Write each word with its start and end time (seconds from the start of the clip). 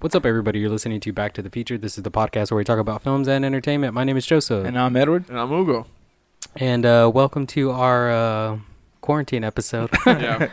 What's 0.00 0.14
up, 0.14 0.24
everybody? 0.24 0.60
You're 0.60 0.70
listening 0.70 1.00
to 1.00 1.12
Back 1.12 1.32
to 1.32 1.42
the 1.42 1.50
Future. 1.50 1.76
This 1.76 1.98
is 1.98 2.04
the 2.04 2.10
podcast 2.12 2.52
where 2.52 2.58
we 2.58 2.62
talk 2.62 2.78
about 2.78 3.02
films 3.02 3.26
and 3.26 3.44
entertainment. 3.44 3.94
My 3.94 4.04
name 4.04 4.16
is 4.16 4.24
Joseph, 4.24 4.64
And 4.64 4.78
I'm 4.78 4.94
Edward. 4.94 5.28
And 5.28 5.36
I'm 5.40 5.50
Ugo. 5.50 5.86
and 6.54 6.86
uh, 6.86 7.10
welcome 7.12 7.48
to 7.48 7.72
our 7.72 8.08
uh, 8.08 8.58
quarantine 9.00 9.42
episode. 9.42 9.90
Yeah. 10.06 10.48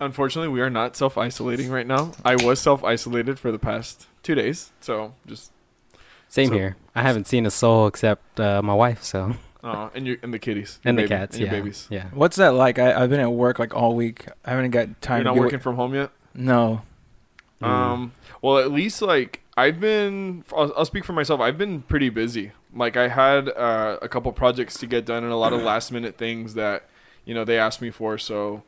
Unfortunately, 0.00 0.48
we 0.48 0.60
are 0.62 0.68
not 0.68 0.96
self 0.96 1.16
isolating 1.16 1.70
right 1.70 1.86
now. 1.86 2.10
I 2.24 2.34
was 2.34 2.58
self 2.60 2.82
isolated 2.82 3.38
for 3.38 3.52
the 3.52 3.58
past 3.60 4.08
two 4.24 4.34
days. 4.34 4.72
So 4.80 5.14
just, 5.28 5.52
Same 6.28 6.48
So- 6.48 6.54
here. 6.54 6.76
I 6.96 7.02
haven't 7.02 7.28
seen 7.28 7.46
a 7.46 7.52
soul 7.52 7.86
except 7.86 8.40
uh, 8.40 8.60
my 8.62 8.74
wife, 8.74 9.04
so 9.04 9.36
uh, 9.62 9.90
and, 9.94 10.08
your, 10.08 10.16
and 10.24 10.34
the 10.34 10.40
kitties. 10.40 10.80
your 10.82 10.90
and 10.90 10.98
the 10.98 11.06
cats. 11.06 11.36
And 11.36 11.46
your 11.46 11.54
yeah, 11.54 11.60
babies. 11.60 11.86
yeah. 11.88 12.06
What's 12.12 12.34
that 12.38 12.54
like? 12.54 12.80
I, 12.80 13.00
I've 13.00 13.10
been 13.10 13.20
at 13.20 13.30
work 13.30 13.60
like 13.60 13.76
all 13.76 13.94
week. 13.94 14.26
I 14.44 14.50
haven't 14.50 14.72
got 14.72 15.00
time 15.00 15.18
You're 15.18 15.22
to 15.22 15.24
not 15.30 15.34
be 15.34 15.40
working 15.40 15.60
from 15.60 15.76
home 15.76 15.94
yet? 15.94 16.10
No. 16.34 16.82
Mm. 17.62 17.66
Um, 17.68 18.12
well, 18.44 18.58
at 18.58 18.70
least 18.70 19.00
like 19.00 19.40
I've 19.56 19.80
been. 19.80 20.44
I'll, 20.54 20.70
I'll 20.76 20.84
speak 20.84 21.06
for 21.06 21.14
myself. 21.14 21.40
I've 21.40 21.56
been 21.56 21.80
pretty 21.80 22.10
busy. 22.10 22.52
Like 22.74 22.94
I 22.94 23.08
had 23.08 23.48
uh, 23.48 23.96
a 24.02 24.08
couple 24.08 24.30
projects 24.32 24.78
to 24.80 24.86
get 24.86 25.06
done 25.06 25.24
and 25.24 25.32
a 25.32 25.36
lot 25.36 25.54
of 25.54 25.62
last 25.62 25.90
minute 25.90 26.18
things 26.18 26.52
that 26.52 26.84
you 27.24 27.32
know 27.32 27.46
they 27.46 27.58
asked 27.58 27.80
me 27.80 27.90
for. 27.90 28.18
So 28.18 28.62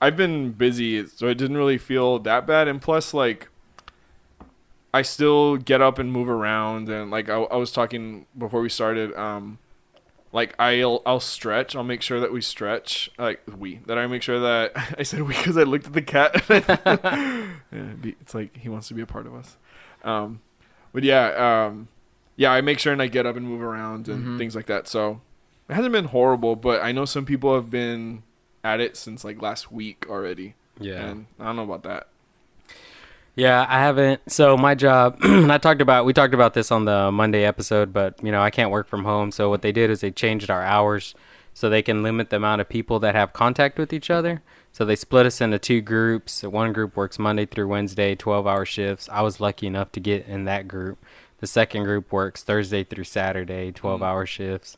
I've 0.00 0.16
been 0.16 0.52
busy. 0.52 1.06
So 1.06 1.28
it 1.28 1.34
didn't 1.34 1.58
really 1.58 1.76
feel 1.76 2.18
that 2.20 2.46
bad. 2.46 2.68
And 2.68 2.80
plus, 2.80 3.12
like 3.12 3.50
I 4.94 5.02
still 5.02 5.58
get 5.58 5.82
up 5.82 5.98
and 5.98 6.10
move 6.10 6.30
around. 6.30 6.88
And 6.88 7.10
like 7.10 7.28
I, 7.28 7.34
I 7.34 7.56
was 7.56 7.70
talking 7.70 8.24
before 8.38 8.62
we 8.62 8.70
started. 8.70 9.14
Um, 9.14 9.58
like 10.32 10.54
I'll 10.58 11.02
I'll 11.06 11.20
stretch. 11.20 11.74
I'll 11.76 11.84
make 11.84 12.02
sure 12.02 12.20
that 12.20 12.32
we 12.32 12.40
stretch. 12.40 13.10
Like 13.18 13.40
we 13.58 13.80
that 13.86 13.98
I 13.98 14.06
make 14.06 14.22
sure 14.22 14.40
that 14.40 14.72
I 14.98 15.02
said 15.02 15.22
we 15.22 15.34
because 15.34 15.56
I 15.56 15.62
looked 15.62 15.86
at 15.86 15.92
the 15.92 16.02
cat. 16.02 16.44
yeah, 16.48 17.92
it's 18.20 18.34
like 18.34 18.56
he 18.56 18.68
wants 18.68 18.88
to 18.88 18.94
be 18.94 19.02
a 19.02 19.06
part 19.06 19.26
of 19.26 19.34
us. 19.34 19.56
Um, 20.04 20.40
but 20.92 21.02
yeah, 21.02 21.66
um, 21.66 21.88
yeah, 22.36 22.50
I 22.52 22.60
make 22.60 22.78
sure 22.78 22.92
and 22.92 23.02
I 23.02 23.06
get 23.08 23.26
up 23.26 23.36
and 23.36 23.46
move 23.46 23.62
around 23.62 24.08
and 24.08 24.24
Mhm. 24.24 24.38
things 24.38 24.54
like 24.56 24.66
that. 24.66 24.86
So 24.88 25.20
it 25.68 25.74
hasn't 25.74 25.92
been 25.92 26.06
horrible, 26.06 26.56
but 26.56 26.82
I 26.82 26.92
know 26.92 27.04
some 27.04 27.24
people 27.24 27.54
have 27.54 27.70
been 27.70 28.22
at 28.64 28.80
it 28.80 28.96
since 28.96 29.24
like 29.24 29.40
last 29.42 29.70
week 29.72 30.06
already, 30.08 30.54
Yeah. 30.78 31.04
and 31.08 31.26
I 31.38 31.46
don't 31.46 31.56
know 31.56 31.62
about 31.64 31.82
that. 31.84 32.08
Yeah, 33.38 33.64
I 33.68 33.78
haven't. 33.78 34.20
So 34.32 34.56
my 34.56 34.74
job, 34.74 35.18
and 35.22 35.52
I 35.52 35.58
talked 35.58 35.80
about 35.80 36.04
we 36.04 36.12
talked 36.12 36.34
about 36.34 36.54
this 36.54 36.72
on 36.72 36.86
the 36.86 37.12
Monday 37.12 37.44
episode, 37.44 37.92
but 37.92 38.20
you 38.20 38.32
know 38.32 38.42
I 38.42 38.50
can't 38.50 38.72
work 38.72 38.88
from 38.88 39.04
home. 39.04 39.30
So 39.30 39.48
what 39.48 39.62
they 39.62 39.70
did 39.70 39.90
is 39.90 40.00
they 40.00 40.10
changed 40.10 40.50
our 40.50 40.64
hours 40.64 41.14
so 41.54 41.70
they 41.70 41.80
can 41.82 42.02
limit 42.02 42.30
the 42.30 42.36
amount 42.36 42.60
of 42.60 42.68
people 42.68 42.98
that 42.98 43.14
have 43.14 43.32
contact 43.32 43.78
with 43.78 43.92
each 43.92 44.10
other. 44.10 44.42
So 44.72 44.84
they 44.84 44.96
split 44.96 45.24
us 45.24 45.40
into 45.40 45.60
two 45.60 45.80
groups. 45.80 46.42
One 46.42 46.72
group 46.72 46.96
works 46.96 47.16
Monday 47.16 47.46
through 47.46 47.68
Wednesday, 47.68 48.16
twelve-hour 48.16 48.64
shifts. 48.64 49.08
I 49.12 49.22
was 49.22 49.38
lucky 49.38 49.68
enough 49.68 49.92
to 49.92 50.00
get 50.00 50.26
in 50.26 50.44
that 50.46 50.66
group. 50.66 50.98
The 51.38 51.46
second 51.46 51.84
group 51.84 52.12
works 52.12 52.42
Thursday 52.42 52.82
through 52.82 53.04
Saturday, 53.04 53.70
twelve-hour 53.70 54.26
shifts. 54.26 54.76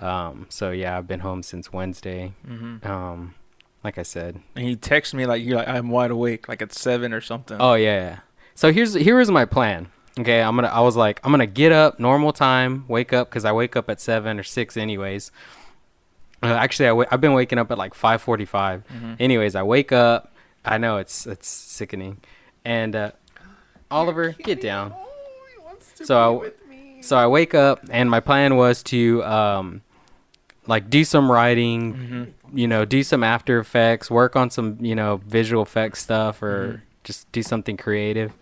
Um, 0.00 0.46
so 0.48 0.70
yeah, 0.70 0.96
I've 0.96 1.06
been 1.06 1.20
home 1.20 1.42
since 1.42 1.70
Wednesday. 1.70 2.32
Mm-hmm. 2.48 2.90
Um, 2.90 3.34
like 3.84 3.98
I 3.98 4.02
said, 4.02 4.40
And 4.56 4.64
he 4.66 4.76
texted 4.76 5.14
me 5.14 5.26
like 5.26 5.42
you're 5.44 5.56
like 5.56 5.68
I'm 5.68 5.88
wide 5.90 6.10
awake, 6.10 6.48
like 6.48 6.62
at 6.62 6.72
seven 6.72 7.12
or 7.12 7.20
something. 7.20 7.56
Oh 7.60 7.74
yeah, 7.74 8.00
yeah. 8.00 8.18
So 8.54 8.72
here's 8.72 8.94
here 8.94 9.16
was 9.16 9.30
my 9.30 9.44
plan. 9.44 9.88
Okay, 10.18 10.42
I'm 10.42 10.54
gonna. 10.56 10.68
I 10.68 10.80
was 10.80 10.96
like, 10.96 11.20
I'm 11.24 11.30
gonna 11.32 11.46
get 11.46 11.72
up 11.72 11.98
normal 12.00 12.32
time, 12.32 12.84
wake 12.88 13.12
up 13.12 13.30
because 13.30 13.44
I 13.44 13.52
wake 13.52 13.76
up 13.76 13.88
at 13.88 14.00
seven 14.00 14.38
or 14.38 14.42
six 14.42 14.76
anyways. 14.76 15.30
Uh, 16.42 16.46
actually, 16.46 16.86
I 16.86 16.90
w- 16.90 17.08
I've 17.10 17.20
been 17.20 17.32
waking 17.32 17.58
up 17.58 17.70
at 17.70 17.78
like 17.78 17.94
5:45. 17.94 18.82
Mhm. 18.92 19.16
Anyways, 19.20 19.54
I 19.54 19.62
wake 19.62 19.92
up. 19.92 20.32
I 20.64 20.78
know 20.78 20.98
it's 20.98 21.26
it's 21.26 21.48
sickening, 21.48 22.18
and 22.64 22.94
uh, 22.96 23.10
Oliver, 23.90 24.32
get 24.32 24.60
down. 24.60 24.94
So 25.94 26.44
I, 26.70 27.02
so 27.02 27.16
I 27.16 27.26
wake 27.26 27.54
up, 27.54 27.80
and 27.90 28.10
my 28.10 28.20
plan 28.20 28.56
was 28.56 28.82
to 28.84 29.22
um, 29.24 29.82
like 30.66 30.90
do 30.90 31.04
some 31.04 31.30
writing, 31.30 31.94
Mhm. 31.94 32.56
you 32.58 32.66
know, 32.68 32.84
do 32.84 33.02
some 33.02 33.22
After 33.24 33.58
Effects, 33.58 34.10
work 34.10 34.36
on 34.36 34.50
some, 34.50 34.76
you 34.80 34.94
know, 34.94 35.20
visual 35.26 35.62
effects 35.62 36.00
stuff, 36.02 36.42
or 36.42 36.66
Mhm. 36.74 36.80
just 37.04 37.30
do 37.32 37.42
something 37.42 37.76
creative. 37.76 38.32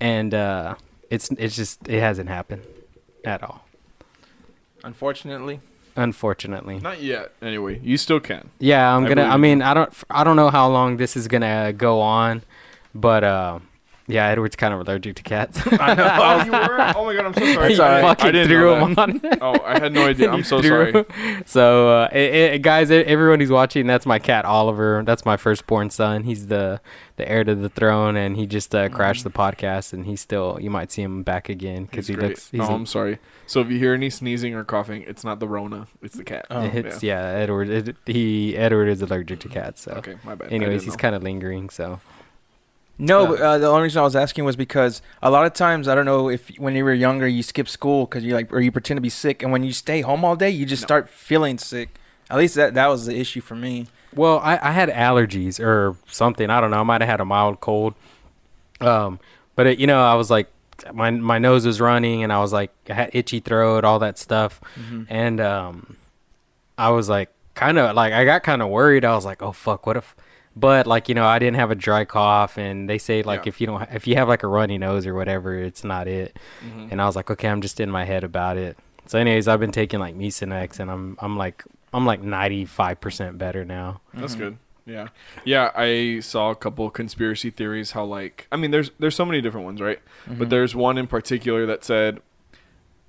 And 0.00 0.34
uh, 0.34 0.74
it's 1.10 1.30
it's 1.38 1.56
just 1.56 1.86
it 1.88 2.00
hasn't 2.00 2.28
happened 2.28 2.62
at 3.24 3.42
all, 3.42 3.64
Unfortunately. 4.84 5.60
unfortunately. 5.96 6.78
Not 6.80 7.00
yet. 7.02 7.32
Anyway, 7.42 7.80
you 7.82 7.96
still 7.96 8.20
can. 8.20 8.50
Yeah, 8.58 8.94
I'm 8.94 9.04
I 9.04 9.08
gonna. 9.08 9.22
I 9.24 9.36
mean, 9.36 9.62
I 9.62 9.74
don't. 9.74 9.92
I 10.10 10.22
don't 10.24 10.36
know 10.36 10.50
how 10.50 10.68
long 10.68 10.96
this 10.98 11.16
is 11.16 11.26
gonna 11.28 11.72
go 11.72 12.00
on, 12.00 12.42
but 12.94 13.24
uh, 13.24 13.58
yeah, 14.08 14.26
Edward's 14.28 14.56
kind 14.56 14.72
of 14.72 14.80
allergic 14.80 15.16
to 15.16 15.22
cats. 15.22 15.60
I 15.80 15.94
know. 15.94 16.08
oh, 16.20 16.44
you 16.44 16.52
were? 16.52 16.92
Oh 16.96 17.04
my 17.04 17.14
god, 17.14 17.26
I'm 17.26 17.34
so 17.34 17.40
sorry. 17.54 17.68
he 17.70 17.74
Sorry. 17.76 17.96
I, 17.96 18.02
fucking 18.02 18.26
I 18.26 18.30
didn't 18.32 18.48
threw 18.48 18.74
know 18.78 18.86
him 18.86 18.94
that. 18.94 19.42
on. 19.42 19.56
Oh, 19.56 19.64
I 19.64 19.78
had 19.78 19.92
no 19.92 20.06
idea. 20.06 20.30
I'm 20.30 20.44
so 20.44 20.62
Threw- 20.62 20.92
sorry. 20.92 21.42
So, 21.46 21.88
uh, 22.02 22.08
it, 22.12 22.34
it, 22.54 22.62
guys, 22.62 22.90
everyone 22.90 23.40
who's 23.40 23.50
watching, 23.50 23.86
that's 23.86 24.06
my 24.06 24.18
cat 24.18 24.44
Oliver. 24.44 25.02
That's 25.04 25.24
my 25.24 25.36
firstborn 25.36 25.90
son. 25.90 26.22
He's 26.24 26.46
the 26.46 26.80
the 27.16 27.28
heir 27.28 27.44
to 27.44 27.54
the 27.54 27.68
throne, 27.70 28.14
and 28.16 28.36
he 28.36 28.46
just 28.46 28.74
uh, 28.74 28.88
crashed 28.90 29.24
the 29.24 29.30
podcast. 29.30 29.92
And 29.92 30.04
he's 30.06 30.20
still, 30.20 30.58
you 30.60 30.70
might 30.70 30.92
see 30.92 31.02
him 31.02 31.22
back 31.22 31.48
again 31.48 31.86
because 31.86 32.06
he 32.06 32.14
great. 32.14 32.28
looks. 32.28 32.50
He's 32.50 32.60
oh, 32.60 32.74
I'm 32.74 32.86
sorry. 32.86 33.18
So 33.46 33.60
if 33.60 33.70
you 33.70 33.78
hear 33.78 33.94
any 33.94 34.10
sneezing 34.10 34.54
or 34.54 34.64
coughing, 34.64 35.02
it's 35.02 35.24
not 35.24 35.40
the 35.40 35.48
Rona. 35.48 35.86
It's 36.02 36.16
the 36.16 36.24
cat. 36.24 36.46
Oh, 36.50 36.62
it's, 36.62 37.02
yeah. 37.02 37.22
Edward. 37.22 37.70
It, 37.70 37.96
he 38.04 38.56
Edward 38.56 38.88
is 38.88 39.02
allergic 39.02 39.40
to 39.40 39.48
cats. 39.48 39.82
So, 39.82 39.92
Okay, 39.92 40.16
my 40.24 40.34
bad. 40.34 40.52
Anyways, 40.52 40.84
he's 40.84 40.96
kind 40.96 41.14
of 41.14 41.22
lingering. 41.22 41.70
So, 41.70 42.00
No, 42.98 43.26
but 43.26 43.40
uh, 43.40 43.58
the 43.58 43.66
only 43.68 43.82
reason 43.82 44.00
I 44.00 44.04
was 44.04 44.16
asking 44.16 44.44
was 44.44 44.56
because 44.56 45.02
a 45.22 45.30
lot 45.30 45.44
of 45.44 45.52
times 45.52 45.86
I 45.86 45.94
don't 45.94 46.06
know 46.06 46.30
if 46.30 46.48
when 46.56 46.74
you 46.74 46.82
were 46.84 46.94
younger 46.94 47.28
you 47.28 47.42
skip 47.42 47.68
school 47.68 48.06
because 48.06 48.24
you 48.24 48.32
like 48.34 48.50
or 48.52 48.60
you 48.60 48.72
pretend 48.72 48.96
to 48.96 49.02
be 49.02 49.10
sick, 49.10 49.42
and 49.42 49.52
when 49.52 49.62
you 49.62 49.72
stay 49.72 50.00
home 50.00 50.24
all 50.24 50.34
day 50.36 50.48
you 50.50 50.64
just 50.64 50.82
No. 50.82 50.86
start 50.86 51.08
feeling 51.10 51.58
sick. 51.58 51.90
At 52.30 52.38
least 52.38 52.54
that 52.54 52.74
that 52.74 52.86
was 52.88 53.04
the 53.06 53.14
issue 53.18 53.40
for 53.42 53.54
me. 53.54 53.86
Well, 54.14 54.38
I, 54.38 54.58
I 54.62 54.72
had 54.72 54.88
allergies 54.88 55.60
or 55.60 55.94
something. 56.06 56.48
I 56.48 56.60
don't 56.60 56.70
know. 56.70 56.80
I 56.80 56.84
might 56.84 57.02
have 57.02 57.10
had 57.10 57.20
a 57.20 57.24
mild 57.26 57.60
cold. 57.60 57.92
Um, 58.80 59.20
but 59.54 59.66
it, 59.66 59.78
you 59.78 59.86
know, 59.86 60.00
I 60.02 60.14
was 60.14 60.30
like, 60.30 60.48
my 60.94 61.10
my 61.10 61.38
nose 61.38 61.66
was 61.66 61.80
running, 61.80 62.22
and 62.22 62.32
I 62.32 62.38
was 62.40 62.52
like, 62.52 62.70
I 62.88 62.94
had 62.94 63.10
itchy 63.12 63.40
throat, 63.40 63.84
all 63.84 63.98
that 63.98 64.18
stuff, 64.18 64.60
Mhm. 64.78 65.06
and 65.10 65.40
um, 65.40 65.96
I 66.78 66.90
was 66.90 67.08
like, 67.08 67.30
kind 67.54 67.78
of 67.78 67.94
like, 67.94 68.12
I 68.12 68.24
got 68.24 68.42
kind 68.42 68.60
of 68.62 68.68
worried. 68.68 69.04
I 69.04 69.14
was 69.14 69.24
like, 69.24 69.42
oh 69.42 69.52
fuck, 69.52 69.86
what 69.86 69.96
if? 69.96 70.14
But 70.58 70.86
like, 70.86 71.08
you 71.10 71.14
know, 71.14 71.26
I 71.26 71.38
didn't 71.38 71.56
have 71.56 71.70
a 71.70 71.74
dry 71.74 72.04
cough, 72.06 72.56
and 72.56 72.88
they 72.88 72.96
say 72.98 73.22
like 73.22 73.44
Yeah. 73.44 73.48
if 73.50 73.60
you 73.60 73.66
don't, 73.66 73.88
if 73.92 74.06
you 74.06 74.14
have 74.16 74.26
like 74.28 74.42
a 74.42 74.46
runny 74.48 74.78
nose 74.78 75.06
or 75.06 75.14
whatever, 75.14 75.54
it's 75.58 75.84
not 75.84 76.08
it. 76.08 76.38
Mhm. 76.64 76.92
And 76.92 77.02
I 77.02 77.06
was 77.06 77.14
like, 77.14 77.30
okay, 77.30 77.48
I'm 77.48 77.60
just 77.60 77.78
in 77.78 77.90
my 77.90 78.04
head 78.04 78.24
about 78.24 78.56
it. 78.56 78.78
So, 79.04 79.18
anyways, 79.18 79.46
I've 79.48 79.60
been 79.60 79.70
taking 79.72 80.00
like 80.00 80.16
Mucinex, 80.16 80.80
and 80.80 80.90
I'm 80.90 81.16
I'm 81.20 81.36
like 81.36 81.62
I'm 81.92 82.06
like 82.06 82.22
95 82.22 83.00
percent 83.00 83.38
better 83.38 83.64
now. 83.64 84.00
That's 84.14 84.34
Mhm. 84.34 84.38
good. 84.38 84.56
Yeah, 84.86 85.08
yeah. 85.44 85.72
I 85.74 86.20
saw 86.20 86.50
a 86.50 86.54
couple 86.54 86.88
conspiracy 86.90 87.50
theories. 87.50 87.90
How 87.90 88.04
like, 88.04 88.46
I 88.52 88.56
mean, 88.56 88.70
there's 88.70 88.90
there's 88.98 89.14
so 89.16 89.24
many 89.26 89.40
different 89.40 89.66
ones, 89.66 89.80
right? 89.80 90.00
But 90.26 90.46
Mhm. 90.46 90.50
there's 90.50 90.74
one 90.74 90.96
in 90.96 91.06
particular 91.06 91.66
that 91.66 91.84
said 91.84 92.20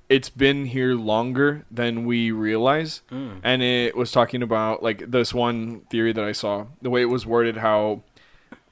it's 0.09 0.29
been 0.29 0.65
here 0.67 0.93
longer 0.95 1.65
than 1.69 2.05
we 2.05 2.31
realize, 2.31 3.01
and 3.11 3.61
it 3.61 3.95
was 3.95 4.11
talking 4.11 4.41
about 4.41 4.81
like 4.81 5.11
this 5.11 5.33
one 5.33 5.81
theory 5.89 6.13
that 6.13 6.23
I 6.23 6.31
saw. 6.31 6.67
The 6.81 6.89
way 6.89 7.01
it 7.01 7.05
was 7.09 7.25
worded, 7.25 7.57
how 7.57 8.01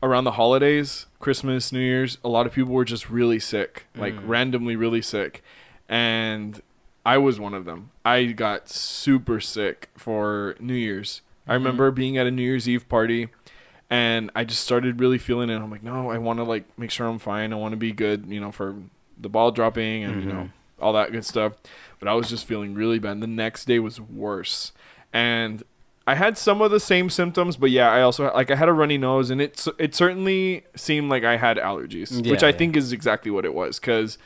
around 0.01 0.24
the 0.24 0.31
holidays, 0.31 1.07
Christmas, 1.19 1.72
New 1.72 1.79
Year's, 1.79 2.18
a 2.24 2.29
lot 2.29 2.45
of 2.45 2.53
people 2.53 2.74
were 2.74 2.85
just 2.85 3.09
really 3.09 3.40
sick, 3.40 3.85
like 3.95 4.13
Mm. 4.16 4.28
randomly 4.28 4.75
really 4.75 5.01
sick, 5.01 5.44
and 5.90 6.62
I 7.06 7.18
was 7.18 7.40
one 7.40 7.53
of 7.53 7.66
them. 7.66 7.91
I 8.03 8.25
got 8.25 8.69
super 8.69 9.40
sick 9.40 9.90
for 9.95 10.56
New 10.59 10.74
Year's. 10.74 11.22
I 11.47 11.51
Mhm. 11.51 11.56
remember 11.56 11.91
being 11.91 12.18
at 12.18 12.25
a 12.25 12.31
New 12.31 12.41
Year's 12.41 12.68
Eve 12.68 12.88
party 12.90 13.28
and 13.88 14.31
I 14.35 14.44
just 14.44 14.63
started 14.63 15.00
really 15.00 15.19
feeling 15.19 15.51
it. 15.51 15.57
I'm 15.57 15.69
like, 15.69 15.84
no, 15.84 16.09
I 16.09 16.18
want 16.18 16.40
to 16.40 16.44
like 16.44 16.66
make 16.79 16.90
sure 16.90 17.07
I'm 17.07 17.19
fine. 17.19 17.53
I 17.53 17.56
want 17.57 17.74
to 17.74 17.78
be 17.78 17.91
good, 17.91 18.25
you 18.28 18.40
know, 18.40 18.51
for 18.51 18.75
the 19.19 19.30
ball 19.30 19.51
dropping 19.51 20.04
and 20.04 20.24
you 20.24 20.27
know 20.30 20.42
Mhm. 20.45 20.50
All 20.80 20.94
that 20.94 21.12
good 21.12 21.25
stuff. 21.25 21.54
But 22.00 22.07
I 22.07 22.13
was 22.13 22.30
just 22.30 22.45
feeling 22.45 22.74
really 22.74 23.00
bad. 23.00 23.22
The 23.22 23.27
next 23.27 23.66
day 23.66 23.80
was 23.80 24.00
worse, 24.01 24.72
and 25.13 25.63
I 26.07 26.16
had 26.16 26.38
some 26.38 26.62
of 26.62 26.72
the 26.72 26.80
same 26.80 27.10
symptoms. 27.10 27.57
But 27.57 27.72
yeah, 27.72 27.89
I 27.89 28.01
also 28.01 28.31
like 28.33 28.51
I 28.51 28.56
had 28.56 28.68
a 28.69 28.74
runny 28.74 28.98
nose, 28.98 29.30
and 29.30 29.42
it 29.42 29.66
it 29.77 29.95
certainly 29.95 30.63
seemed 30.75 31.10
like 31.10 31.24
I 31.24 31.38
had 31.38 31.57
allergies, 31.57 32.30
which 32.30 32.44
I 32.44 32.50
yeah. 32.50 32.57
think 32.57 32.75
is 32.75 32.92
exactly 32.92 33.31
what 33.31 33.45
it 33.45 33.54
was 33.54 33.80
because. 33.80 34.18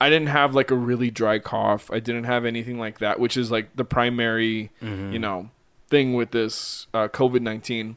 I 0.00 0.10
didn't 0.10 0.28
have 0.28 0.54
like 0.54 0.70
a 0.70 0.76
really 0.76 1.10
dry 1.10 1.40
cough. 1.40 1.90
I 1.90 1.98
didn't 1.98 2.22
have 2.22 2.44
anything 2.44 2.78
like 2.78 3.00
that, 3.00 3.18
which 3.18 3.36
is 3.36 3.50
like 3.50 3.74
the 3.74 3.84
primary 3.84 4.70
Mhm. 4.80 5.12
you 5.12 5.18
know 5.18 5.50
thing 5.90 6.14
with 6.14 6.30
this 6.30 6.86
uh, 6.94 7.08
COVID 7.08 7.40
nineteen. 7.40 7.96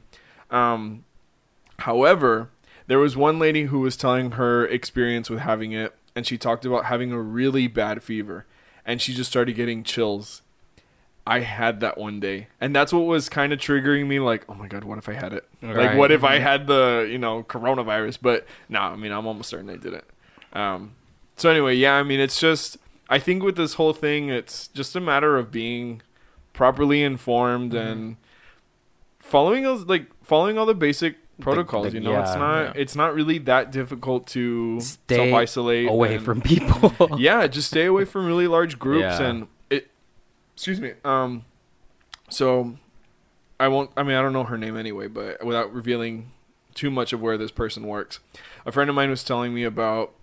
Um, 0.49 1.03
however, 1.77 2.49
there 2.87 2.97
was 2.97 3.15
one 3.15 3.37
lady 3.37 3.65
who 3.65 3.79
was 3.81 3.95
telling 3.95 4.31
her 4.31 4.65
experience 4.65 5.29
with 5.29 5.41
having 5.41 5.73
it, 5.73 5.93
and 6.15 6.25
she 6.27 6.37
talked 6.37 6.65
about 6.65 6.85
having 6.85 7.11
a 7.11 7.19
really 7.21 7.67
bad 7.67 8.03
fever, 8.03 8.45
and 8.85 9.01
she 9.01 9.13
just 9.13 9.29
started 9.29 9.55
getting 9.55 9.83
chills, 9.83 10.41
I 11.25 11.39
had 11.41 11.79
that 11.81 11.97
one 11.97 12.19
day, 12.19 12.47
and 12.59 12.75
that's 12.75 12.91
what 12.91 13.01
was 13.05 13.29
kind 13.29 13.53
of 13.53 13.59
triggering 13.59 14.07
me. 14.07 14.19
Like, 14.19 14.43
oh 14.49 14.55
my 14.55 14.67
god, 14.67 14.83
what 14.83 14.97
if 14.97 15.07
I 15.07 15.13
had 15.13 15.33
it? 15.33 15.47
Like, 15.61 15.97
what 15.97 16.11
if 16.11 16.23
I 16.23 16.39
had 16.39 16.67
the 16.67 17.07
you 17.09 17.17
know 17.17 17.43
coronavirus? 17.43 18.17
But 18.21 18.45
no, 18.69 18.79
I 18.79 18.95
mean, 18.95 19.11
I'm 19.11 19.27
almost 19.27 19.49
certain 19.49 19.69
I 19.69 19.75
didn't. 19.77 20.03
Um, 20.53 20.93
so 21.37 21.49
anyway, 21.49 21.75
yeah, 21.75 21.93
I 21.93 22.03
mean, 22.03 22.19
it's 22.19 22.39
just 22.39 22.77
I 23.09 23.19
think 23.19 23.43
with 23.43 23.55
this 23.55 23.75
whole 23.75 23.93
thing, 23.93 24.29
it's 24.29 24.67
just 24.69 24.95
a 24.95 24.99
matter 24.99 25.37
of 25.37 25.51
being 25.51 26.01
properly 26.53 27.03
informed 27.03 27.71
Mm-hmm. 27.73 27.87
and 27.91 28.15
following 29.19 29.63
those 29.63 29.85
like 29.85 30.07
following 30.23 30.57
all 30.57 30.65
the 30.65 30.73
basic 30.73 31.15
protocols. 31.41 31.87
the- 31.87 31.93
you 31.93 31.99
know, 31.99 32.19
it's 32.21 32.35
not 32.35 32.61
yeah. 32.75 32.81
it's 32.81 32.95
not 32.95 33.13
really 33.13 33.37
that 33.39 33.71
difficult 33.71 34.27
to 34.27 34.79
Stay 34.81 35.15
self 35.15 35.33
isolate 35.33 35.89
away 35.89 36.17
from 36.17 36.41
people. 36.41 36.93
yeah, 37.19 37.47
just 37.47 37.67
stay 37.69 37.85
away 37.85 38.05
from 38.05 38.25
really 38.25 38.47
large 38.47 38.79
groups 38.79 39.19
Yeah. 39.19 39.21
and 39.27 39.47
it. 39.69 39.89
Excuse 40.53 40.79
me. 40.79 40.93
Um, 41.03 41.45
so 42.29 42.75
I 43.59 43.67
won't. 43.67 43.91
I 43.97 44.03
mean, 44.03 44.15
I 44.15 44.21
don't 44.21 44.33
know 44.33 44.43
her 44.45 44.57
name 44.57 44.77
anyway, 44.77 45.07
but 45.07 45.43
without 45.43 45.73
revealing 45.73 46.31
too 46.73 46.89
much 46.89 47.11
of 47.13 47.21
where 47.21 47.37
this 47.37 47.51
person 47.51 47.87
works, 47.87 48.19
a 48.65 48.71
friend 48.71 48.89
of 48.89 48.95
mine 48.95 49.09
was 49.09 49.23
telling 49.23 49.53
me 49.53 49.63
about 49.63 50.13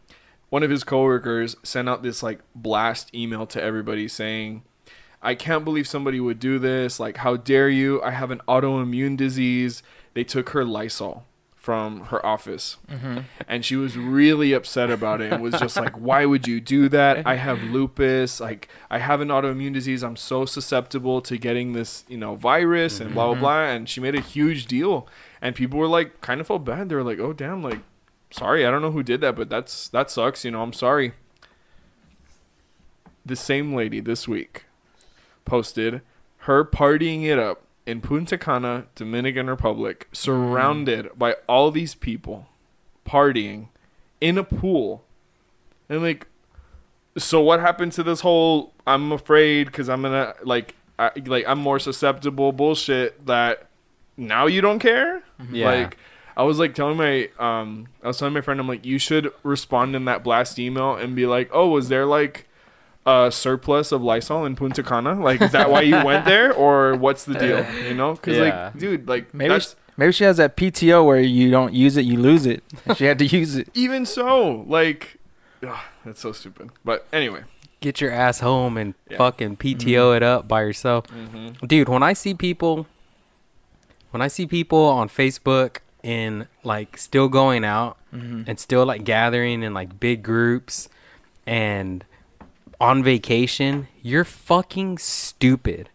one 0.48 0.62
of 0.62 0.70
his 0.70 0.82
coworkers 0.82 1.56
sent 1.62 1.88
out 1.88 2.02
this 2.02 2.22
like 2.22 2.40
blast 2.54 3.14
email 3.14 3.46
to 3.46 3.62
everybody 3.62 4.08
saying. 4.08 4.62
I 5.22 5.34
can't 5.34 5.64
believe 5.64 5.88
somebody 5.88 6.20
would 6.20 6.38
do 6.38 6.58
this. 6.58 7.00
Like, 7.00 7.18
how 7.18 7.36
dare 7.36 7.68
you? 7.68 8.02
I 8.02 8.10
have 8.12 8.30
an 8.30 8.40
autoimmune 8.48 9.16
disease. 9.16 9.82
They 10.14 10.24
took 10.24 10.50
her 10.50 10.64
Lysol 10.64 11.24
from 11.68 12.06
her 12.06 12.24
office. 12.24 12.78
Mm-hmm. 12.88 13.18
And 13.46 13.62
she 13.62 13.76
was 13.76 13.94
really 13.94 14.54
upset 14.54 14.90
about 14.90 15.20
it 15.20 15.32
and 15.32 15.42
was 15.42 15.52
just 15.58 15.76
like 15.76 15.94
why 16.00 16.24
would 16.24 16.48
you 16.48 16.62
do 16.62 16.88
that? 16.88 17.26
I 17.26 17.34
have 17.34 17.62
lupus. 17.62 18.40
Like 18.40 18.68
i 18.90 18.96
have 18.96 19.20
an 19.20 19.28
autoimmune 19.28 19.74
disease. 19.74 20.02
I'm 20.02 20.16
so 20.16 20.46
susceptible 20.46 21.20
to 21.20 21.36
getting 21.36 21.74
this 21.74 22.04
you 22.08 22.16
know 22.16 22.36
virus 22.36 23.00
and 23.00 23.12
blah 23.12 23.26
blah 23.26 23.34
mm-hmm. 23.34 23.40
blah. 23.42 23.64
And 23.64 23.86
she 23.86 24.00
made 24.00 24.14
a 24.14 24.20
huge 24.22 24.64
deal. 24.64 25.06
And 25.42 25.54
people 25.54 25.78
were 25.78 25.88
like 25.88 26.22
kind 26.22 26.40
of 26.40 26.46
felt 26.46 26.64
bad. 26.64 26.88
They 26.88 26.94
were 26.94 27.04
like 27.04 27.18
oh 27.18 27.34
damn 27.34 27.62
like 27.62 27.80
sorry 28.30 28.64
i 28.64 28.70
don't 28.70 28.82
know 28.82 28.90
who 28.90 29.02
did 29.02 29.22
that 29.22 29.34
but 29.34 29.48
that's 29.48 29.88
that 29.88 30.10
sucks 30.10 30.46
you 30.46 30.50
know 30.50 30.62
i'm 30.62 30.72
sorry. 30.72 31.12
The 33.26 33.36
same 33.36 33.74
lady 33.74 34.00
this 34.00 34.26
week 34.26 34.64
posted 35.48 36.02
her 36.42 36.64
partying 36.64 37.24
it 37.24 37.38
up 37.38 37.62
in 37.86 38.00
Punta 38.00 38.36
Cana, 38.36 38.86
Dominican 38.94 39.48
Republic, 39.48 40.08
surrounded 40.12 41.10
by 41.18 41.36
all 41.48 41.70
these 41.70 41.94
people 41.94 42.46
partying 43.06 43.68
in 44.20 44.38
a 44.38 44.44
pool. 44.44 45.04
And 45.88 46.02
like 46.02 46.26
so 47.16 47.40
what 47.40 47.60
happened 47.60 47.92
to 47.92 48.02
this 48.02 48.20
whole 48.20 48.72
I'm 48.86 49.10
afraid 49.10 49.72
cuz 49.72 49.88
I'm 49.88 50.02
going 50.02 50.12
to 50.12 50.34
like 50.44 50.74
I, 50.98 51.10
like 51.26 51.46
I'm 51.48 51.58
more 51.58 51.78
susceptible 51.78 52.52
bullshit 52.52 53.26
that 53.26 53.66
now 54.16 54.46
you 54.46 54.60
don't 54.60 54.78
care? 54.78 55.22
Yeah. 55.50 55.70
Like 55.70 55.96
I 56.36 56.42
was 56.42 56.58
like 56.58 56.74
telling 56.74 56.96
my 56.96 57.30
um 57.38 57.88
I 58.02 58.08
was 58.08 58.18
telling 58.18 58.34
my 58.34 58.40
friend 58.40 58.60
I'm 58.60 58.68
like 58.68 58.84
you 58.84 58.98
should 58.98 59.32
respond 59.42 59.96
in 59.96 60.04
that 60.04 60.22
blast 60.22 60.58
email 60.58 60.94
and 60.94 61.16
be 61.16 61.26
like, 61.26 61.48
"Oh, 61.52 61.68
was 61.68 61.88
there 61.88 62.06
like 62.06 62.47
a 63.06 63.30
surplus 63.32 63.90
of 63.92 64.02
Lysol 64.02 64.44
in 64.44 64.54
Punta 64.56 64.82
Cana? 64.82 65.14
Like, 65.20 65.40
is 65.40 65.52
that 65.52 65.70
why 65.70 65.82
you 65.82 66.02
went 66.04 66.24
there, 66.24 66.52
or 66.52 66.94
what's 66.96 67.24
the 67.24 67.34
deal? 67.34 67.64
You 67.86 67.94
know, 67.94 68.14
because 68.14 68.36
Yeah. 68.36 68.64
like, 68.72 68.78
dude, 68.78 69.08
like 69.08 69.32
Maybe 69.34 69.48
that's 69.50 69.76
maybe 69.96 70.12
she 70.12 70.24
has 70.24 70.36
that 70.36 70.56
PTO 70.56 71.04
where 71.04 71.20
you 71.20 71.50
don't 71.50 71.72
use 71.72 71.96
it, 71.96 72.04
you 72.04 72.18
lose 72.18 72.44
it. 72.46 72.62
she 72.96 73.04
had 73.04 73.18
to 73.18 73.26
use 73.26 73.56
it. 73.56 73.68
even 73.74 74.04
so, 74.06 74.64
like, 74.68 75.16
ugh, 75.66 75.76
that's 76.04 76.20
so 76.20 76.32
stupid. 76.32 76.70
But 76.84 77.06
anyway, 77.12 77.42
Get 77.80 78.00
your 78.00 78.10
ass 78.10 78.40
home 78.40 78.76
and 78.76 78.94
Yeah. 79.08 79.18
fucking 79.18 79.56
PTO 79.58 80.16
it 80.16 80.22
up 80.22 80.48
by 80.48 80.62
yourself. 80.62 81.06
mm-hmm. 81.06 81.64
Dude, 81.66 81.88
when 81.88 82.02
I 82.02 82.12
see 82.12 82.34
people 82.34 82.86
when 84.10 84.20
I 84.22 84.28
see 84.28 84.46
people 84.46 84.84
on 84.86 85.08
Facebook 85.08 85.78
and 86.02 86.46
like 86.64 86.96
still 86.96 87.28
going 87.28 87.64
out 87.64 87.96
and 88.10 88.58
still 88.58 88.86
like 88.86 89.04
gathering 89.04 89.62
in 89.62 89.74
like 89.74 90.00
big 90.00 90.22
groups 90.22 90.88
and 91.46 92.04
on 92.80 93.02
vacation, 93.02 93.88
you're 94.02 94.24
fucking 94.24 94.98
stupid. 94.98 95.88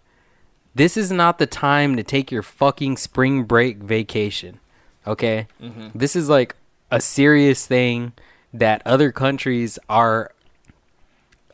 This 0.76 0.98
is 0.98 1.12
not 1.12 1.38
the 1.38 1.46
time 1.46 1.96
to 1.98 2.04
take 2.04 2.32
your 2.32 2.42
fucking 2.44 2.98
spring 2.98 3.44
break 3.44 3.78
vacation. 3.78 4.60
Okay? 5.06 5.48
Mm-hmm. 5.62 5.90
This 5.98 6.16
is 6.16 6.30
like 6.30 6.56
a 6.92 7.00
serious 7.00 7.66
thing 7.68 8.14
that 8.54 8.82
other 8.86 9.12
countries 9.12 9.78
are 9.90 10.32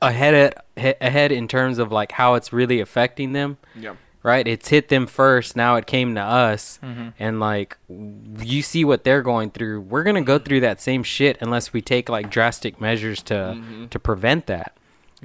ahead 0.02 0.34
at, 0.34 0.66
he- 0.78 0.94
ahead 1.02 1.32
in 1.32 1.48
terms 1.48 1.78
of 1.78 1.92
like 1.92 2.14
how 2.14 2.36
it's 2.36 2.54
really 2.54 2.80
affecting 2.80 3.34
them 3.34 3.58
yeah, 3.76 3.96
right? 4.24 4.48
It's 4.48 4.70
hit 4.70 4.88
them 4.90 5.08
first. 5.08 5.56
Now 5.56 5.76
it 5.76 5.86
came 5.88 6.16
to 6.16 6.22
us, 6.22 6.80
Mm-hmm. 6.84 7.10
and 7.20 7.40
like 7.40 7.78
you 7.90 8.62
see 8.62 8.86
what 8.86 9.04
they're 9.04 9.22
going 9.22 9.52
through. 9.52 9.82
We're 9.82 10.04
gonna 10.04 10.22
go 10.22 10.40
through 10.40 10.62
that 10.62 10.82
same 10.82 11.04
shit 11.04 11.38
unless 11.42 11.74
we 11.74 11.82
take 11.82 12.08
like 12.10 12.30
drastic 12.30 12.80
measures 12.80 13.22
to 13.24 13.34
Mhm. 13.58 13.90
to 13.90 14.00
prevent 14.00 14.46
that. 14.48 14.76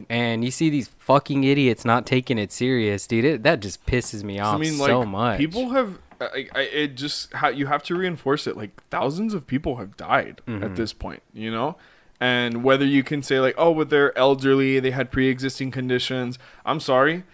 And 0.08 0.44
you 0.44 0.50
see 0.50 0.70
these 0.70 0.88
fucking 0.98 1.44
idiots 1.44 1.84
not 1.84 2.04
taking 2.06 2.38
it 2.38 2.50
serious, 2.52 3.06
dude. 3.06 3.24
It, 3.24 3.42
that 3.44 3.60
just 3.60 3.84
pisses 3.86 4.22
me 4.24 4.38
off 4.40 4.56
I 4.56 4.58
mean, 4.58 4.78
like, 4.78 4.88
so 4.88 5.04
much. 5.04 5.38
people 5.38 5.70
have. 5.70 5.98
I, 6.20 6.48
I, 6.54 6.60
it 6.62 6.94
just 6.96 7.32
ha- 7.32 7.48
you 7.48 7.66
have 7.66 7.82
to 7.84 7.94
reinforce 7.96 8.46
it. 8.46 8.56
Like 8.56 8.82
thousands 8.90 9.34
of 9.34 9.46
people 9.46 9.76
have 9.76 9.96
died 9.96 10.40
Mm-hmm. 10.46 10.64
at 10.64 10.76
this 10.76 10.92
point, 10.92 11.22
you 11.32 11.50
know. 11.50 11.76
And 12.20 12.62
whether 12.64 12.84
you 12.86 13.02
can 13.02 13.22
say 13.22 13.40
like, 13.40 13.54
oh, 13.58 13.74
but 13.74 13.90
they're 13.90 14.16
elderly, 14.16 14.80
they 14.80 14.92
had 14.92 15.10
pre-existing 15.10 15.70
conditions. 15.72 16.38
I'm 16.64 16.80
sorry, 16.80 17.24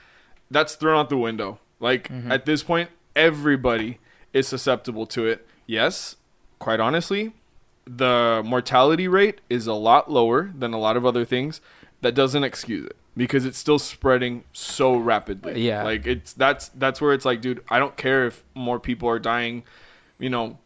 that's 0.50 0.74
thrown 0.74 0.98
out 0.98 1.08
the 1.10 1.18
window. 1.18 1.60
Like 1.78 2.08
Mm-hmm. 2.08 2.32
at 2.32 2.46
this 2.46 2.62
point, 2.62 2.90
everybody 3.14 3.98
is 4.32 4.48
susceptible 4.48 5.06
to 5.06 5.26
it. 5.26 5.46
Yes, 5.66 6.16
quite 6.58 6.80
honestly, 6.80 7.32
the 7.86 8.42
mortality 8.44 9.06
rate 9.08 9.40
is 9.48 9.66
a 9.66 9.74
lot 9.74 10.10
lower 10.10 10.50
than 10.56 10.72
a 10.72 10.78
lot 10.78 10.96
of 10.96 11.04
other 11.06 11.24
things. 11.24 11.60
That 12.02 12.14
doesn't 12.14 12.44
excuse 12.44 12.86
it 12.86 12.96
because 13.16 13.44
it's 13.44 13.58
still 13.58 13.78
spreading 13.78 14.44
so 14.52 14.96
rapidly. 14.96 15.60
Yeah. 15.60 15.82
like 15.84 16.06
it's 16.06 16.32
that's 16.32 16.68
that's 16.70 17.00
where 17.00 17.12
it's 17.12 17.24
like, 17.24 17.40
dude, 17.40 17.62
I 17.68 17.78
don't 17.78 17.96
care 17.96 18.26
if 18.26 18.42
more 18.54 18.80
people 18.80 19.08
are 19.08 19.18
dying, 19.18 19.64
you 20.18 20.30
know, 20.30 20.58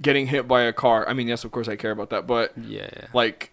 getting 0.00 0.28
hit 0.28 0.46
by 0.46 0.62
a 0.62 0.72
car. 0.72 1.08
I 1.08 1.12
mean, 1.12 1.26
yes, 1.26 1.44
of 1.44 1.50
course 1.50 1.68
I 1.68 1.74
care 1.76 1.90
about 1.90 2.10
that, 2.10 2.26
but 2.26 2.52
yeah, 2.56 2.88
like 3.12 3.50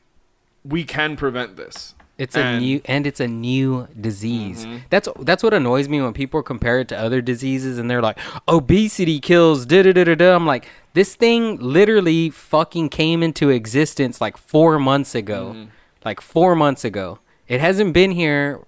we 0.63 0.83
can 0.83 1.15
prevent 1.15 1.55
this. 1.57 1.95
it's 2.19 2.35
a 2.35 2.59
new 2.59 2.79
and 2.85 3.07
it's 3.07 3.19
a 3.19 3.27
new 3.27 3.87
disease. 3.99 4.65
Mhm. 4.67 4.81
That's 4.91 5.09
that's 5.21 5.41
what 5.41 5.53
annoys 5.55 5.89
me 5.89 5.99
when 5.99 6.13
people 6.13 6.43
compare 6.43 6.79
it 6.79 6.87
to 6.89 6.97
other 6.97 7.19
diseases 7.21 7.79
and 7.79 7.89
they're 7.89 8.03
like, 8.03 8.19
obesity 8.47 9.19
kills. 9.19 9.65
Da 9.65 9.81
da 9.81 9.91
da 9.93 10.03
da 10.03 10.13
da. 10.15 10.35
I'm 10.35 10.45
like, 10.45 10.67
this 10.93 11.15
thing 11.15 11.57
literally 11.57 12.29
fucking 12.29 12.89
came 12.89 13.23
into 13.23 13.49
existence 13.49 14.21
like 14.21 14.37
four 14.37 14.77
months 14.77 15.15
ago. 15.15 15.53
Mhm. 15.55 15.67
Like 16.05 16.21
four 16.21 16.55
months 16.55 16.83
ago. 16.83 17.19
It 17.47 17.59
hasn't 17.59 17.93
been 17.93 18.11
here 18.11 18.61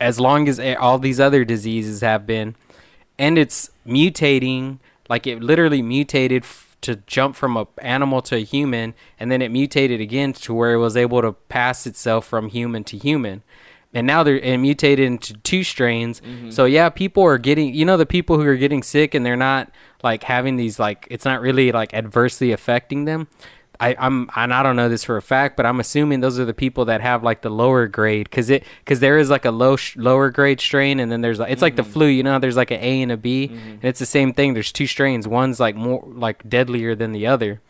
as 0.00 0.18
long 0.18 0.48
as 0.48 0.58
all 0.78 0.98
these 0.98 1.20
other 1.20 1.44
diseases 1.44 2.00
have 2.00 2.26
been, 2.26 2.56
and 3.18 3.38
it's 3.38 3.70
mutating. 3.86 4.78
Like 5.08 5.26
it 5.26 5.42
literally 5.42 5.82
mutated 5.82 6.44
f- 6.44 6.76
to 6.80 6.96
jump 7.06 7.36
from 7.36 7.56
a 7.56 7.66
animal 7.78 8.22
to 8.22 8.36
a 8.36 8.44
human, 8.44 8.94
and 9.20 9.30
then 9.30 9.42
it 9.42 9.50
mutated 9.50 10.00
again 10.00 10.32
to 10.32 10.54
where 10.54 10.74
it 10.74 10.78
was 10.78 10.96
able 10.96 11.22
to 11.22 11.32
pass 11.32 11.86
itself 11.86 12.26
from 12.26 12.48
human 12.48 12.84
to 12.84 12.96
human. 12.96 13.42
And 13.94 14.06
now 14.06 14.22
they're 14.22 14.38
it 14.38 14.56
mutated 14.56 15.04
into 15.04 15.34
two 15.34 15.62
strains. 15.64 16.20
Mm-hmm. 16.22 16.50
So 16.50 16.64
yeah, 16.64 16.88
people 16.88 17.22
are 17.24 17.38
getting 17.38 17.74
you 17.74 17.84
know 17.84 17.96
the 17.96 18.06
people 18.06 18.38
who 18.38 18.46
are 18.46 18.56
getting 18.56 18.82
sick 18.82 19.14
and 19.14 19.24
they're 19.24 19.36
not 19.36 19.70
like 20.02 20.24
having 20.24 20.56
these 20.56 20.78
like 20.78 21.06
it's 21.10 21.24
not 21.24 21.40
really 21.40 21.72
like 21.72 21.92
adversely 21.94 22.52
affecting 22.52 23.04
them. 23.04 23.28
I, 23.82 23.96
I'm 23.98 24.30
and 24.36 24.54
I 24.54 24.62
don't 24.62 24.76
know 24.76 24.88
this 24.88 25.02
for 25.04 25.16
a 25.16 25.22
fact, 25.22 25.56
but 25.56 25.66
I'm 25.66 25.80
assuming 25.80 26.20
those 26.20 26.38
are 26.38 26.44
the 26.44 26.54
people 26.54 26.84
that 26.86 27.00
have 27.00 27.22
like 27.24 27.42
the 27.42 27.50
lower 27.50 27.86
grade 27.88 28.30
because 28.30 28.48
it 28.48 28.64
because 28.84 29.00
there 29.00 29.18
is 29.18 29.28
like 29.28 29.44
a 29.44 29.50
low 29.50 29.76
sh- 29.76 29.96
lower 29.96 30.30
grade 30.30 30.60
strain 30.60 31.00
and 31.00 31.10
then 31.10 31.20
there's 31.20 31.38
like 31.40 31.50
it's 31.50 31.62
like 31.62 31.76
the 31.76 31.82
flu, 31.84 32.06
you 32.06 32.22
know, 32.22 32.38
there's 32.38 32.56
like 32.56 32.70
an 32.70 32.80
A 32.80 33.02
and 33.02 33.10
a 33.10 33.16
B, 33.16 33.46
and 33.52 33.84
it's 33.84 33.98
the 33.98 34.06
same 34.06 34.32
thing. 34.32 34.54
There's 34.54 34.72
two 34.72 34.86
strains, 34.86 35.26
one's 35.26 35.58
like 35.58 35.74
more 35.74 36.02
like 36.06 36.48
deadlier 36.48 36.94
than 36.94 37.12
the 37.12 37.26
other, 37.26 37.60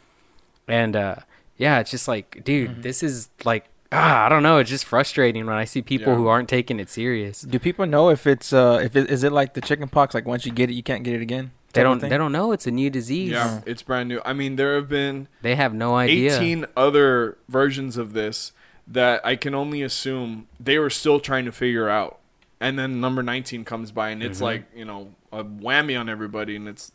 and 0.68 0.94
uh 0.96 1.16
yeah, 1.56 1.78
it's 1.80 1.90
just 1.90 2.08
like 2.08 2.42
dude, 2.44 2.82
this 2.82 3.02
is 3.02 3.28
like 3.44 3.64
ah 3.90 4.26
I 4.26 4.28
don't 4.28 4.42
know, 4.42 4.58
it's 4.58 4.70
just 4.70 4.84
frustrating 4.84 5.46
when 5.46 5.56
I 5.56 5.64
see 5.64 5.82
people 5.82 6.12
Yeah. 6.12 6.18
who 6.18 6.26
aren't 6.28 6.48
taking 6.48 6.80
it 6.80 6.90
serious. 6.90 7.42
Do 7.42 7.58
people 7.58 7.86
know 7.86 8.10
if 8.10 8.26
it's 8.26 8.52
uh 8.52 8.80
if 8.82 8.96
it 8.96 9.10
is 9.10 9.22
it 9.24 9.32
like 9.32 9.54
the 9.54 9.60
chicken 9.60 9.88
pox? 9.88 10.14
Like 10.14 10.26
once 10.26 10.44
you 10.46 10.52
get 10.52 10.70
it, 10.70 10.74
you 10.74 10.82
can't 10.82 11.04
get 11.04 11.14
it 11.14 11.22
again. 11.22 11.52
They 11.72 11.82
don't 11.82 12.00
they 12.00 12.16
don't 12.18 12.32
know 12.32 12.52
it's 12.52 12.66
a 12.66 12.70
new 12.70 12.90
disease. 12.90 13.30
Yeah, 13.30 13.60
it's 13.66 13.82
brand 13.82 14.08
new. 14.08 14.20
I 14.24 14.32
mean, 14.32 14.56
there 14.56 14.74
have 14.74 14.88
been 14.88 15.28
They 15.42 15.54
have 15.56 15.72
no 15.74 15.96
idea. 15.96 16.36
18 16.36 16.66
other 16.76 17.38
versions 17.48 17.96
of 17.96 18.12
this 18.12 18.52
that 18.86 19.24
I 19.24 19.36
can 19.36 19.54
only 19.54 19.80
assume 19.82 20.48
they 20.60 20.78
were 20.78 20.90
still 20.90 21.20
trying 21.20 21.44
to 21.46 21.52
figure 21.52 21.88
out. 21.88 22.18
And 22.60 22.78
then 22.78 23.00
number 23.00 23.22
19 23.22 23.64
comes 23.64 23.90
by 23.90 24.10
and 24.10 24.22
it's 24.22 24.36
Mm-hmm. 24.38 24.44
like, 24.44 24.64
you 24.74 24.84
know, 24.84 25.14
a 25.32 25.42
whammy 25.42 25.98
on 25.98 26.08
everybody 26.08 26.56
and 26.56 26.68
it's 26.68 26.92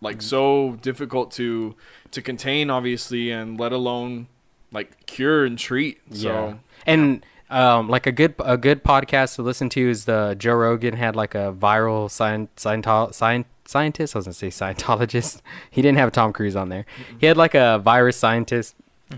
like 0.00 0.16
Mm-hmm. 0.18 0.22
so 0.22 0.78
difficult 0.82 1.30
to 1.32 1.74
to 2.10 2.20
contain 2.22 2.70
obviously 2.70 3.30
and 3.30 3.58
let 3.58 3.72
alone 3.72 4.26
like 4.72 5.06
cure 5.06 5.44
and 5.44 5.58
treat. 5.58 5.98
So 6.12 6.28
Yeah. 6.28 6.54
And 6.86 7.24
um, 7.50 7.88
like 7.88 8.06
a 8.06 8.12
good 8.12 8.34
a 8.38 8.56
good 8.56 8.82
podcast 8.84 9.36
to 9.36 9.42
listen 9.42 9.68
to 9.70 9.90
is 9.90 10.04
the 10.04 10.34
Joe 10.38 10.54
Rogan 10.54 10.94
had 10.94 11.16
like 11.16 11.34
a 11.34 11.52
viral 11.52 12.06
scient, 12.08 12.48
scientol, 12.56 13.10
scient, 13.10 13.44
scientist. 13.66 14.14
I 14.14 14.18
was 14.18 14.26
gonna 14.26 14.34
say 14.34 14.48
Scientologist. 14.48 15.40
He 15.70 15.82
didn't 15.82 15.98
have 15.98 16.12
Tom 16.12 16.32
Cruise 16.32 16.56
on 16.56 16.68
there. 16.68 16.86
He 17.18 17.26
had 17.26 17.36
like 17.36 17.54
a 17.54 17.78
virus 17.78 18.16
scientist. 18.16 18.74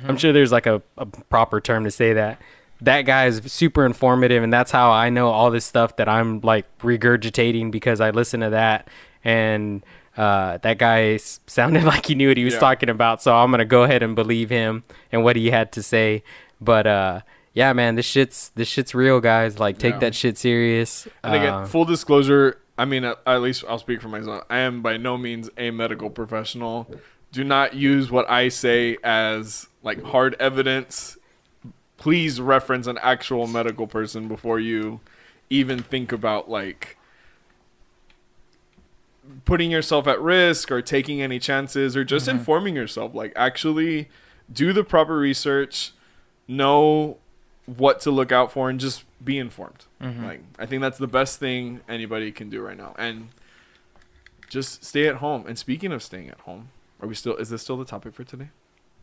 I'm 0.09 0.17
sure 0.17 0.33
there's 0.33 0.53
like 0.53 0.67
a, 0.67 0.81
a 0.97 1.05
proper 1.05 1.61
term 1.61 1.85
to 1.85 1.91
say 1.91 2.15
that. 2.15 2.41
That 2.81 3.03
guy 3.03 3.27
is 3.27 3.43
super 3.47 3.85
informative, 3.85 4.43
and 4.43 4.51
that's 4.53 4.71
how 4.73 4.91
I 4.91 5.11
know 5.11 5.29
all 5.29 5.51
this 5.51 5.65
stuff 5.67 5.97
that 5.97 6.09
I'm 6.09 6.41
like 6.41 6.67
regurgitating 6.79 7.71
because 7.71 8.01
I 8.01 8.11
listen 8.11 8.41
to 8.41 8.51
that 8.51 8.89
and 9.23 9.85
uh, 10.17 10.59
that 10.59 10.79
guy 10.79 11.13
s- 11.15 11.41
sounded 11.47 11.85
like 11.93 12.07
he 12.07 12.15
knew 12.15 12.29
what 12.29 12.37
he 12.37 12.45
was 12.45 12.55
Yeah. 12.55 12.61
talking 12.61 12.89
about. 12.89 13.23
So 13.23 13.35
I'm 13.37 13.51
gonna 13.51 13.65
go 13.67 13.83
ahead 13.83 14.03
and 14.03 14.15
believe 14.17 14.49
him 14.51 14.83
and 15.13 15.23
what 15.23 15.37
he 15.37 15.51
had 15.51 15.73
to 15.73 15.83
say. 15.83 16.23
But 16.61 16.87
uh, 16.87 17.21
yeah, 17.55 17.73
man, 17.73 17.95
this 17.97 18.07
shit's 18.07 18.51
this 18.55 18.69
shit's 18.69 18.95
real, 18.95 19.21
guys. 19.21 19.59
Like, 19.59 19.79
take 19.79 19.95
Yeah. 19.95 20.01
that 20.01 20.15
shit 20.15 20.39
serious. 20.39 21.07
And 21.23 21.35
again, 21.35 21.53
Uh, 21.55 21.67
full 21.67 21.85
disclosure, 21.85 22.59
I 22.79 22.85
mean, 22.85 23.05
at, 23.05 23.19
at 23.27 23.43
least 23.43 23.65
I'll 23.69 23.79
speak 23.79 24.01
for 24.01 24.09
myself. 24.09 24.45
I 24.49 24.59
am 24.59 24.83
by 24.83 24.97
no 24.97 25.19
means 25.19 25.51
a 25.59 25.71
medical 25.71 26.11
professional. 26.11 26.89
Do 27.31 27.45
not 27.45 27.75
use 27.75 28.11
what 28.11 28.29
I 28.31 28.49
say 28.49 28.97
as 29.05 29.67
like 29.83 30.03
hard 30.03 30.35
evidence. 30.39 31.17
Please 31.97 32.41
reference 32.41 32.87
an 32.87 32.99
actual 33.03 33.47
medical 33.47 33.87
person 33.87 34.27
before 34.29 34.59
you 34.59 35.01
even 35.51 35.79
think 35.83 36.13
about 36.13 36.51
like 36.51 36.97
putting 39.45 39.71
yourself 39.71 40.07
at 40.07 40.21
risk 40.21 40.71
or 40.73 40.83
taking 40.83 41.23
any 41.23 41.39
chances 41.39 41.97
or 41.97 42.05
just 42.05 42.27
informing 42.29 42.75
yourself. 42.75 43.15
Like, 43.15 43.33
actually 43.37 44.09
do 44.53 44.73
the 44.73 44.83
proper 44.85 45.17
research, 45.17 45.93
know 46.49 47.19
what 47.67 48.01
to 48.01 48.11
look 48.11 48.33
out 48.33 48.51
for, 48.53 48.69
and 48.71 48.81
just 48.81 49.05
be 49.25 49.39
informed. 49.39 49.85
Like, 50.01 50.43
I 50.59 50.67
think 50.67 50.83
that's 50.83 50.99
the 50.99 51.07
best 51.07 51.39
thing 51.39 51.81
anybody 51.89 52.33
can 52.33 52.51
do 52.51 52.61
right 52.61 52.77
now. 52.77 52.95
And 52.99 53.29
just 54.49 54.85
stay 54.85 55.07
at 55.09 55.17
home. 55.17 55.45
And 55.47 55.59
speaking 55.59 55.93
of 55.93 56.03
staying 56.03 56.29
at 56.29 56.41
home, 56.41 56.71
are 57.01 57.09
we 57.09 57.15
still? 57.15 57.37
Is 57.37 57.51
this 57.51 57.63
still 57.63 57.77
the 57.77 57.85
topic 57.85 58.15
for 58.15 58.25
today? 58.25 58.49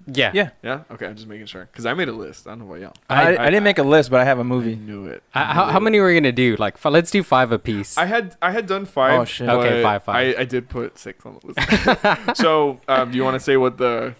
yeah, 0.07 0.31
Yeah. 0.33 0.49
Yeah. 0.63 0.81
Okay. 0.91 1.07
I'm 1.07 1.15
just 1.15 1.27
making 1.27 1.47
sure 1.47 1.67
because 1.71 1.85
I 1.85 1.93
made 1.93 2.07
a 2.07 2.13
list. 2.13 2.47
I 2.47 2.51
don't 2.51 2.59
know 2.59 2.65
what 2.65 2.79
y'all. 2.79 2.93
I, 3.09 3.35
I- 3.35 3.47
I, 3.47 3.49
didn't 3.49 3.63
make 3.65 3.79
a 3.79 3.83
list, 3.83 4.09
but 4.09 4.21
I 4.21 4.23
have 4.25 4.39
a 4.39 4.43
movie. 4.45 4.75
knew 4.75 5.05
it. 5.07 5.21
I, 5.33 5.41
I 5.41 5.45
how, 5.53 5.65
knew 5.65 5.71
how 5.73 5.79
many 5.79 5.99
were 5.99 6.07
we 6.07 6.13
gonna 6.13 6.31
do? 6.31 6.55
Like, 6.57 6.77
fi- 6.77 6.89
let's 6.89 7.11
do 7.11 7.21
five 7.23 7.51
apiece. 7.51 7.97
I 7.97 8.05
had 8.05 8.35
I 8.41 8.51
had 8.51 8.65
done 8.65 8.85
five. 8.85 9.19
Oh, 9.19 9.25
shit. 9.25 9.49
Okay, 9.49 9.83
five, 9.83 10.03
five. 10.03 10.15
I, 10.37 10.41
I 10.41 10.45
did 10.45 10.69
put 10.69 10.97
six 10.97 11.25
on 11.25 11.39
the 11.41 11.47
list. 11.47 12.37
so, 12.41 12.79
um, 12.87 13.11
do 13.11 13.17
you 13.17 13.23
want 13.23 13.35
to 13.35 13.39
say 13.39 13.57
what 13.57 13.77
the? 13.77 14.15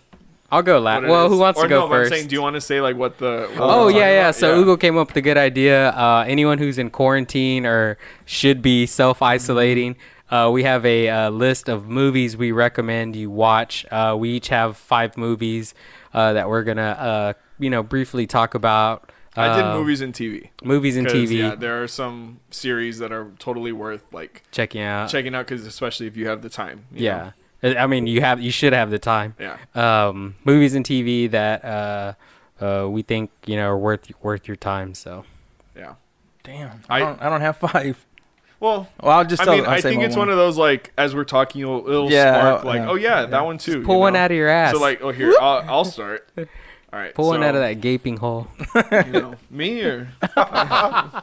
I'll 0.51 0.63
go 0.63 0.79
last. 0.79 1.07
Well, 1.07 1.25
is? 1.25 1.31
who 1.31 1.37
wants 1.37 1.59
or 1.59 1.63
to 1.63 1.69
go 1.69 1.81
no, 1.81 1.87
but 1.87 1.95
I'm 1.95 2.01
first? 2.01 2.13
saying, 2.13 2.27
do 2.27 2.35
you 2.35 2.41
want 2.41 2.55
to 2.55 2.61
say 2.61 2.81
like 2.81 2.95
what 2.95 3.17
the? 3.17 3.47
what 3.53 3.59
Oh 3.61 3.87
yeah, 3.87 3.97
yeah. 4.11 4.21
about? 4.21 4.35
So 4.35 4.59
Ugo 4.59 4.77
came 4.77 4.97
up 4.97 5.07
with 5.09 5.17
a 5.17 5.21
good 5.21 5.37
idea. 5.37 5.89
Uh, 5.89 6.23
anyone 6.27 6.57
who's 6.57 6.77
in 6.77 6.89
quarantine 6.89 7.65
or 7.65 7.97
should 8.25 8.61
be 8.61 8.85
self 8.85 9.21
isolating, 9.21 9.95
uh, 10.31 10.49
we 10.51 10.63
have 10.63 10.85
a 10.85 11.09
uh, 11.09 11.29
list 11.29 11.69
of 11.69 11.87
movies 11.87 12.35
we 12.37 12.51
recommend 12.51 13.15
you 13.15 13.29
watch. 13.29 13.85
Uh, 13.91 14.15
we 14.17 14.29
each 14.31 14.47
have 14.49 14.77
five 14.77 15.17
movies 15.17 15.73
uh, 16.13 16.33
that 16.33 16.49
we're 16.49 16.63
gonna, 16.63 16.81
uh, 16.81 17.33
you 17.59 17.69
know, 17.69 17.83
briefly 17.83 18.25
talk 18.25 18.55
about. 18.55 19.11
I 19.35 19.55
did 19.55 19.65
Uh, 19.65 19.77
movies 19.77 20.01
and 20.01 20.13
TV. 20.13 20.49
movies 20.63 20.97
and 20.97 21.07
TV. 21.07 21.37
Yeah, 21.37 21.55
there 21.55 21.81
are 21.81 21.87
some 21.87 22.39
series 22.49 22.97
that 22.97 23.11
are 23.11 23.27
totally 23.37 23.71
worth 23.71 24.03
like 24.11 24.41
checking 24.51 24.81
out. 24.81 25.09
checking 25.09 25.35
out 25.35 25.45
because 25.47 25.65
especially 25.65 26.07
if 26.07 26.17
you 26.17 26.27
have 26.27 26.41
the 26.41 26.49
time. 26.49 26.85
you 26.91 27.05
yeah, 27.05 27.17
know? 27.17 27.31
I 27.63 27.75
I 27.75 27.87
mean, 27.87 28.07
you 28.07 28.21
have, 28.21 28.41
you 28.41 28.51
should 28.51 28.73
have 28.73 28.89
the 28.91 28.99
time. 28.99 29.35
Yeah. 29.39 29.57
Um, 29.75 30.35
movies 30.45 30.75
and 30.75 30.85
TV 30.85 31.29
that 31.31 31.63
uh, 31.65 32.13
uh, 32.61 32.87
we 32.89 33.01
think 33.01 33.31
you 33.45 33.55
know 33.55 33.69
are 33.69 33.77
worth 33.77 34.11
worth 34.21 34.47
your 34.47 34.57
time. 34.57 34.93
So 34.93 35.25
Yeah. 35.75 35.93
Damn. 36.43 36.81
I- 36.89 36.95
I, 36.97 36.99
don't, 36.99 37.21
I 37.21 37.29
don't 37.29 37.41
have 37.41 37.57
five. 37.57 38.05
Well, 38.61 38.89
Well, 39.01 39.17
I'll 39.17 39.23
just 39.25 39.41
I 39.41 39.45
tell 39.45 39.55
mean, 39.55 39.65
I'll 39.65 39.71
I 39.71 39.81
think 39.81 40.01
it's 40.03 40.17
one 40.17 40.29
of 40.29 40.35
those 40.35 40.57
like 40.57 40.91
as 40.97 41.15
we're 41.15 41.23
talking, 41.23 41.61
it'll, 41.61 41.87
it'll 41.87 42.11
Yeah, 42.11 42.33
spark 42.33 42.63
uh, 42.65 42.67
like, 42.67 42.79
yeah. 42.79 42.89
oh 42.89 42.95
yeah, 42.95 43.19
Yeah. 43.21 43.25
that 43.27 43.45
one 43.45 43.57
too. 43.57 43.83
pull 43.83 43.95
you 43.95 43.99
one 44.01 44.15
out 44.17 44.31
of 44.31 44.37
your 44.37 44.49
ass. 44.49 44.73
So 44.73 44.81
like, 44.81 45.01
oh 45.01 45.11
here, 45.11 45.33
I'll, 45.39 45.63
I'll 45.69 45.85
start. 45.85 46.27
All 46.91 46.99
right, 46.99 47.13
pull 47.13 47.27
one 47.27 47.41
so, 47.41 47.45
out 47.47 47.53
of 47.55 47.61
that 47.61 47.81
gaping 47.81 48.17
hole. 48.17 48.47
You 48.91 49.11
know, 49.11 49.35
me 49.51 49.81
or 49.83 50.07
I 50.35 51.21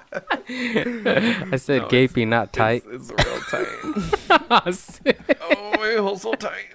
said 1.56 1.78
No, 1.82 1.87
it's- 1.87 1.90
gaping, 1.90 2.30
not 2.30 2.52
tight. 2.52 2.85
It's, 2.88 3.11
it's 3.11 3.26
real 3.26 3.40
tight. 3.50 5.16
oh, 5.40 5.73
my 5.78 5.94
hole's 5.99 6.23
so 6.23 6.35
tight. 6.35 6.66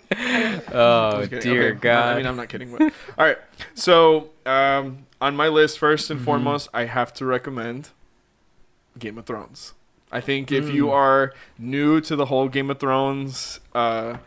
oh 0.73 1.25
dear 1.25 1.69
Okay, 1.71 1.79
God! 1.79 2.13
I 2.13 2.17
mean, 2.17 2.25
I'm 2.27 2.35
not 2.35 2.49
kidding. 2.49 2.71
But, 2.71 2.81
all 3.17 3.25
right. 3.25 3.37
So, 3.75 4.29
um, 4.45 5.05
on 5.21 5.35
my 5.35 5.47
list, 5.47 5.79
first 5.79 6.05
Mm-hmm. 6.05 6.17
and 6.17 6.25
foremost, 6.25 6.67
I 6.73 6.85
have 6.85 7.13
to 7.15 7.25
recommend 7.25 7.89
Game 8.99 9.17
of 9.17 9.25
Thrones. 9.25 9.73
I 10.11 10.19
think 10.19 10.51
if 10.51 10.69
you 10.69 10.87
Mm. 10.87 10.91
are 10.93 11.33
new 11.57 12.01
to 12.01 12.15
the 12.17 12.25
whole 12.25 12.49
Game 12.49 12.69
of 12.69 12.79
Thrones 12.79 13.61
uh, 13.73 14.17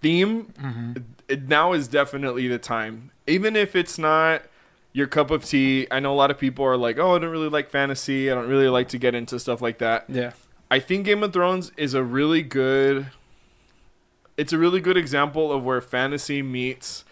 theme, 0.00 0.52
Mm-hmm. 0.60 0.92
It, 1.32 1.48
now 1.48 1.72
is 1.72 1.88
definitely 1.88 2.48
the 2.48 2.58
time. 2.58 3.10
Even 3.26 3.56
if 3.56 3.74
it's 3.74 3.98
not 3.98 4.42
your 4.92 5.06
cup 5.06 5.30
of 5.30 5.44
tea, 5.44 5.86
I 5.90 6.00
know 6.00 6.12
a 6.12 6.16
lot 6.16 6.30
of 6.30 6.38
people 6.38 6.64
are 6.64 6.76
like, 6.76 6.98
"Oh, 6.98 7.16
I 7.16 7.18
don't 7.18 7.30
really 7.30 7.48
like 7.48 7.70
fantasy. 7.70 8.30
I 8.30 8.34
don't 8.34 8.48
really 8.48 8.68
like 8.68 8.88
to 8.88 8.98
get 8.98 9.14
into 9.14 9.38
stuff 9.38 9.62
like 9.62 9.78
that." 9.78 10.04
Yeah. 10.08 10.32
I 10.70 10.78
think 10.78 11.04
Game 11.04 11.22
of 11.22 11.32
Thrones 11.32 11.70
is 11.76 11.94
a 11.94 12.02
really 12.02 12.42
good 12.42 13.08
it's 14.38 14.52
a 14.52 14.58
really 14.58 14.80
good 14.80 14.96
example 14.96 15.52
of 15.52 15.62
where 15.62 15.80
fantasy 15.82 16.40
meets 16.42 17.04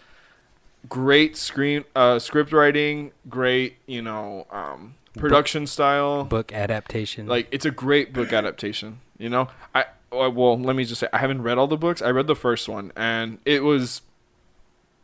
great 0.89 1.37
screen 1.37 1.85
uh 1.95 2.17
script 2.17 2.51
writing, 2.51 3.11
great, 3.29 3.77
you 3.85 4.01
know, 4.01 4.47
um 4.49 4.95
production 5.15 5.67
style. 5.67 6.23
Book 6.23 6.51
adaptation. 6.51 7.27
Like 7.27 7.47
it's 7.51 7.65
a 7.65 7.71
great 7.71 8.13
book 8.13 8.33
adaptation, 8.33 8.99
you 9.17 9.29
know? 9.29 9.49
I 9.75 9.85
well, 10.11 10.59
let 10.59 10.75
me 10.75 10.83
just 10.83 10.99
say 10.99 11.07
I 11.13 11.19
haven't 11.19 11.43
read 11.43 11.57
all 11.57 11.67
the 11.67 11.77
books. 11.77 12.01
I 12.01 12.09
read 12.09 12.27
the 12.27 12.35
first 12.35 12.67
one 12.67 12.91
and 12.95 13.37
it 13.45 13.63
was 13.63 14.01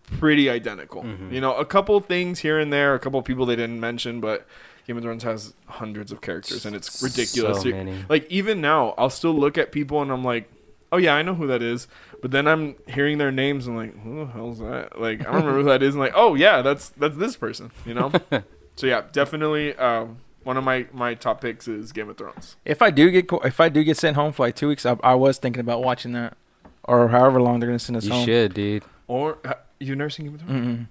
pretty 0.07 0.49
identical. 0.49 1.03
Mhm. 1.03 1.31
You 1.31 1.41
know, 1.41 1.53
a 1.55 1.65
couple 1.65 1.99
things 1.99 2.39
here 2.39 2.59
and 2.59 2.71
there, 2.71 2.95
a 2.95 2.99
couple 2.99 3.21
people 3.21 3.45
they 3.45 3.55
didn't 3.55 3.79
mention, 3.79 4.19
but 4.21 4.47
Game 4.87 4.95
of 4.97 5.03
Thrones 5.03 5.23
has 5.23 5.53
hundreds 5.65 6.11
of 6.13 6.21
characters 6.21 6.65
and 6.65 6.75
it's 6.75 7.03
ridiculous. 7.03 7.61
So 7.63 7.69
many. 7.69 7.93
like 8.07 8.25
even 8.31 8.61
now 8.61 8.93
i'll 8.97 9.09
still 9.09 9.33
look 9.33 9.57
at 9.57 9.73
people 9.73 10.01
and 10.01 10.09
i'm 10.09 10.23
like 10.23 10.49
oh 10.93 10.97
yeah 10.97 11.13
i 11.13 11.21
know 11.21 11.35
who 11.35 11.45
that 11.47 11.61
is 11.61 11.89
but 12.21 12.31
then 12.31 12.47
i'm 12.47 12.73
hearing 12.87 13.17
their 13.17 13.29
names 13.29 13.67
and 13.67 13.75
like 13.75 14.01
who 14.01 14.19
the 14.19 14.31
hell's 14.31 14.59
that 14.59 14.97
like 14.97 15.19
i 15.19 15.23
don't 15.25 15.41
remember 15.41 15.57
who 15.59 15.63
that 15.65 15.83
is 15.83 15.93
and 15.93 15.99
like 16.01 16.13
oh 16.15 16.35
yeah 16.35 16.61
that's 16.61 16.87
that's 16.91 17.17
this 17.17 17.35
person 17.35 17.69
you 17.85 17.93
know 17.93 18.09
so 18.77 18.87
yeah 18.87 19.01
definitely 19.11 19.75
um 19.75 20.15
one 20.45 20.55
of 20.55 20.63
my 20.63 20.85
my 20.93 21.13
top 21.13 21.41
picks 21.41 21.67
is 21.67 21.91
game 21.91 22.07
of 22.07 22.15
thrones 22.15 22.55
If 22.63 22.81
I 22.81 22.89
do 22.89 23.11
get 23.11 23.27
if 23.43 23.59
I 23.59 23.67
do 23.67 23.83
get 23.83 23.97
sent 23.97 24.15
home 24.15 24.31
for 24.31 24.45
like 24.45 24.55
two 24.55 24.69
weeks, 24.69 24.85
I, 24.85 24.95
I 25.03 25.15
was 25.15 25.37
thinking 25.37 25.59
about 25.59 25.83
watching 25.83 26.13
that, 26.13 26.37
or 26.85 27.09
however 27.09 27.41
long 27.41 27.59
they're 27.59 27.67
gonna 27.67 27.77
send 27.79 27.97
us 27.97 28.05
you 28.05 28.13
home. 28.13 28.25
should, 28.25 28.53
dude. 28.53 28.83
or 29.09 29.37
you've 29.79 29.97
never 29.97 30.09
seen 30.09 30.25
game 30.25 30.35
of 30.35 30.41
thrones 30.41 30.65
Mm-mm. 30.67 30.87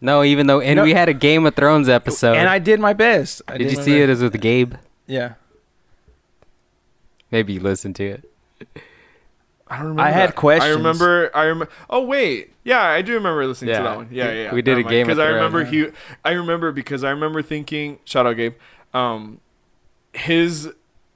No, 0.00 0.22
even 0.22 0.46
though, 0.48 0.60
and 0.60 0.76
No. 0.76 0.82
we 0.82 0.92
had 0.92 1.08
a 1.08 1.14
Game 1.14 1.46
of 1.46 1.54
Thrones 1.54 1.88
episode. 1.88 2.36
and 2.36 2.46
I 2.48 2.58
did 2.58 2.78
my 2.78 2.92
best. 2.92 3.40
I 3.48 3.56
did 3.56 3.70
you 3.70 3.78
my 3.78 3.82
see 3.84 4.00
it 4.02 4.08
best. 4.08 4.18
as 4.18 4.22
with 4.22 4.38
Gabe? 4.40 4.74
Yeah. 5.06 5.34
Maybe 7.30 7.54
you 7.54 7.60
listened 7.60 7.96
to 7.96 8.04
it. 8.04 8.24
i 9.66 9.76
don't 9.78 9.82
remember 9.88 10.02
I 10.02 10.10
had 10.10 10.28
that. 10.30 10.36
questions. 10.36 10.72
i 10.72 10.76
remember 10.76 11.30
i 11.34 11.44
remember 11.44 11.72
oh 11.90 12.04
wait 12.04 12.52
yeah 12.64 12.82
i 12.82 13.00
do 13.02 13.14
remember 13.14 13.46
listening 13.46 13.70
Yeah. 13.70 13.78
to 13.78 13.84
that 13.84 13.96
one 13.96 14.08
yeah 14.10 14.26
yeah, 14.26 14.42
yeah. 14.44 14.52
We 14.54 14.60
did 14.62 14.76
a 14.78 14.82
Game 14.82 15.08
of 15.08 15.16
because 15.16 15.18
i 15.18 15.26
Thrones. 15.30 15.52
remember 15.54 15.64
he 15.64 15.86
i 16.24 16.30
remember 16.32 16.70
because 16.70 17.02
i 17.02 17.08
remember 17.10 17.40
thinking 17.42 17.98
shout 18.04 18.26
out 18.26 18.36
gabe 18.36 18.54
um 18.92 19.40
his 20.12 20.70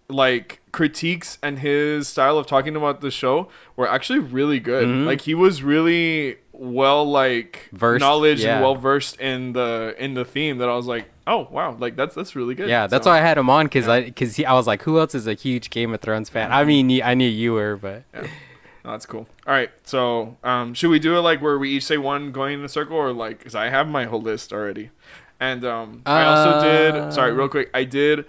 like 0.09 0.61
critiques 0.73 1.39
and 1.43 1.59
his 1.59 2.09
style 2.09 2.39
of 2.39 2.47
talking 2.47 2.75
about 2.75 3.01
the 3.03 3.11
show 3.11 3.49
were 3.77 3.87
actually 3.89 4.19
really 4.19 4.59
good. 4.59 4.89
Mhm. 4.89 5.05
Like 5.05 5.21
he 5.21 5.35
was 5.35 5.63
really 5.63 6.39
well 6.61 7.09
like 7.09 7.69
Versed, 7.73 8.01
knowledge 8.01 8.41
yeah. 8.43 8.55
and 8.57 8.63
well 8.65 8.75
versed 8.75 9.21
in 9.21 9.53
the 9.53 9.95
in 9.99 10.15
the 10.15 10.25
theme 10.25 10.59
that 10.59 10.69
I 10.69 10.75
was 10.75 10.87
like, 10.87 11.07
"Oh, 11.27 11.47
wow, 11.51 11.77
like 11.79 11.95
that's 11.97 12.15
that's 12.15 12.35
really 12.35 12.55
good." 12.57 12.69
Yeah, 12.69 12.87
that's 12.89 13.05
So, 13.05 13.11
why 13.11 13.19
I 13.19 13.21
had 13.23 13.39
him 13.39 13.49
on 13.49 13.67
because 13.67 13.87
yeah. 13.87 13.93
I 13.95 14.03
because 14.05 14.39
I 14.41 14.53
was 14.55 14.67
like, 14.67 14.83
who 14.83 14.99
else 14.99 15.15
is 15.15 15.27
a 15.29 15.35
huge 15.35 15.71
Game 15.71 15.95
of 15.95 16.01
Thrones 16.01 16.29
fan? 16.29 16.51
I 16.53 16.65
mean, 16.65 17.01
I 17.03 17.15
knew 17.15 17.29
you 17.29 17.53
were, 17.53 17.77
but 17.77 18.03
no, 18.13 18.23
that's 18.85 19.07
cool. 19.07 19.27
All 19.47 19.55
right. 19.55 19.71
So, 19.85 20.37
um 20.43 20.75
should 20.75 20.91
we 20.91 20.99
do 20.99 21.17
it 21.17 21.21
like 21.21 21.41
where 21.41 21.59
we 21.59 21.71
each 21.71 21.85
say 21.85 21.97
one 21.97 22.33
going 22.33 22.59
in 22.59 22.65
a 22.65 22.69
circle 22.69 22.97
or 22.97 23.13
like 23.13 23.45
cuz 23.45 23.55
I 23.55 23.69
have 23.69 23.87
my 23.89 24.05
whole 24.07 24.21
list 24.21 24.53
already. 24.53 24.91
And 25.39 25.65
um 25.65 26.03
I 26.07 26.25
also 26.25 26.51
Uh, 26.51 26.63
did 26.63 27.13
sorry, 27.15 27.33
real 27.33 27.49
quick. 27.49 27.71
I 27.73 27.85
did 27.85 28.25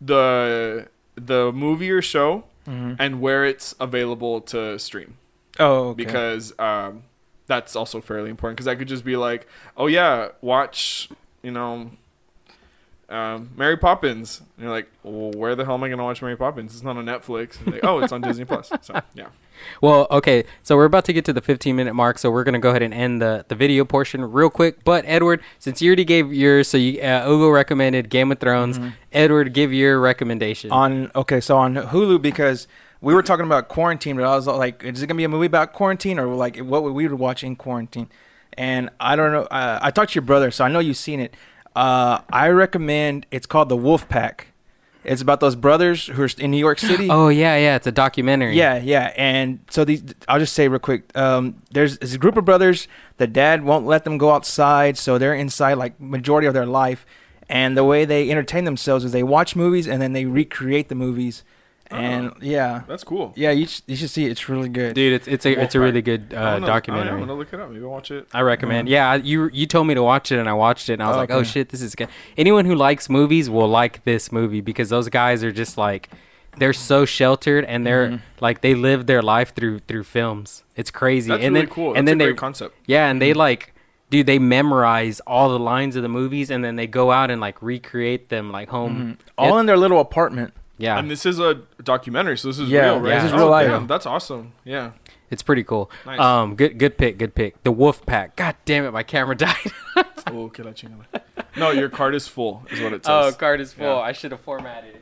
the 0.00 0.88
the 1.16 1.52
movie 1.52 1.90
or 1.90 2.02
show 2.02 2.44
Mhm. 2.68 2.96
and 2.98 3.20
where 3.20 3.44
it's 3.44 3.74
available 3.78 4.40
to 4.40 4.78
stream. 4.78 5.16
Oh, 5.60 5.88
okay. 5.90 6.04
because 6.04 6.52
um, 6.58 7.02
that's 7.46 7.76
also 7.76 8.00
fairly 8.00 8.30
important. 8.30 8.56
Because 8.56 8.68
I 8.68 8.74
could 8.74 8.88
just 8.88 9.04
be 9.04 9.16
like, 9.16 9.46
oh 9.76 9.86
yeah, 9.86 10.28
watch, 10.40 11.08
you 11.42 11.50
know, 11.50 11.90
um, 13.08 13.50
Mary 13.56 13.76
Poppins. 13.76 14.40
And 14.56 14.64
you're 14.64 14.70
like, 14.70 14.88
well, 15.02 15.30
where 15.32 15.54
the 15.54 15.64
hell 15.64 15.74
am 15.74 15.84
I 15.84 15.88
gonna 15.88 16.04
watch 16.04 16.22
Mary 16.22 16.36
Poppins? 16.36 16.74
It's 16.74 16.82
not 16.82 16.96
on 16.96 17.04
Netflix. 17.04 17.64
And 17.64 17.74
they, 17.74 17.80
oh, 17.82 18.00
it's 18.00 18.12
on 18.12 18.20
Disney 18.20 18.44
Plus. 18.44 18.70
So 18.82 19.00
yeah. 19.14 19.28
Well, 19.80 20.08
okay, 20.10 20.44
so 20.64 20.76
we're 20.76 20.84
about 20.84 21.04
to 21.04 21.12
get 21.12 21.24
to 21.26 21.32
the 21.32 21.40
15 21.40 21.76
minute 21.76 21.94
mark, 21.94 22.18
so 22.18 22.28
we're 22.28 22.42
gonna 22.42 22.58
go 22.58 22.70
ahead 22.70 22.82
and 22.82 22.92
end 22.92 23.22
the, 23.22 23.44
the 23.48 23.54
video 23.54 23.84
portion 23.84 24.24
real 24.32 24.50
quick. 24.50 24.82
But 24.82 25.04
Edward, 25.06 25.40
since 25.60 25.80
you 25.80 25.90
already 25.90 26.04
gave 26.04 26.32
yours, 26.32 26.66
so 26.68 26.76
you 26.76 27.00
uh, 27.00 27.24
Ugo 27.26 27.48
recommended 27.50 28.10
Game 28.10 28.32
of 28.32 28.40
Thrones. 28.40 28.80
Edward, 29.12 29.52
give 29.54 29.72
your 29.72 30.00
recommendation. 30.00 30.72
on 30.72 31.10
okay, 31.14 31.40
so 31.40 31.56
on 31.56 31.76
Hulu 31.76 32.20
because 32.20 32.66
we 33.04 33.14
were 33.14 33.22
talking 33.22 33.46
about 33.46 33.68
quarantine, 33.68 34.16
but 34.16 34.24
I 34.24 34.34
was 34.34 34.46
like, 34.46 34.82
is 34.82 35.02
it 35.02 35.06
gonna 35.06 35.18
be 35.18 35.24
a 35.24 35.28
movie 35.28 35.46
about 35.46 35.72
quarantine 35.72 36.18
or 36.18 36.26
like 36.26 36.58
what 36.58 36.82
would 36.82 36.92
we 36.92 37.06
would 37.06 37.18
watch 37.18 37.44
in 37.44 37.54
quarantine? 37.56 38.08
And 38.56 38.90
I 39.00 39.16
don't 39.16 39.32
know. 39.32 39.42
Uh, 39.42 39.78
I 39.82 39.90
talked 39.90 40.12
to 40.12 40.14
your 40.16 40.22
brother, 40.22 40.50
so 40.50 40.64
I 40.64 40.68
know 40.68 40.78
you've 40.78 40.96
seen 40.96 41.20
it. 41.20 41.34
Uh, 41.76 42.20
I 42.32 42.48
recommend. 42.48 43.26
It's 43.30 43.46
called 43.46 43.68
The 43.68 43.76
Wolf 43.76 44.08
Pack. 44.08 44.48
It's 45.02 45.20
about 45.20 45.40
those 45.40 45.54
brothers 45.54 46.06
who 46.06 46.22
are 46.22 46.28
in 46.38 46.50
New 46.50 46.56
York 46.58 46.78
City. 46.90 47.08
oh 47.10 47.28
yeah, 47.28 47.56
yeah, 47.56 47.76
it's 47.76 47.86
a 47.86 47.92
documentary. 47.92 48.56
Yeah, 48.56 48.78
yeah. 48.78 49.12
And 49.16 49.58
so 49.68 49.84
these, 49.84 50.02
I'll 50.28 50.38
just 50.38 50.54
say 50.54 50.68
real 50.68 50.78
quick. 50.78 51.14
Um, 51.16 51.62
there's, 51.72 51.98
there's 51.98 52.14
a 52.14 52.18
group 52.18 52.36
of 52.36 52.44
brothers. 52.44 52.88
The 53.18 53.26
dad 53.26 53.64
won't 53.64 53.86
let 53.86 54.04
them 54.04 54.16
go 54.18 54.30
outside, 54.30 54.96
so 54.96 55.18
they're 55.18 55.34
inside 55.34 55.74
like 55.74 56.00
majority 56.00 56.46
of 56.46 56.54
their 56.54 56.66
life. 56.66 57.04
And 57.48 57.76
the 57.76 57.84
way 57.84 58.06
they 58.06 58.30
entertain 58.30 58.64
themselves 58.64 59.04
is 59.04 59.12
they 59.12 59.22
watch 59.22 59.54
movies 59.54 59.86
and 59.86 60.00
then 60.00 60.14
they 60.14 60.24
recreate 60.24 60.88
the 60.88 60.94
movies. 60.94 61.44
And 61.90 62.32
yeah, 62.40 62.82
That's 62.88 63.04
cool. 63.04 63.32
yeah, 63.36 63.50
you, 63.50 63.66
sh- 63.66 63.82
you 63.86 63.94
should 63.96 64.10
see 64.10 64.24
it. 64.24 64.30
It's 64.30 64.48
really 64.48 64.68
good. 64.68 64.94
dude, 64.94 65.12
it's 65.12 65.28
it's 65.28 65.44
a 65.46 65.52
it's 65.62 65.74
a 65.74 65.80
really 65.80 66.02
good 66.02 66.32
I 66.32 66.36
uh, 66.36 66.50
don't 66.52 66.60
know. 66.62 66.66
documentary. 66.66 67.12
I'm 67.12 67.20
gonna 67.20 67.34
look 67.34 67.52
it 67.52 67.60
up. 67.60 67.70
Maybe 67.70 67.84
I'll 67.84 67.90
watch 67.90 68.10
it. 68.10 68.26
I 68.32 68.40
recommend. 68.40 68.88
Yeah, 68.88 69.14
you 69.16 69.50
you 69.52 69.66
told 69.66 69.86
me 69.86 69.94
to 69.94 70.02
watch 70.02 70.32
it 70.32 70.38
and 70.38 70.48
I 70.48 70.54
watched 70.54 70.88
it 70.88 70.94
and 70.94 71.02
I 71.02 71.08
was 71.08 71.16
Oh, 71.16 71.20
like, 71.20 71.30
oh 71.30 71.42
shit, 71.42 71.68
this 71.68 71.82
is 71.82 71.94
good. 71.94 72.08
Anyone 72.36 72.64
who 72.64 72.74
likes 72.74 73.08
movies 73.10 73.48
will 73.50 73.68
like 73.68 74.02
this 74.04 74.32
movie 74.32 74.60
because 74.62 74.88
those 74.88 75.08
guys 75.08 75.44
are 75.44 75.52
just 75.52 75.76
like 75.76 76.08
they're 76.56 76.72
so 76.72 77.04
sheltered 77.04 77.64
and 77.66 77.86
they're 77.86 78.08
Mhm. 78.08 78.20
like 78.40 78.60
they 78.62 78.74
live 78.74 79.06
their 79.06 79.22
life 79.22 79.54
through 79.54 79.80
through 79.80 80.04
films. 80.04 80.64
It's 80.76 80.90
crazy. 80.90 81.28
That's 81.28 81.44
and 81.44 81.54
really 81.54 81.66
then 81.66 81.74
cool. 81.74 81.94
and 81.94 82.08
That's 82.08 82.12
then 82.12 82.16
a 82.20 82.24
they 82.24 82.30
great 82.30 82.38
concept. 82.38 82.74
yeah, 82.86 83.08
and 83.10 83.20
they 83.20 83.34
like 83.34 83.74
dude, 84.10 84.26
they 84.26 84.38
memorize 84.38 85.20
all 85.26 85.48
the 85.50 85.58
lines 85.58 85.96
of 85.96 86.02
the 86.02 86.08
movies 86.08 86.50
and 86.50 86.64
then 86.64 86.76
they 86.76 86.86
go 86.86 87.10
out 87.10 87.30
and 87.30 87.40
like 87.40 87.60
recreate 87.60 88.28
them 88.30 88.50
like 88.52 88.68
home. 88.70 89.18
Mhm. 89.18 89.26
All 89.36 89.58
in 89.58 89.66
their 89.66 89.76
little 89.76 90.00
apartment. 90.00 90.54
Yeah. 90.76 90.98
And 90.98 91.10
this 91.10 91.24
is 91.24 91.38
a 91.38 91.62
documentary, 91.82 92.36
so 92.36 92.48
this 92.48 92.58
is 92.58 92.68
Yeah, 92.68 92.86
real, 92.86 93.00
right? 93.00 93.08
yeah, 93.10 93.22
this 93.22 93.26
is 93.26 93.32
Oh, 93.32 93.36
real 93.38 93.50
life. 93.50 93.68
damn, 93.68 93.86
that's 93.86 94.06
awesome. 94.06 94.52
Yeah. 94.64 94.90
It's 95.30 95.42
pretty 95.42 95.64
cool. 95.64 95.90
Nice. 96.06 96.18
Um 96.20 96.54
good 96.56 96.78
good 96.78 96.96
pick, 96.98 97.18
good 97.18 97.34
pick. 97.34 97.62
The 97.62 97.72
Wolf 97.72 98.04
Pack. 98.06 98.36
God 98.36 98.56
damn 98.64 98.84
it, 98.84 98.90
my 98.92 99.02
camera 99.02 99.34
died. 99.46 99.72
oh, 100.30 100.48
que 100.48 100.64
la 100.64 100.72
chingada. 100.72 101.22
No, 101.56 101.70
your 101.70 101.88
card 101.88 102.14
is 102.14 102.26
full, 102.28 102.64
is 102.70 102.80
what 102.80 102.92
it 102.92 103.04
says. 103.06 103.34
oh, 103.34 103.36
card 103.36 103.60
is 103.60 103.72
full. 103.72 103.86
Yeah. 103.86 103.96
I 103.96 104.12
should 104.12 104.32
have 104.32 104.40
formatted 104.40 104.96
it. 104.96 105.00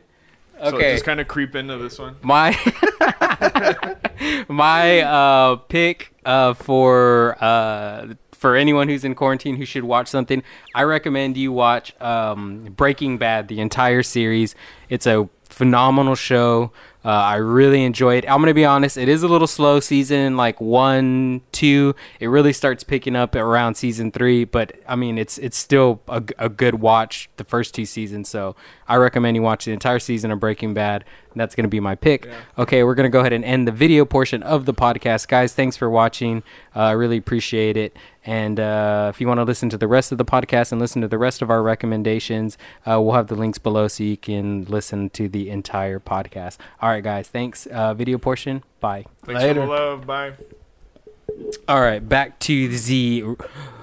So 0.61 0.77
Okay. 0.77 0.93
just 0.93 1.05
kind 1.05 1.19
of 1.21 1.27
creep 1.27 1.57
into 1.57 1.77
this 1.79 1.99
one. 1.99 2.17
my 2.23 2.53
my 4.49 5.01
uh 5.01 5.57
pick 5.57 6.15
uh 6.25 6.55
for 6.55 7.37
uh 7.43 8.15
for 8.33 8.57
anyone 8.57 8.89
who's 8.89 9.05
in 9.05 9.15
quarantine 9.15 9.57
who 9.57 9.65
should 9.65 9.85
watch 9.85 10.09
something 10.09 10.43
i 10.75 10.83
recommend 10.83 11.37
you 11.37 11.53
watch 11.53 11.95
um 12.01 12.61
breaking 12.77 13.19
bad 13.19 13.49
the 13.49 13.61
entire 13.61 14.03
series 14.03 14.55
it's 14.89 15.07
a 15.07 15.29
phenomenal 15.53 16.15
show 16.15 16.73
uh, 17.05 17.09
i 17.09 17.35
really 17.37 17.83
enjoy 17.85 18.17
it 18.17 18.25
i'm 18.29 18.41
gonna 18.41 18.55
be 18.55 18.65
honest 18.65 18.97
it 18.97 19.09
is 19.09 19.23
a 19.23 19.29
little 19.29 19.47
slow 19.47 19.81
season 19.81 20.37
like 20.37 20.61
one 20.61 21.41
two 21.53 21.95
it 22.21 22.27
really 22.29 22.53
starts 22.53 22.85
picking 22.85 23.17
up 23.17 23.35
around 23.35 23.75
season 23.75 24.11
three 24.11 24.45
but 24.45 24.73
i 24.89 24.95
mean 24.97 25.19
it's 25.19 25.37
it's 25.39 25.57
still 25.57 26.01
a 26.09 26.49
good 26.49 26.77
watch 26.77 27.29
the 27.37 27.45
first 27.45 27.75
two 27.75 27.85
seasons 27.85 28.29
so 28.29 28.55
i 28.89 28.97
recommend 28.97 29.37
you 29.37 29.43
watch 29.43 29.65
the 29.65 29.73
entire 29.73 29.99
season 29.99 30.31
of 30.31 30.39
breaking 30.39 30.75
bad 30.75 31.05
and 31.33 31.41
that's 31.41 31.55
gonna 31.55 31.69
be 31.69 31.81
my 31.81 31.95
pick 31.95 32.27
Yeah. 32.27 32.41
Okay, 32.59 32.85
we're 32.85 32.95
going 32.95 33.11
to 33.11 33.13
go 33.13 33.21
ahead 33.21 33.33
and 33.33 33.45
end 33.45 33.67
the 33.67 33.73
video 33.73 34.05
portion 34.05 34.43
of 34.43 34.67
the 34.67 34.75
podcast. 34.75 35.29
Guys, 35.29 35.55
thanks 35.55 35.77
for 35.77 35.89
watching. 35.89 36.43
Uh, 36.77 36.81
I 36.81 36.91
really 36.93 37.17
appreciate 37.17 37.77
it. 37.77 37.97
And 38.25 38.61
uh, 38.61 39.11
if 39.13 39.21
you 39.21 39.27
want 39.27 39.39
to 39.39 39.45
listen 39.45 39.69
to 39.71 39.77
the 39.77 39.89
rest 39.89 40.13
of 40.13 40.19
the 40.19 40.25
podcast 40.25 40.71
and 40.71 40.81
listen 40.81 41.03
to 41.03 41.09
the 41.09 41.19
rest 41.19 41.43
of 41.43 41.51
our 41.51 41.63
recommendations, 41.63 42.57
uh, 42.87 43.01
we'll 43.01 43.15
have 43.15 43.27
the 43.27 43.35
links 43.35 43.59
below 43.59 43.89
so 43.89 44.05
you 44.05 44.17
can 44.17 44.65
listen 44.67 45.11
to 45.11 45.29
the 45.29 45.51
entire 45.51 45.99
podcast. 45.99 46.59
All 46.81 46.89
right, 46.91 47.03
guys, 47.03 47.29
thanks. 47.29 47.67
Uh, 47.67 47.95
video 47.95 48.19
portion, 48.19 48.63
bye. 48.81 49.05
Thanks 49.25 49.43
Later. 49.43 49.63
for 49.63 49.67
the 49.67 49.73
love. 49.73 50.07
Bye. 50.07 50.33
All 51.67 51.81
right, 51.81 52.07
back 52.07 52.39
to 52.41 52.69
the. 52.69 53.25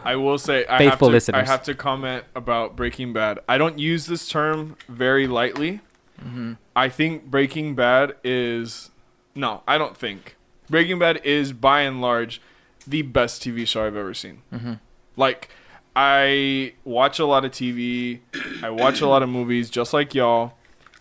I 0.06 0.16
will 0.16 0.38
say 0.38 0.66
I 0.70 0.78
Faithful 0.78 0.90
have 0.90 1.00
to, 1.00 1.06
listeners. 1.08 1.48
I 1.48 1.52
have 1.52 1.64
to 1.64 1.74
comment 1.74 2.24
about 2.36 2.76
Breaking 2.76 3.12
Bad. 3.12 3.40
I 3.50 3.58
don't 3.58 3.80
use 3.80 4.06
this 4.06 4.30
term 4.30 4.78
very 4.88 5.28
lightly. 5.28 5.82
Mm-hmm. 6.22 6.54
I 6.76 6.90
think 6.90 7.26
Breaking 7.26 7.76
Bad 7.76 8.16
is 8.24 8.92
no, 9.36 9.64
I 9.68 9.78
don't 9.78 9.98
think 9.98 10.36
Breaking 10.70 11.00
Bad 11.00 11.22
is 11.24 11.54
by 11.54 11.82
and 11.82 12.02
large 12.02 12.42
the 12.90 13.04
best 13.04 13.44
TV 13.44 13.68
show 13.68 13.86
I've 13.86 13.96
ever 13.96 14.14
seen. 14.14 14.42
Mm-hmm. 14.52 14.74
Like 15.16 15.50
I 15.96 16.74
watch 16.84 17.20
a 17.20 17.26
lot 17.26 17.46
of 17.46 17.52
TV, 17.52 18.20
I 18.64 18.70
watch 18.70 19.02
a 19.02 19.08
lot 19.08 19.24
of 19.24 19.30
movies 19.30 19.70
just 19.70 19.94
like 19.94 20.16
y'all, 20.16 20.54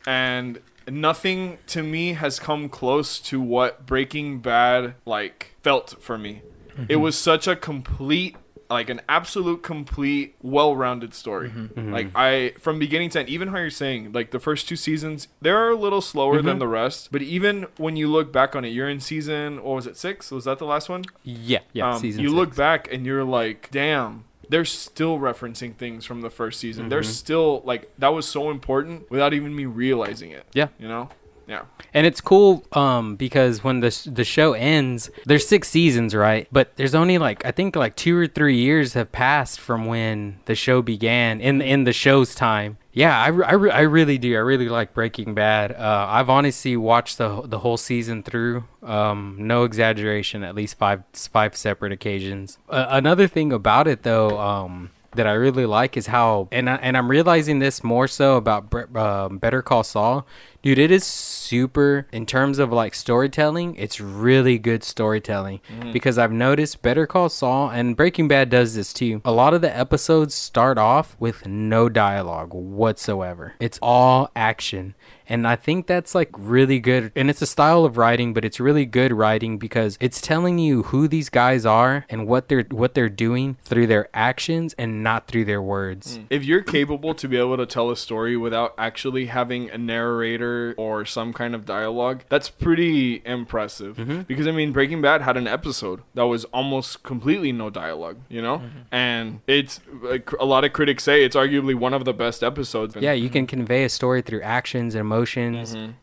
and 0.06 0.60
nothing 0.86 1.58
to 1.68 1.82
me 1.82 2.14
has 2.14 2.38
come 2.38 2.68
close 2.68 3.18
to 3.20 3.40
what 3.40 3.86
Breaking 3.86 4.40
Bad 4.40 4.94
like 5.04 5.54
felt 5.62 5.96
for 6.00 6.18
me. 6.18 6.42
It 6.88 6.96
was 6.96 7.18
such 7.18 7.48
a 7.48 7.56
complete 7.56 8.36
like 8.70 8.90
an 8.90 9.00
absolute 9.08 9.62
complete 9.62 10.36
well-rounded 10.42 11.14
story. 11.14 11.48
Mm-hmm. 11.48 11.60
Mm-hmm. 11.60 11.80
Mm-hmm. 11.80 11.92
Like 11.92 12.10
I 12.14 12.50
from 12.58 12.78
beginning 12.78 13.10
to 13.10 13.20
end 13.20 13.28
even 13.28 13.48
how 13.48 13.58
you're 13.58 13.70
saying 13.70 14.12
like 14.12 14.30
the 14.30 14.40
first 14.40 14.68
two 14.68 14.76
seasons 14.76 15.28
they're 15.40 15.70
a 15.70 15.76
little 15.76 16.00
slower 16.00 16.42
than 16.42 16.58
the 16.58 16.68
rest, 16.68 17.08
but 17.10 17.22
even 17.22 17.66
when 17.76 17.96
you 17.96 18.08
look 18.08 18.32
back 18.32 18.54
on 18.54 18.64
it 18.64 18.68
you're 18.68 18.88
in 18.88 19.00
season 19.00 19.62
what 19.62 19.76
was 19.76 19.86
it 19.86 19.96
6? 19.96 20.30
Was 20.30 20.44
that 20.44 20.58
the 20.58 20.66
last 20.66 20.88
one? 20.88 21.04
Yeah, 21.22 21.60
yeah, 21.72 21.92
um, 21.92 22.00
season 22.00 22.22
you 22.22 22.28
six. 22.28 22.36
look 22.36 22.56
back 22.56 22.92
and 22.92 23.06
you're 23.06 23.24
like, 23.24 23.70
damn, 23.70 24.24
they're 24.48 24.64
still 24.64 25.18
referencing 25.18 25.74
things 25.74 26.04
from 26.04 26.20
the 26.20 26.30
first 26.30 26.60
season. 26.60 26.88
They're 26.88 27.02
still 27.02 27.62
like 27.64 27.90
that 27.98 28.08
was 28.08 28.26
so 28.26 28.50
important 28.50 29.10
without 29.10 29.34
even 29.34 29.54
me 29.54 29.66
realizing 29.66 30.30
it. 30.30 30.46
Yeah. 30.52 30.68
You 30.78 30.88
know? 30.88 31.10
Yeah. 31.48 31.62
And 31.94 32.06
it's 32.06 32.20
cool 32.20 32.62
um, 32.72 33.16
because 33.16 33.64
when 33.64 33.80
the 33.80 34.10
the 34.12 34.24
show 34.24 34.52
ends, 34.52 35.10
there's 35.24 35.48
six 35.48 35.68
seasons, 35.68 36.14
right? 36.14 36.46
But 36.52 36.76
there's 36.76 36.94
only 36.94 37.16
like 37.16 37.44
I 37.46 37.50
think 37.50 37.74
like 37.74 37.96
two 37.96 38.16
or 38.16 38.26
three 38.26 38.58
years 38.58 38.92
have 38.92 39.10
passed 39.10 39.58
from 39.58 39.86
when 39.86 40.40
the 40.44 40.54
show 40.54 40.82
began 40.82 41.40
in 41.40 41.62
in 41.62 41.84
the 41.84 41.94
show's 41.94 42.34
time. 42.34 42.76
Yeah, 42.92 43.16
I, 43.16 43.28
I, 43.28 43.52
I 43.52 43.80
really 43.82 44.18
do. 44.18 44.34
I 44.34 44.40
really 44.40 44.68
like 44.68 44.92
Breaking 44.92 45.32
Bad. 45.32 45.72
Uh, 45.72 46.06
I've 46.08 46.28
honestly 46.28 46.76
watched 46.76 47.16
the 47.16 47.42
the 47.42 47.60
whole 47.60 47.78
season 47.78 48.22
through. 48.22 48.64
Um, 48.82 49.36
no 49.38 49.64
exaggeration, 49.64 50.42
at 50.42 50.54
least 50.54 50.76
five 50.76 51.04
five 51.14 51.56
separate 51.56 51.92
occasions. 51.92 52.58
Uh, 52.68 52.86
another 52.90 53.26
thing 53.26 53.52
about 53.52 53.88
it 53.88 54.02
though, 54.02 54.38
um, 54.38 54.90
that 55.12 55.26
I 55.26 55.32
really 55.32 55.66
like 55.66 55.96
is 55.96 56.06
how, 56.06 56.48
and 56.52 56.68
I, 56.68 56.76
and 56.76 56.96
I'm 56.96 57.10
realizing 57.10 57.58
this 57.58 57.82
more 57.82 58.06
so 58.06 58.36
about 58.36 58.72
um, 58.96 59.38
Better 59.38 59.62
Call 59.62 59.82
Saul, 59.82 60.26
dude. 60.62 60.78
It 60.78 60.90
is 60.90 61.04
super 61.04 62.06
in 62.12 62.26
terms 62.26 62.58
of 62.58 62.72
like 62.72 62.94
storytelling. 62.94 63.74
It's 63.76 64.00
really 64.00 64.58
good 64.58 64.84
storytelling 64.84 65.60
because 65.92 66.18
I've 66.18 66.32
noticed 66.32 66.82
Better 66.82 67.06
Call 67.06 67.28
Saul 67.28 67.70
and 67.70 67.96
Breaking 67.96 68.28
Bad 68.28 68.50
does 68.50 68.74
this 68.74 68.92
too. 68.92 69.22
A 69.24 69.32
lot 69.32 69.54
of 69.54 69.62
the 69.62 69.74
episodes 69.74 70.34
start 70.34 70.76
off 70.76 71.16
with 71.18 71.46
no 71.46 71.88
dialogue 71.88 72.52
whatsoever. 72.52 73.54
It's 73.60 73.78
all 73.80 74.30
action. 74.36 74.94
And 75.28 75.46
I 75.46 75.56
think 75.56 75.86
that's 75.86 76.14
like 76.14 76.30
really 76.32 76.80
good. 76.80 77.12
And 77.14 77.28
it's 77.28 77.42
a 77.42 77.46
style 77.46 77.84
of 77.84 77.96
writing, 77.98 78.32
but 78.32 78.44
it's 78.44 78.58
really 78.58 78.86
good 78.86 79.12
writing 79.12 79.58
because 79.58 79.98
it's 80.00 80.20
telling 80.20 80.58
you 80.58 80.84
who 80.84 81.06
these 81.06 81.28
guys 81.28 81.66
are 81.66 82.06
and 82.08 82.26
what 82.26 82.48
they're 82.48 82.64
what 82.70 82.94
they're 82.94 83.10
doing 83.10 83.58
through 83.62 83.86
their 83.86 84.08
actions 84.14 84.74
and 84.78 85.02
not 85.02 85.26
through 85.26 85.44
their 85.44 85.60
words. 85.60 86.18
If 86.30 86.44
you're 86.44 86.62
capable 86.62 87.14
to 87.14 87.28
be 87.28 87.36
able 87.36 87.58
to 87.58 87.66
tell 87.66 87.90
a 87.90 87.96
story 87.96 88.36
without 88.36 88.74
actually 88.78 89.26
having 89.26 89.70
a 89.70 89.76
narrator 89.76 90.74
or 90.78 91.04
some 91.04 91.34
kind 91.34 91.54
of 91.54 91.66
dialogue, 91.66 92.24
that's 92.30 92.48
pretty 92.48 93.22
impressive. 93.26 93.98
Mm-hmm. 93.98 94.22
Because 94.22 94.46
I 94.46 94.52
mean, 94.52 94.72
Breaking 94.72 95.02
Bad 95.02 95.20
had 95.20 95.36
an 95.36 95.46
episode 95.46 96.00
that 96.14 96.24
was 96.24 96.44
almost 96.46 97.02
completely 97.02 97.52
no 97.52 97.68
dialogue, 97.68 98.16
you 98.30 98.40
know? 98.40 98.58
Mm-hmm. 98.58 98.78
And 98.90 99.40
it's 99.46 99.80
like 100.00 100.32
a 100.32 100.46
lot 100.46 100.64
of 100.64 100.72
critics 100.72 101.04
say 101.04 101.22
it's 101.22 101.36
arguably 101.36 101.74
one 101.74 101.92
of 101.92 102.06
the 102.06 102.14
best 102.14 102.42
episodes. 102.42 102.96
Yeah, 102.96 103.12
you 103.12 103.28
can 103.28 103.46
convey 103.46 103.84
a 103.84 103.88
story 103.90 104.22
through 104.22 104.40
actions 104.40 104.94
and 104.94 105.00
emotions 105.02 105.17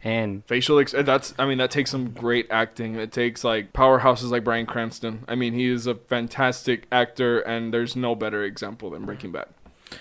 and 0.04 0.46
facial 0.46 0.80
ex- 0.80 0.94
that's 1.04 1.34
i 1.38 1.46
mean 1.46 1.58
that 1.58 1.72
takes 1.72 1.92
some 1.92 2.10
great 2.12 2.48
acting 2.50 2.96
it 2.96 3.12
takes 3.12 3.44
like 3.44 3.74
powerhouses 3.74 4.32
like 4.32 4.44
bryan 4.44 4.66
cranston 4.66 5.24
i 5.28 5.36
mean 5.36 5.54
he 5.54 5.68
is 5.70 5.88
a 5.88 5.96
fantastic 5.96 6.86
actor 6.92 7.40
and 7.40 7.74
there's 7.74 7.96
no 7.96 8.16
better 8.16 8.44
example 8.44 8.90
than 8.90 9.06
breaking 9.06 9.32
bad 9.32 9.48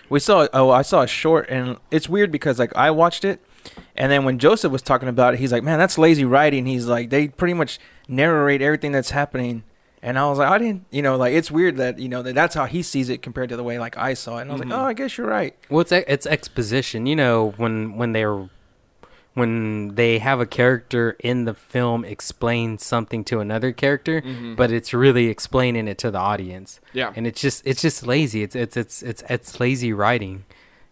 We 0.09 0.18
saw. 0.18 0.48
Oh, 0.53 0.70
I 0.70 0.83
saw 0.83 1.03
a 1.03 1.07
short, 1.07 1.48
and 1.50 1.77
it's 1.90 2.09
weird 2.09 2.33
because 2.33 2.59
like 2.59 2.74
I 2.74 2.90
watched 2.90 3.24
it, 3.24 3.38
and 3.94 4.11
then 4.11 4.24
when 4.24 4.38
Joseph 4.38 4.72
was 4.72 4.83
talking 4.83 5.09
about 5.09 5.35
it, 5.35 5.40
he's 5.40 5.53
like, 5.53 5.62
"Man, 5.62 5.79
that's 5.79 5.98
lazy 5.98 6.24
writing." 6.24 6.64
He's 6.66 6.87
like, 6.87 7.11
they 7.11 7.29
pretty 7.29 7.55
much 7.55 7.79
narrate 8.09 8.62
everything 8.62 8.92
that's 8.92 9.11
happening, 9.11 9.62
And 10.03 10.18
I 10.18 10.29
was 10.29 10.38
like, 10.38 10.48
I 10.50 10.59
didn't, 10.59 10.87
you 10.90 11.03
know, 11.03 11.16
like 11.16 11.35
it's 11.35 11.50
weird 11.50 11.77
that 11.77 11.98
you 11.98 12.09
know 12.09 12.22
that 12.22 12.35
that's 12.35 12.55
how 12.55 12.64
he 12.66 12.83
sees 12.83 13.09
it 13.11 13.22
compared 13.22 13.50
to 13.50 13.57
the 13.57 13.62
way 13.62 13.79
like 13.79 13.96
I 13.96 14.14
saw 14.14 14.38
it. 14.38 14.42
And 14.42 14.50
I 14.50 14.55
was 14.55 14.62
Mhm. 14.62 14.70
like, 14.70 14.79
oh, 14.81 14.85
I 14.85 14.94
guess 14.94 15.16
you're 15.18 15.29
right. 15.29 15.55
Well, 15.68 15.81
it's 15.81 15.92
it's 15.92 16.27
exposition. 16.27 17.07
You 17.07 17.16
know, 17.16 17.55
when 17.59 17.96
when 17.96 18.12
they're 18.12 18.48
when 19.35 19.94
they 19.97 20.18
have 20.18 20.40
a 20.40 20.47
character 20.47 21.16
in 21.20 21.44
the 21.44 21.55
film 21.55 22.05
explain 22.05 22.79
something 22.79 23.25
to 23.25 23.40
another 23.40 23.73
character, 23.73 24.23
Mhm. 24.23 24.57
but 24.57 24.70
it's 24.70 24.94
really 24.94 25.27
explaining 25.27 25.88
it 25.88 25.99
to 25.99 26.11
the 26.11 26.18
audience, 26.18 26.81
yeah, 26.92 27.12
and 27.16 27.27
it's 27.27 27.40
just 27.40 27.66
it's 27.66 27.83
just 27.83 28.07
lazy. 28.07 28.42
It's 28.42 28.55
it's 28.57 28.77
it's 28.77 29.03
it's 29.03 29.23
it's 29.29 29.61
lazy 29.61 29.92
writing. 29.92 30.44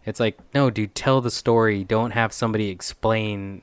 It's 0.04 0.18
like 0.18 0.38
no, 0.54 0.70
dude, 0.70 0.94
tell 0.94 1.20
the 1.20 1.30
story. 1.30 1.84
Don't 1.84 2.10
have 2.10 2.32
somebody 2.32 2.68
explain 2.68 3.62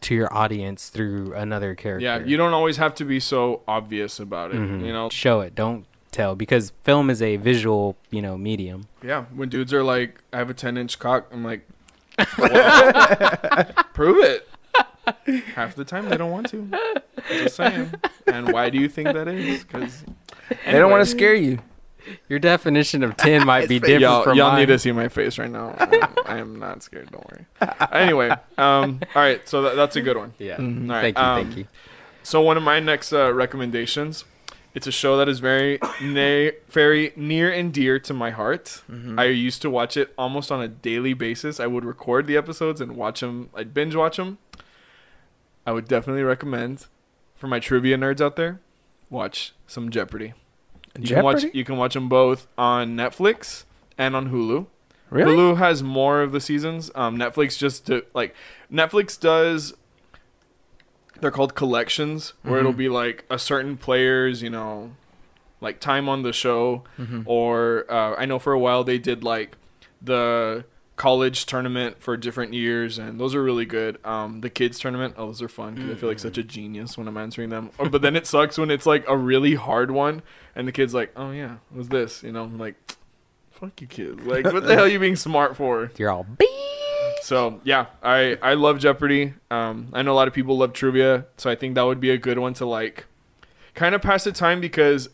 to 0.00 0.14
your 0.14 0.32
audience 0.34 0.88
through 0.88 1.32
another 1.34 1.74
character. 1.74 2.04
yeah. 2.04 2.18
You 2.18 2.36
don't 2.36 2.52
always 2.52 2.76
have 2.76 2.94
to 2.96 3.04
be 3.04 3.20
so 3.20 3.62
obvious 3.68 4.18
about 4.18 4.50
it. 4.50 4.56
Mhm. 4.60 4.84
You 4.84 4.92
know, 4.92 5.08
show 5.10 5.40
it. 5.40 5.54
Don't 5.54 5.86
tell 6.10 6.34
because 6.34 6.72
film 6.82 7.08
is 7.08 7.22
a 7.22 7.36
visual, 7.36 7.96
you 8.10 8.20
know, 8.20 8.36
medium. 8.36 8.88
Yeah, 9.02 9.24
when 9.34 9.48
dudes 9.48 9.72
are 9.72 9.84
like, 9.84 10.20
"I 10.32 10.38
have 10.38 10.50
a 10.50 10.54
ten 10.54 10.76
inch 10.76 10.98
cock," 10.98 11.28
I'm 11.32 11.44
like, 11.44 11.66
well, 12.38 13.64
"Prove 13.94 14.24
it." 14.24 14.48
Half 15.54 15.76
the 15.76 15.84
time 15.84 16.08
they 16.08 16.16
don't 16.16 16.30
want 16.32 16.48
to. 16.50 16.68
Just 17.28 17.56
saying. 17.56 17.94
And 18.26 18.52
why 18.52 18.70
do 18.70 18.78
you 18.78 18.88
think 18.88 19.12
that 19.12 19.28
is? 19.28 19.62
Because 19.64 20.04
They 20.64 20.72
don't 20.72 20.90
want 20.90 21.04
to 21.04 21.10
scare 21.10 21.34
you. 21.34 21.58
Your 22.28 22.38
definition 22.38 23.02
of 23.02 23.16
ten 23.16 23.44
might 23.46 23.68
be 23.68 23.78
different 23.80 24.00
y'all, 24.00 24.22
from 24.22 24.36
y'all 24.36 24.50
mine. 24.50 24.60
need 24.60 24.66
to 24.66 24.78
see 24.78 24.92
my 24.92 25.08
face 25.08 25.38
right 25.38 25.50
now. 25.50 25.74
I 26.24 26.38
am 26.38 26.58
not 26.58 26.82
scared. 26.82 27.10
Don't 27.10 27.24
worry. 27.30 27.46
Anyway, 27.92 28.30
um, 28.58 29.00
all 29.14 29.22
right. 29.22 29.48
So 29.48 29.62
that, 29.62 29.74
that's 29.76 29.96
a 29.96 30.00
good 30.02 30.16
one. 30.16 30.32
Yeah. 30.38 30.56
Mhm. 30.56 30.88
All 30.88 30.94
right, 30.96 31.02
Thank 31.02 31.18
you. 31.18 31.24
um, 31.24 31.44
thank 31.44 31.56
you. 31.58 31.66
So 32.22 32.40
one 32.42 32.56
of 32.56 32.62
my 32.62 32.78
next 32.80 33.12
uh, 33.12 33.32
recommendations, 33.32 34.24
it's 34.76 34.86
a 34.86 34.92
show 34.92 35.16
that 35.16 35.28
is 35.28 35.38
very, 35.40 35.78
very 36.68 37.12
near 37.16 37.50
and 37.50 37.72
dear 37.72 37.98
to 37.98 38.14
my 38.14 38.30
heart. 38.30 38.82
Mhm. 38.90 39.18
I 39.18 39.24
used 39.24 39.60
to 39.62 39.70
watch 39.70 39.96
it 39.96 40.12
almost 40.16 40.52
on 40.52 40.60
a 40.62 40.68
daily 40.68 41.14
basis. 41.14 41.58
I 41.58 41.66
would 41.66 41.84
record 41.84 42.26
the 42.26 42.36
episodes 42.36 42.80
and 42.80 42.94
watch 42.96 43.20
them. 43.20 43.48
I'd 43.54 43.72
binge 43.74 43.94
watch 43.96 44.16
them. 44.18 44.38
I 45.66 45.72
would 45.72 45.88
definitely 45.88 46.22
recommend 46.22 46.86
for 47.34 47.48
my 47.48 47.58
trivia 47.58 47.96
nerds 47.96 48.20
out 48.20 48.36
there, 48.36 48.60
watch 49.10 49.52
some 49.66 49.90
Jeopardy. 49.90 50.34
You 50.98 51.08
can 51.08 51.24
watch 51.24 51.40
Jeopardy? 51.42 51.58
you 51.58 51.64
can 51.64 51.76
watch 51.76 51.94
them 51.94 52.08
both 52.08 52.46
on 52.56 52.96
Netflix 52.96 53.64
and 53.98 54.14
on 54.14 54.30
Hulu. 54.30 54.66
Really? 55.10 55.34
Hulu 55.36 55.56
has 55.58 55.82
more 55.82 56.22
of 56.22 56.32
the 56.32 56.40
seasons. 56.40 56.90
Um, 56.94 57.16
Netflix 57.18 57.56
just 57.58 57.84
do, 57.84 58.02
like 58.14 58.34
Netflix 58.72 59.18
does. 59.18 59.74
They're 61.20 61.30
called 61.30 61.54
collections, 61.54 62.34
where 62.42 62.58
it'll 62.60 62.72
Mhm. 62.72 62.76
be 62.76 62.88
like 62.88 63.24
a 63.30 63.38
certain 63.38 63.76
player's, 63.76 64.42
you 64.42 64.50
know, 64.50 64.92
like 65.60 65.80
time 65.80 66.08
on 66.08 66.22
the 66.22 66.32
show, 66.32 66.84
Mhm. 66.98 67.22
or 67.26 67.84
uh, 67.90 68.14
I 68.18 68.26
know 68.26 68.38
for 68.38 68.52
a 68.52 68.58
while 68.58 68.84
they 68.84 68.98
did 68.98 69.24
like 69.24 69.56
the 70.02 70.64
college 70.96 71.44
tournament 71.46 71.96
for 72.00 72.16
different 72.16 72.54
years, 72.54 72.98
and 72.98 73.18
those 73.20 73.34
are 73.34 73.42
really 73.42 73.64
good. 73.66 73.98
Um, 74.04 74.40
the 74.40 74.48
kids 74.50 74.78
tournament, 74.78 75.14
oh, 75.18 75.26
those 75.26 75.42
are 75.42 75.48
fun 75.48 75.74
because 75.74 75.90
I 75.90 75.94
feel 75.94 76.08
like 76.08 76.18
such 76.18 76.38
a 76.38 76.42
genius 76.42 76.96
when 76.96 77.06
I'm 77.08 77.16
answering 77.16 77.50
them. 77.50 77.70
But 77.90 78.00
then 78.02 78.16
it 78.16 78.26
sucks 78.26 78.56
when 78.58 78.70
it's 78.70 78.86
like 78.86 79.04
a 79.08 79.16
really 79.16 79.54
hard 79.54 79.90
one, 79.90 80.22
and 80.54 80.66
the 80.68 80.72
kid's 80.72 80.94
like, 80.94 81.12
"Oh 81.16 81.32
yeah, 81.32 81.56
what's 81.70 81.88
this?" 81.88 82.22
You 82.22 82.32
know, 82.32 82.44
I'm 82.44 82.58
like, 82.58 82.76
"Fuck 83.50 83.80
you, 83.80 83.86
kids! 83.86 84.22
Like, 84.24 84.44
what 84.46 84.64
the 84.66 84.74
hell 84.76 84.84
are 84.84 84.88
you 84.88 84.98
being 84.98 85.16
smart 85.16 85.56
for?" 85.56 85.90
You're 85.98 86.10
all 86.10 86.24
beep. 86.24 86.48
So 87.26 87.60
yeah, 87.64 87.86
I 88.04 88.38
I 88.40 88.54
love 88.54 88.78
Jeopardy. 88.78 89.34
Um, 89.50 89.88
I 89.92 90.02
know 90.02 90.12
a 90.12 90.14
lot 90.14 90.28
of 90.28 90.32
people 90.32 90.56
love 90.58 90.72
trivia, 90.72 91.26
so 91.36 91.50
I 91.50 91.56
think 91.56 91.74
that 91.74 91.82
would 91.82 91.98
be 91.98 92.10
a 92.10 92.16
good 92.16 92.38
one 92.38 92.54
to 92.54 92.64
like, 92.64 93.06
kind 93.74 93.96
of 93.96 94.00
pass 94.00 94.22
the 94.22 94.30
time 94.30 94.60
because 94.60 95.08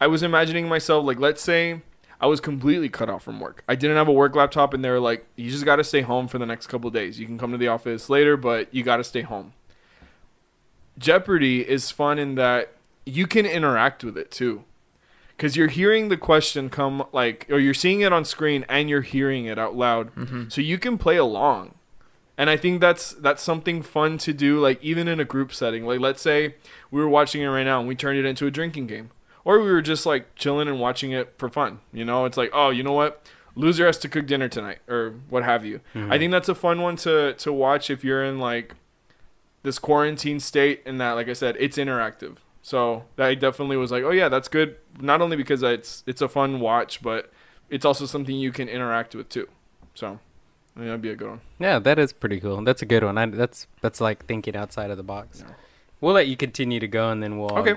I 0.00 0.08
was 0.08 0.24
imagining 0.24 0.68
myself 0.68 1.06
like, 1.06 1.20
let's 1.20 1.40
say 1.40 1.82
I 2.20 2.26
was 2.26 2.40
completely 2.40 2.88
cut 2.88 3.08
off 3.08 3.22
from 3.22 3.38
work. 3.38 3.62
I 3.68 3.76
didn't 3.76 3.96
have 3.96 4.08
a 4.08 4.12
work 4.12 4.34
laptop, 4.34 4.74
and 4.74 4.84
they 4.84 4.90
were 4.90 4.98
like, 4.98 5.24
you 5.36 5.52
just 5.52 5.64
got 5.64 5.76
to 5.76 5.84
stay 5.84 6.00
home 6.00 6.26
for 6.26 6.38
the 6.38 6.46
next 6.46 6.66
couple 6.66 6.90
days. 6.90 7.20
You 7.20 7.26
can 7.26 7.38
come 7.38 7.52
to 7.52 7.58
the 7.58 7.68
office 7.68 8.10
later, 8.10 8.36
but 8.36 8.74
you 8.74 8.82
got 8.82 8.96
to 8.96 9.04
stay 9.04 9.22
home. 9.22 9.52
Jeopardy 10.98 11.60
is 11.60 11.92
fun 11.92 12.18
in 12.18 12.34
that 12.34 12.72
you 13.06 13.28
can 13.28 13.46
interact 13.46 14.02
with 14.02 14.18
it 14.18 14.32
too. 14.32 14.64
Cause 15.42 15.56
you're 15.56 15.66
hearing 15.68 16.08
the 16.08 16.16
question 16.16 16.70
come 16.70 17.04
like, 17.12 17.46
or 17.50 17.58
you're 17.58 17.74
seeing 17.74 18.00
it 18.00 18.12
on 18.12 18.24
screen 18.24 18.64
and 18.68 18.88
you're 18.88 19.02
hearing 19.02 19.46
it 19.46 19.58
out 19.58 19.74
loud. 19.74 20.14
Mhm. 20.14 20.52
so 20.52 20.60
you 20.60 20.78
can 20.78 20.96
play 20.98 21.16
along. 21.16 21.74
And 22.38 22.48
i 22.48 22.56
think 22.56 22.80
that's 22.80 23.12
that's 23.12 23.42
something 23.42 23.82
fun 23.82 24.18
to 24.18 24.32
do 24.32 24.60
like 24.60 24.82
even 24.82 25.08
in 25.08 25.18
a 25.20 25.24
group 25.24 25.52
setting. 25.52 25.84
Like 25.84 25.98
let's 26.00 26.22
say 26.22 26.54
we 26.92 27.00
were 27.00 27.08
watching 27.08 27.42
it 27.42 27.48
right 27.48 27.64
now 27.64 27.80
and 27.80 27.88
we 27.88 27.96
turned 27.96 28.18
it 28.18 28.24
into 28.24 28.46
a 28.46 28.50
drinking 28.52 28.86
game. 28.86 29.10
Or 29.44 29.58
we 29.60 29.72
were 29.72 29.82
just 29.82 30.06
like 30.06 30.34
chilling 30.36 30.68
and 30.68 30.78
watching 30.78 31.10
it 31.10 31.34
for 31.38 31.48
fun 31.48 31.80
you 31.92 32.04
know? 32.04 32.24
It's 32.24 32.36
like 32.36 32.50
oh 32.52 32.70
you 32.70 32.84
know 32.84 32.92
what? 32.92 33.26
Loser 33.56 33.84
has 33.86 33.98
to 33.98 34.08
cook 34.08 34.26
dinner 34.26 34.48
tonight 34.48 34.78
or 34.88 35.14
what 35.28 35.42
have 35.42 35.64
you. 35.64 35.80
I 35.94 36.16
think 36.18 36.30
that's 36.30 36.48
a 36.48 36.54
fun 36.54 36.80
one 36.80 36.96
to 36.98 37.34
to 37.34 37.52
watch 37.52 37.90
if 37.90 38.02
you're 38.04 38.22
in 38.24 38.38
like 38.38 38.74
this 39.64 39.78
quarantine 39.78 40.40
state 40.40 40.82
and 40.86 41.00
that 41.00 41.12
like 41.12 41.28
i 41.28 41.32
said 41.32 41.54
it's 41.60 41.76
interactive 41.76 42.36
so 42.62 43.04
that 43.16 43.26
I 43.26 43.34
definitely 43.34 43.76
was 43.76 43.90
like 43.90 44.04
oh 44.04 44.10
yeah 44.10 44.28
that's 44.28 44.48
good 44.48 44.76
not 45.00 45.20
only 45.20 45.36
because 45.36 45.62
it's 45.62 46.02
it's 46.06 46.22
a 46.22 46.28
fun 46.28 46.60
watch 46.60 47.02
but 47.02 47.30
it's 47.68 47.84
also 47.84 48.06
something 48.06 48.36
you 48.36 48.52
can 48.52 48.68
interact 48.68 49.14
with 49.14 49.28
too 49.28 49.48
so 49.94 50.18
I 50.74 50.78
think 50.78 50.86
that'd 50.86 51.02
be 51.02 51.10
a 51.10 51.16
good 51.16 51.28
one. 51.28 51.40
Yeah, 51.58 51.78
that 51.80 51.98
is 51.98 52.14
pretty 52.14 52.40
cool. 52.40 52.64
That's 52.64 52.80
a 52.80 52.86
good 52.86 53.04
one. 53.04 53.18
I, 53.18 53.26
that's 53.26 53.66
that's 53.82 54.00
like 54.00 54.24
thinking 54.24 54.56
outside 54.56 54.90
of 54.90 54.96
the 54.96 55.02
box. 55.02 55.44
Yeah. 55.46 55.52
We'll 56.00 56.14
let 56.14 56.28
you 56.28 56.36
continue 56.38 56.80
to 56.80 56.88
go, 56.88 57.10
and 57.10 57.22
then 57.22 57.38
we'll. 57.38 57.52
Okay. 57.58 57.74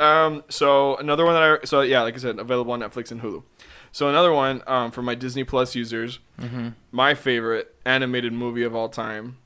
um, 0.00 0.42
so 0.48 0.96
another 0.96 1.24
one 1.24 1.34
that 1.34 1.42
I 1.62 1.64
so 1.64 1.82
yeah, 1.82 2.02
like 2.02 2.14
I 2.14 2.18
said, 2.18 2.40
available 2.40 2.72
on 2.72 2.80
Netflix 2.80 3.12
and 3.12 3.22
Hulu. 3.22 3.44
So 3.92 4.08
another 4.08 4.32
one 4.32 4.62
um, 4.66 4.90
for 4.90 5.00
my 5.02 5.14
Disney 5.14 5.44
Plus 5.44 5.76
users, 5.76 6.18
Mhm. 6.40 6.74
my 6.90 7.14
favorite 7.14 7.72
animated 7.84 8.32
movie 8.32 8.64
of 8.64 8.74
all 8.74 8.88
time 8.88 9.36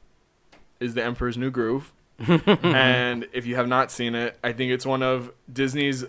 is 0.80 0.94
The 0.94 1.04
Emperor's 1.04 1.36
New 1.36 1.50
Groove. 1.50 1.92
and 2.62 3.26
if 3.32 3.46
you 3.46 3.56
have 3.56 3.68
not 3.68 3.90
seen 3.90 4.14
it, 4.14 4.38
I 4.42 4.52
think 4.52 4.72
it's 4.72 4.86
one 4.86 5.02
of 5.02 5.32
Disney's 5.52 6.04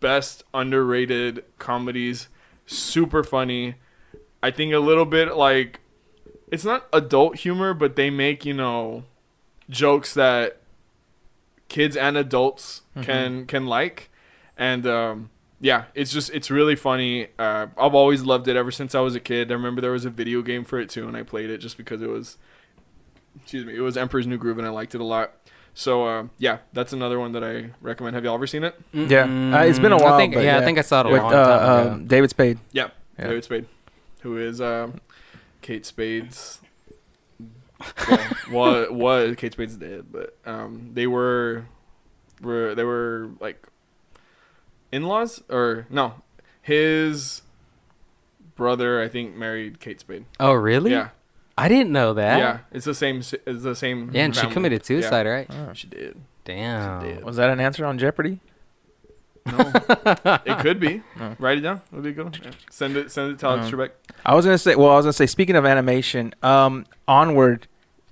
best 0.00 0.42
underrated 0.52 1.44
comedies. 1.58 2.28
Super 2.66 3.22
funny. 3.22 3.76
I 4.42 4.50
think 4.50 4.72
a 4.72 4.78
little 4.78 5.06
bit 5.06 5.36
like 5.36 5.80
it's 6.50 6.64
not 6.64 6.86
adult 6.92 7.36
humor, 7.36 7.72
but 7.72 7.96
they 7.96 8.10
make, 8.10 8.44
you 8.44 8.54
know, 8.54 9.04
jokes 9.70 10.14
that 10.14 10.58
kids 11.68 11.96
and 11.96 12.16
adults 12.16 12.82
can 13.02 13.46
can 13.46 13.66
like. 13.66 14.10
And 14.56 14.86
um 14.86 15.30
yeah, 15.60 15.84
it's 15.94 16.12
just 16.12 16.30
it's 16.34 16.50
really 16.50 16.76
funny. 16.76 17.28
Uh, 17.38 17.68
I've 17.78 17.94
always 17.94 18.22
loved 18.22 18.48
it 18.48 18.56
ever 18.56 18.70
since 18.70 18.94
I 18.94 19.00
was 19.00 19.14
a 19.14 19.20
kid. 19.20 19.50
I 19.50 19.54
remember 19.54 19.80
there 19.80 19.92
was 19.92 20.04
a 20.04 20.10
video 20.10 20.42
game 20.42 20.62
for 20.62 20.78
it 20.78 20.90
too, 20.90 21.08
and 21.08 21.16
I 21.16 21.22
played 21.22 21.48
it 21.48 21.56
just 21.58 21.78
because 21.78 22.02
it 22.02 22.10
was, 22.10 22.36
excuse 23.36 23.64
me, 23.64 23.76
it 23.76 23.80
was 23.80 23.96
Emperor's 23.96 24.26
New 24.26 24.38
Groove, 24.38 24.58
and 24.58 24.66
I 24.66 24.70
liked 24.70 24.94
it 24.94 25.00
a 25.00 25.04
lot. 25.04 25.32
So 25.74 26.06
uh, 26.06 26.26
yeah, 26.38 26.58
that's 26.72 26.92
another 26.92 27.18
one 27.18 27.32
that 27.32 27.42
I 27.42 27.70
recommend. 27.80 28.14
Have 28.14 28.24
y'all 28.24 28.34
ever 28.34 28.46
seen 28.46 28.62
it? 28.64 28.78
Yeah. 28.92 29.24
Uh, 29.24 29.64
it's 29.64 29.78
been 29.78 29.92
a 29.92 29.96
while, 29.96 30.14
I 30.14 30.18
think, 30.18 30.34
but 30.34 30.44
yeah, 30.44 30.56
yeah. 30.56 30.62
I 30.62 30.64
think 30.64 30.78
I 30.78 30.82
saw 30.82 31.00
it 31.00 31.06
a 31.06 31.08
With 31.10 31.22
long 31.22 31.34
uh, 31.34 31.46
time 31.58 31.80
ago. 31.82 31.92
um, 31.94 32.06
David 32.06 32.30
Spade. 32.30 32.58
Yeah, 32.72 32.90
Yeah. 33.18 33.26
David 33.28 33.44
Spade, 33.44 33.66
who 34.20 34.36
is 34.38 34.60
um, 34.60 35.00
Kate 35.62 35.84
Spade's. 35.84 36.60
well, 38.08 38.28
was, 38.50 38.90
was 38.90 39.36
Kate 39.36 39.52
Spade's 39.52 39.76
dead, 39.76 40.06
but 40.12 40.36
um, 40.46 40.90
they 40.94 41.06
were, 41.06 41.66
were 42.40 42.74
they 42.74 42.84
were 42.84 43.30
like 43.40 43.66
in-laws 44.92 45.42
or 45.50 45.86
no, 45.90 46.14
his 46.62 47.42
brother 48.54 49.02
I 49.02 49.08
think 49.08 49.34
married 49.34 49.80
Kate 49.80 49.98
Spade. 50.00 50.24
oh, 50.38 50.52
really? 50.52 50.92
Yeah, 50.92 51.08
I 51.56 51.68
didn't 51.68 51.92
know 51.92 52.14
that. 52.14 52.38
yeah, 52.38 52.58
it's 52.72 52.84
the 52.84 52.94
same. 52.94 53.18
It's 53.18 53.62
the 53.62 53.74
same. 53.76 54.10
Yeah, 54.12 54.24
and 54.24 54.34
she 54.36 54.46
committed 54.48 54.84
suicide, 54.84 55.26
right? 55.26 55.46
Yeah, 55.48 55.72
she 55.72 55.86
did. 55.86 56.20
Damn. 56.44 57.00
She 57.02 57.08
did. 57.14 57.24
Was 57.24 57.36
that 57.36 57.48
an 57.50 57.60
answer 57.60 57.86
on 57.86 57.98
Jeopardy? 57.98 58.40
No, 59.46 59.58
it 60.46 60.58
could 60.60 60.80
be. 60.80 61.02
Oh. 61.20 61.36
Write 61.38 61.58
it 61.58 61.60
down. 61.60 61.82
It'll 61.92 62.02
be 62.02 62.12
good 62.12 62.24
one. 62.24 62.52
Send 62.70 62.96
it. 62.96 63.10
Send 63.10 63.32
it 63.32 63.38
to 63.40 63.46
Alex 63.46 63.66
Um, 63.66 63.72
Trebek. 63.72 63.90
I 64.24 64.34
was 64.34 64.44
gonna 64.46 64.58
say. 64.58 64.74
Well, 64.74 64.90
I 64.90 64.96
was 64.96 65.04
gonna 65.04 65.12
say. 65.12 65.26
Speaking 65.26 65.54
of 65.56 65.64
animation, 65.66 66.34
um, 66.42 66.86
Onward. 67.06 67.66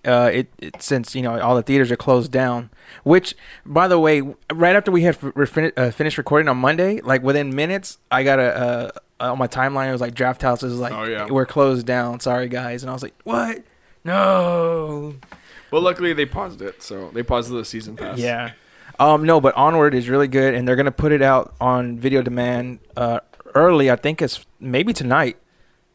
Uh, 0.04 0.28
it, 0.34 0.48
it 0.58 0.82
since 0.82 1.14
you 1.14 1.22
know 1.22 1.38
all 1.40 1.54
the 1.54 1.62
theaters 1.62 1.90
are 1.92 1.96
closed 1.96 2.32
down. 2.32 2.70
Which, 3.04 3.36
by 3.64 3.86
the 3.86 3.98
way, 4.00 4.20
right 4.52 4.74
after 4.74 4.90
we 4.90 5.02
had 5.02 5.14
f- 5.14 5.32
re- 5.36 5.46
fin- 5.46 5.72
uh, 5.76 5.90
finished 5.92 6.18
recording 6.18 6.48
on 6.48 6.56
Monday, 6.56 7.00
like 7.00 7.22
within 7.22 7.54
minutes, 7.54 7.98
I 8.10 8.24
got 8.24 8.40
a 8.40 8.42
uh, 8.42 8.90
on 9.30 9.38
my 9.38 9.46
timeline. 9.46 9.88
It 9.88 9.92
was 9.92 10.00
like 10.00 10.14
Drafthouse 10.14 10.62
is 10.64 10.78
like 10.78 10.92
Oh, 10.92 11.04
yeah. 11.04 11.26
we're 11.30 11.46
closed 11.46 11.86
down. 11.86 12.20
Sorry 12.20 12.48
guys, 12.48 12.82
and 12.82 12.90
I 12.90 12.92
was 12.92 13.02
like, 13.02 13.14
what? 13.24 13.62
No. 14.04 15.14
Well, 15.70 15.82
luckily 15.82 16.12
they 16.12 16.26
paused 16.26 16.60
it, 16.60 16.82
so 16.82 17.10
they 17.12 17.22
paused 17.22 17.50
the 17.50 17.64
season 17.64 17.96
pass. 17.96 18.18
Yeah. 18.18 18.52
Um, 18.98 19.24
no, 19.24 19.40
but 19.40 19.54
Onward 19.56 19.94
is 19.94 20.08
really 20.08 20.28
good, 20.28 20.54
and 20.54 20.66
they're 20.68 20.76
gonna 20.76 20.92
put 20.92 21.12
it 21.12 21.22
out 21.22 21.54
on 21.60 21.98
video 21.98 22.20
demand 22.22 22.80
uh, 22.96 23.20
early. 23.54 23.90
I 23.90 23.96
think 23.96 24.20
it's 24.20 24.44
maybe 24.60 24.92
tonight. 24.92 25.38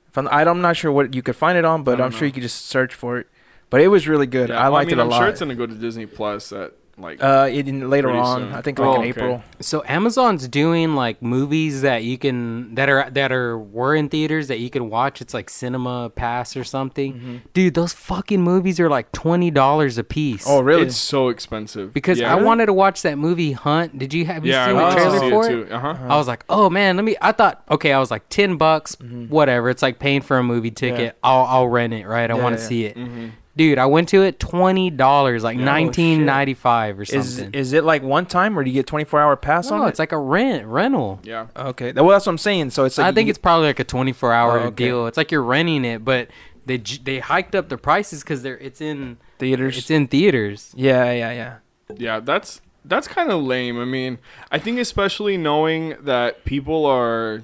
If 0.10 0.18
I'm, 0.18 0.28
I'm 0.28 0.62
not 0.62 0.76
sure 0.78 0.92
what 0.92 1.14
you 1.14 1.22
could 1.22 1.36
find 1.36 1.58
it 1.58 1.66
on, 1.66 1.84
but 1.84 1.94
I 1.94 1.98
don't 1.98 2.06
I'm 2.08 2.12
sure 2.12 2.26
you 2.26 2.34
could 2.34 2.42
just 2.44 2.66
search 2.66 2.94
for 2.94 3.20
it. 3.20 3.28
But 3.70 3.82
it 3.82 3.90
was 3.90 4.08
really 4.08 4.26
good. 4.26 4.50
Yeah, 4.50 4.60
I 4.60 4.64
well, 4.64 4.72
liked 4.74 4.90
mean, 4.92 4.98
it 5.00 5.02
a 5.02 5.04
I'm 5.04 5.10
lot. 5.10 5.20
sure 5.20 5.28
it's 5.28 5.40
gonna 5.40 5.54
go 5.56 5.68
to 5.68 5.76
Disney 5.76 6.06
Plus 6.06 6.52
at 6.52 6.74
Like, 7.00 7.22
Uh, 7.24 7.48
in, 7.52 7.92
later 7.92 8.10
on, 8.10 8.42
soon. 8.42 8.54
I 8.54 8.62
think 8.62 8.80
like 8.80 8.88
Oh, 8.90 8.94
in 8.96 9.00
okay. 9.02 9.10
April. 9.10 9.44
So 9.60 9.84
Amazon's 9.88 10.48
doing 10.48 10.96
like 10.96 11.22
movies 11.22 11.84
that 11.84 12.04
you 12.04 12.18
can 12.18 12.74
that 12.74 12.90
are 12.90 13.08
that 13.12 13.32
are 13.32 13.56
were 13.58 13.94
in 13.94 14.10
theaters 14.10 14.48
that 14.48 14.58
you 14.60 14.72
can 14.72 14.90
watch. 14.90 15.22
It's 15.22 15.32
like 15.34 15.50
Cinema 15.52 16.10
Pass 16.10 16.58
or 16.58 16.64
something. 16.64 17.14
Mm-hmm. 17.14 17.36
Dude, 17.54 17.76
those 17.76 17.94
fucking 17.94 18.42
movies 18.42 18.80
are 18.80 18.90
like 18.90 19.12
twenty 19.12 19.52
dollars 19.52 20.00
a 20.00 20.04
piece. 20.04 20.46
Oh, 20.48 20.60
really? 20.62 20.84
it's 20.88 20.96
so 20.98 21.30
expensive 21.30 21.94
because 21.94 22.20
yeah. 22.20 22.32
I 22.34 22.42
wanted 22.42 22.66
to 22.66 22.74
watch 22.74 23.04
that 23.04 23.20
movie 23.20 23.52
Hunt. 23.52 24.00
Did 24.00 24.12
you 24.14 24.26
have 24.26 24.44
you 24.44 24.54
Yeah, 24.54 24.66
seen 24.66 24.76
wanted 24.76 24.90
the 24.90 24.96
trailer 24.96 25.20
see 25.20 25.30
for 25.30 25.46
it 25.46 25.52
it? 25.52 25.68
too. 25.70 25.74
Uh 25.76 25.80
huh. 25.80 25.98
I 26.10 26.18
was 26.18 26.28
like, 26.28 26.46
oh 26.50 26.68
man, 26.72 26.96
let 26.96 27.04
me. 27.06 27.16
I 27.22 27.32
thought, 27.32 27.64
okay, 27.70 27.94
I 27.94 28.00
was 28.00 28.10
like 28.10 28.28
ten 28.30 28.58
bucks, 28.58 28.96
Mm-hmm. 28.96 29.26
whatever. 29.28 29.70
It's 29.70 29.84
like 29.84 30.00
paying 30.00 30.22
for 30.22 30.40
a 30.40 30.44
movie 30.44 30.72
ticket. 30.72 31.16
I'll 31.24 31.46
I'll 31.46 31.68
rent 31.68 31.94
it, 31.94 32.08
right? 32.08 32.30
I 32.32 32.36
Yeah, 32.36 32.42
want 32.42 32.56
to 32.58 32.62
yeah. 32.64 32.68
see 32.68 32.86
it, 32.86 32.98
Mm-hmm. 32.98 33.28
Dude. 33.58 33.78
I 33.78 33.86
went 33.88 34.08
to 34.10 34.22
it 34.24 34.40
twenty 34.40 34.90
dollars, 34.90 35.44
like 35.44 35.58
Yeah. 35.58 35.64
Oh, 35.64 35.66
nineteen 35.66 36.26
ninety 36.26 36.54
five 36.54 36.98
or 37.00 37.02
Is 37.04 37.10
something. 37.10 37.54
is 37.54 37.74
it 37.74 37.84
like 37.84 38.04
one 38.04 38.26
time 38.26 38.58
or 38.58 38.64
do 38.64 38.70
you 38.70 38.76
get 38.76 38.88
24 38.88 39.20
hour 39.20 39.36
pass 39.36 39.70
no, 39.70 39.82
on 39.82 39.88
it's 39.90 40.00
like 40.00 40.12
a 40.14 40.18
rent 40.18 40.66
rental. 40.68 41.20
Yeah. 41.24 41.48
okay, 41.56 41.92
well 41.92 42.08
that's 42.10 42.26
what 42.26 42.32
I'm 42.32 42.38
saying. 42.38 42.70
So 42.70 42.86
it's 42.86 42.98
like 42.98 43.08
I 43.08 43.12
think 43.12 43.26
get- 43.26 43.32
it's 43.32 43.40
probably 43.40 43.68
like 43.68 43.80
a 43.80 43.84
24 43.84 44.32
hour 44.32 44.60
Oh, 44.60 44.64
okay. 44.68 44.86
deal. 44.86 45.08
It's 45.08 45.18
like 45.18 45.32
you're 45.32 45.42
renting 45.44 45.84
it, 45.84 46.06
but 46.06 46.30
they 46.66 46.78
j- 46.78 47.02
they 47.04 47.20
hiked 47.20 47.56
up 47.56 47.70
the 47.70 47.78
prices 47.78 48.22
because 48.24 48.44
they're 48.44 48.58
it's 48.60 48.80
in 48.82 49.18
theaters. 49.40 49.78
it's 49.78 49.90
in 49.92 50.08
theaters. 50.08 50.72
yeah, 50.76 51.12
yeah, 51.12 51.32
yeah. 51.32 51.56
Yeah, 51.96 52.20
that's 52.20 52.62
that's 52.86 53.08
kind 53.08 53.32
of 53.32 53.42
lame. 53.44 53.80
I 53.80 53.86
mean, 53.86 54.18
I 54.52 54.60
think 54.60 54.80
especially 54.80 55.36
knowing 55.38 55.96
that 56.02 56.46
people 56.46 56.86
are 56.86 57.44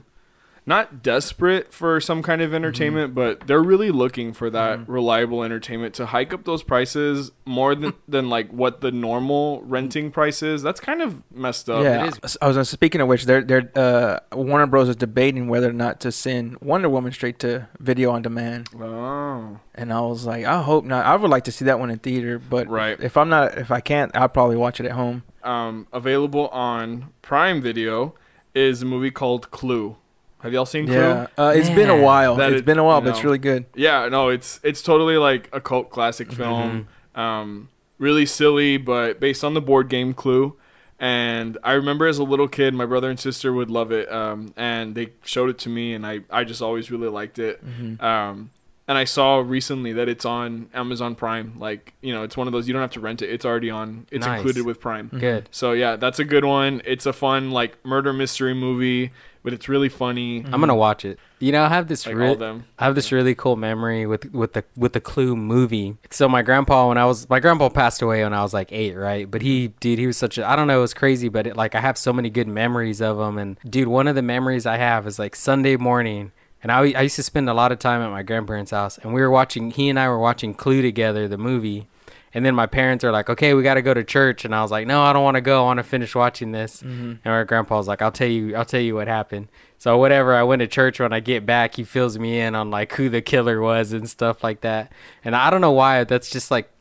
not 0.66 1.04
desperate 1.04 1.74
for 1.74 2.00
some 2.00 2.24
kind 2.24 2.42
of 2.42 2.54
entertainment, 2.54 3.14
but 3.14 3.48
they're 3.48 3.62
really 3.62 3.92
looking 3.92 4.32
for 4.34 4.50
that 4.50 4.88
reliable 4.88 5.44
entertainment 5.44 5.94
to 5.96 6.06
hike 6.06 6.34
up 6.34 6.46
those 6.46 6.64
prices 6.64 7.32
more 7.46 7.76
than 7.76 7.94
than 8.08 8.30
like 8.30 8.50
what 8.52 8.82
the 8.82 8.92
normal 8.92 9.62
renting 9.64 10.10
price 10.12 10.42
is. 10.42 10.62
That's 10.62 10.80
kind 10.80 11.02
of 11.02 11.22
messed 11.32 11.70
up. 11.70 11.84
yeah, 11.84 12.06
it 12.08 12.36
I 12.42 12.48
was 12.48 12.70
speaking 12.70 13.02
of 13.02 13.08
which, 13.08 13.26
they're 13.26 13.44
they're 13.44 13.72
uh, 13.76 14.20
Warner 14.36 14.68
Bros 14.68 14.88
is 14.90 14.96
debating 14.96 15.48
whether 15.48 15.70
or 15.70 15.74
not 15.74 16.00
to 16.02 16.12
send 16.12 16.58
Wonder 16.62 16.88
Woman 16.90 17.12
straight 17.12 17.40
to 17.40 17.68
video 17.80 18.12
on 18.12 18.22
demand, 18.22 18.70
Oh. 18.80 19.60
and 19.76 19.92
I 19.92 20.00
was 20.02 20.26
like, 20.26 20.46
I 20.46 20.62
hope 20.62 20.86
not. 20.86 21.06
I 21.06 21.16
would 21.16 21.30
like 21.30 21.44
to 21.46 21.52
see 21.52 21.66
that 21.66 21.80
one 21.80 21.90
in 21.90 22.00
theater, 22.00 22.40
but 22.40 22.68
Right. 22.70 23.00
if 23.02 23.18
I'm 23.18 23.30
not, 23.30 23.58
if 23.58 23.70
I 23.72 23.82
can't, 23.82 24.12
I'll 24.16 24.30
probably 24.30 24.56
watch 24.58 24.80
it 24.80 24.86
at 24.86 24.94
home. 24.94 25.24
Um, 25.44 25.88
available 25.92 26.48
on 26.50 27.10
Prime 27.22 27.62
Video 27.62 28.16
is 28.56 28.82
a 28.82 28.86
movie 28.86 29.12
called 29.12 29.52
Clue. 29.52 29.98
Have 30.44 30.54
y'all 30.54 30.66
seen 30.66 30.86
Clue? 30.86 30.96
Yeah, 30.96 31.28
uh, 31.38 31.54
it's 31.56 31.70
been 31.70 31.90
a 31.90 31.98
while. 32.02 32.36
That 32.36 32.52
It's 32.52 32.60
it- 32.62 32.66
been 32.66 32.78
a 32.78 32.84
while, 32.84 33.00
you 33.00 33.06
but 33.06 33.10
it's 33.12 33.20
know. 33.20 33.24
really 33.26 33.38
good. 33.40 33.66
Yeah, 33.76 34.08
no, 34.10 34.30
it's 34.30 34.60
it's 34.62 34.82
totally 34.82 35.18
like 35.18 35.50
a 35.52 35.60
cult 35.62 35.90
classic 35.90 36.32
film. 36.32 36.88
Um, 37.16 37.70
really 37.98 38.26
silly, 38.26 38.78
but 38.78 39.20
based 39.20 39.44
on 39.44 39.54
the 39.54 39.62
board 39.62 39.90
game 39.90 40.14
Clue. 40.14 40.56
And 41.00 41.58
I 41.64 41.74
remember 41.74 42.08
as 42.08 42.18
a 42.18 42.24
little 42.24 42.48
kid, 42.48 42.74
my 42.74 42.86
brother 42.86 43.10
and 43.10 43.20
sister 43.20 43.52
would 43.52 43.70
love 43.70 43.92
it. 43.92 44.10
Um, 44.12 44.54
and 44.56 44.96
they 44.96 45.10
showed 45.24 45.50
it 45.50 45.58
to 45.60 45.70
me, 45.70 45.94
and 45.94 46.06
I, 46.06 46.22
I 46.30 46.44
just 46.46 46.62
always 46.62 46.90
really 46.92 47.10
liked 47.10 47.40
it. 47.40 47.66
Mm-hmm. 47.66 48.04
Um, 48.04 48.52
and 48.88 48.98
I 48.98 49.04
saw 49.06 49.40
recently 49.40 49.92
that 49.94 50.08
it's 50.08 50.24
on 50.24 50.70
Amazon 50.74 51.16
Prime. 51.16 51.54
Like, 51.58 51.94
you 52.02 52.14
know, 52.14 52.24
it's 52.24 52.38
one 52.38 52.48
of 52.48 52.54
those 52.54 52.68
you 52.68 52.74
don't 52.74 52.82
have 52.82 52.92
to 52.92 53.00
rent 53.02 53.22
it; 53.22 53.30
it's 53.30 53.44
already 53.46 53.70
on. 53.70 54.08
It's 54.12 54.26
Nice. 54.26 54.38
included 54.40 54.66
with 54.66 54.80
Prime. 54.80 55.10
Good. 55.18 55.50
So 55.52 55.72
yeah, 55.74 55.96
that's 55.98 56.20
a 56.20 56.26
good 56.26 56.46
one. 56.46 56.82
It's 56.86 57.06
a 57.06 57.14
fun 57.14 57.52
like 57.52 57.84
murder 57.86 58.14
mystery 58.14 58.54
movie, 58.54 59.12
but 59.44 59.54
it's 59.54 59.68
really 59.68 59.90
funny. 59.90 60.44
I'm 60.46 60.60
gonna 60.62 60.76
watch 60.76 61.04
it. 61.06 61.20
You 61.40 61.52
know, 61.52 61.64
I 61.64 61.70
have 61.70 61.90
this 61.90 62.06
Like 62.06 62.16
all 62.16 62.22
real 62.22 62.36
them. 62.36 62.66
I 62.80 62.86
have 62.86 62.96
this 62.96 63.12
really 63.12 63.36
cool 63.36 63.56
memory 63.58 64.06
with 64.06 64.34
with 64.34 64.54
the 64.54 64.64
with 64.78 64.94
the 64.94 65.02
Clue 65.02 65.36
movie. 65.36 65.98
So 66.10 66.30
my 66.30 66.42
grandpa, 66.42 66.88
when 66.88 66.98
I 66.98 67.06
was 67.06 67.30
my 67.30 67.40
grandpa 67.40 67.70
passed 67.70 68.02
away 68.02 68.24
when 68.24 68.34
I 68.34 68.42
was 68.42 68.54
like 68.54 68.72
eight, 68.72 68.96
right? 68.96 69.30
But 69.30 69.42
he, 69.42 69.70
dude, 69.80 70.00
he 70.00 70.08
was 70.08 70.18
such 70.18 70.38
a 70.38 70.48
I 70.48 70.56
don't 70.56 70.68
know, 70.68 70.78
it 70.78 70.82
was 70.82 70.94
crazy, 70.94 71.28
but 71.28 71.46
it, 71.46 71.58
like 71.58 71.76
I 71.76 71.82
have 71.82 71.98
so 71.98 72.14
many 72.14 72.30
good 72.30 72.48
memories 72.48 73.02
of 73.02 73.20
him. 73.20 73.38
And 73.38 73.58
dude, 73.70 73.90
one 73.90 74.08
of 74.08 74.16
the 74.16 74.22
memories 74.22 74.66
I 74.66 74.78
have 74.78 75.06
is 75.06 75.20
like 75.20 75.36
Sunday 75.36 75.76
morning, 75.76 76.32
and 76.64 76.72
I 76.72 76.94
I 76.94 77.02
used 77.02 77.18
to 77.18 77.24
spend 77.24 77.50
a 77.50 77.54
lot 77.54 77.74
of 77.74 77.80
time 77.80 78.02
at 78.02 78.10
my 78.10 78.24
grandparents' 78.24 78.72
house, 78.72 78.98
and 78.98 79.14
we 79.14 79.22
were 79.22 79.32
watching. 79.32 79.72
He 79.72 79.90
and 79.90 80.00
I 80.00 80.08
were 80.08 80.20
watching 80.20 80.54
Clue 80.54 80.82
together, 80.82 81.28
the 81.28 81.38
movie. 81.38 81.88
And 82.34 82.46
then 82.46 82.56
my 82.56 82.66
parents 82.66 83.04
are 83.04 83.12
like, 83.12 83.30
"Okay, 83.30 83.54
we 83.54 83.64
got 83.64 83.76
to 83.76 83.82
go 83.82 83.94
to 83.94 84.04
church," 84.04 84.46
and 84.46 84.56
I 84.56 84.62
was 84.62 84.72
like, 84.72 84.88
"No, 84.88 85.02
I 85.04 85.14
don't 85.14 85.24
want 85.24 85.36
to 85.36 85.42
go. 85.42 85.62
I 85.62 85.66
want 85.66 85.78
to 85.78 85.84
finish 85.84 86.16
watching 86.16 86.52
this." 86.52 86.82
Mm-hmm. 86.82 87.14
And 87.24 87.26
my 87.26 87.44
grandpa 87.44 87.78
was 87.78 87.88
like, 87.88 88.02
"I'll 88.02 88.12
tell 88.12 88.28
you, 88.28 88.56
I'll 88.56 88.66
tell 88.66 88.82
you 88.82 88.96
what 88.96 89.08
happened." 89.08 89.50
So 89.78 89.98
whatever, 89.98 90.34
I 90.34 90.44
went 90.44 90.62
to 90.62 90.68
church. 90.68 91.00
When 91.00 91.14
I 91.14 91.20
get 91.20 91.46
back, 91.46 91.76
he 91.76 91.84
fills 91.84 92.18
me 92.18 92.40
in 92.40 92.56
on 92.56 92.72
like 92.72 92.94
who 92.94 93.10
the 93.10 93.22
killer 93.22 93.62
was 93.62 93.94
and 93.94 94.10
stuff 94.10 94.44
like 94.44 94.62
that. 94.62 94.92
And 95.24 95.36
I 95.36 95.50
don't 95.50 95.62
know 95.62 95.72
why 95.72 96.04
that's 96.06 96.30
just 96.30 96.50
like 96.50 96.72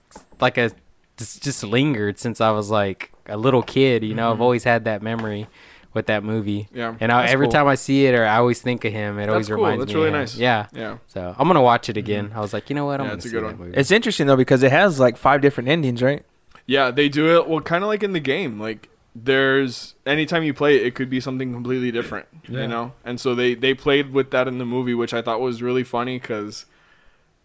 like 0.41 0.57
a 0.57 0.71
just, 1.17 1.43
just 1.43 1.65
lingered 1.65 2.19
since 2.19 2.41
I 2.41 2.51
was 2.51 2.71
like 2.71 3.13
a 3.27 3.37
little 3.37 3.63
kid. 3.63 4.05
You 4.05 4.15
know, 4.15 4.29
I've 4.29 4.35
mm-hmm. 4.35 4.43
always 4.43 4.65
had 4.65 4.85
that 4.85 5.03
memory 5.03 5.49
with 5.95 6.07
that 6.07 6.25
movie. 6.25 6.69
Yeah. 6.73 6.95
And 7.01 7.13
I, 7.13 7.27
every 7.27 7.47
cool. 7.47 7.53
time 7.53 7.67
I 7.69 7.75
see 7.75 8.07
it 8.07 8.15
or 8.15 8.25
I 8.25 8.37
always 8.37 8.61
think 8.63 8.85
of 8.85 8.93
him, 8.93 9.19
it 9.19 9.29
always 9.29 9.49
cool. 9.49 9.57
reminds 9.57 9.81
That's 9.81 9.89
me. 9.91 9.95
really 9.97 10.09
of 10.09 10.15
him. 10.15 10.21
nice. 10.21 10.37
Yeah. 10.37 10.67
Yeah. 10.73 10.99
So 11.09 11.35
I'm 11.39 11.47
gonna 11.49 11.63
watch 11.63 11.89
it 11.89 11.97
again. 11.97 12.29
Mm-hmm. 12.29 12.39
I 12.39 12.41
was 12.41 12.53
like, 12.53 12.71
you 12.71 12.75
know 12.77 12.87
what? 12.87 13.01
I'm 13.01 13.05
Yeah, 13.07 13.11
gonna 13.11 13.17
it's 13.19 13.27
a 13.27 13.29
see 13.29 13.33
good 13.35 13.45
that 13.45 13.59
one. 13.59 13.67
movie. 13.69 13.79
It's 13.79 13.91
interesting 13.91 14.27
though 14.27 14.37
because 14.37 14.63
it 14.63 14.71
has 14.73 14.99
like 15.01 15.17
five 15.17 15.41
different 15.41 15.69
endings, 15.69 16.03
right? 16.03 16.25
Yeah, 16.67 16.91
they 16.91 17.09
do 17.09 17.37
it 17.37 17.49
well 17.49 17.61
kind 17.61 17.83
of 17.85 17.89
like 17.89 18.03
in 18.03 18.13
the 18.13 18.21
game. 18.21 18.59
Like 18.61 18.89
there's 19.15 19.95
anytime 20.07 20.43
you 20.43 20.55
play 20.55 20.77
it, 20.77 20.87
it 20.87 20.95
could 20.95 21.11
be 21.11 21.21
something 21.21 21.53
completely 21.53 21.91
different, 21.91 22.27
Yeah. 22.49 22.63
you 22.63 22.69
know? 22.69 22.93
And 23.05 23.21
so 23.21 23.35
they 23.35 23.55
they 23.55 23.75
played 23.75 24.13
with 24.13 24.31
that 24.31 24.49
in 24.49 24.59
the 24.59 24.65
movie, 24.65 24.95
which 24.95 25.13
I 25.13 25.21
thought 25.23 25.41
was 25.41 25.63
really 25.63 25.85
funny 25.85 26.19
cuz 26.19 26.67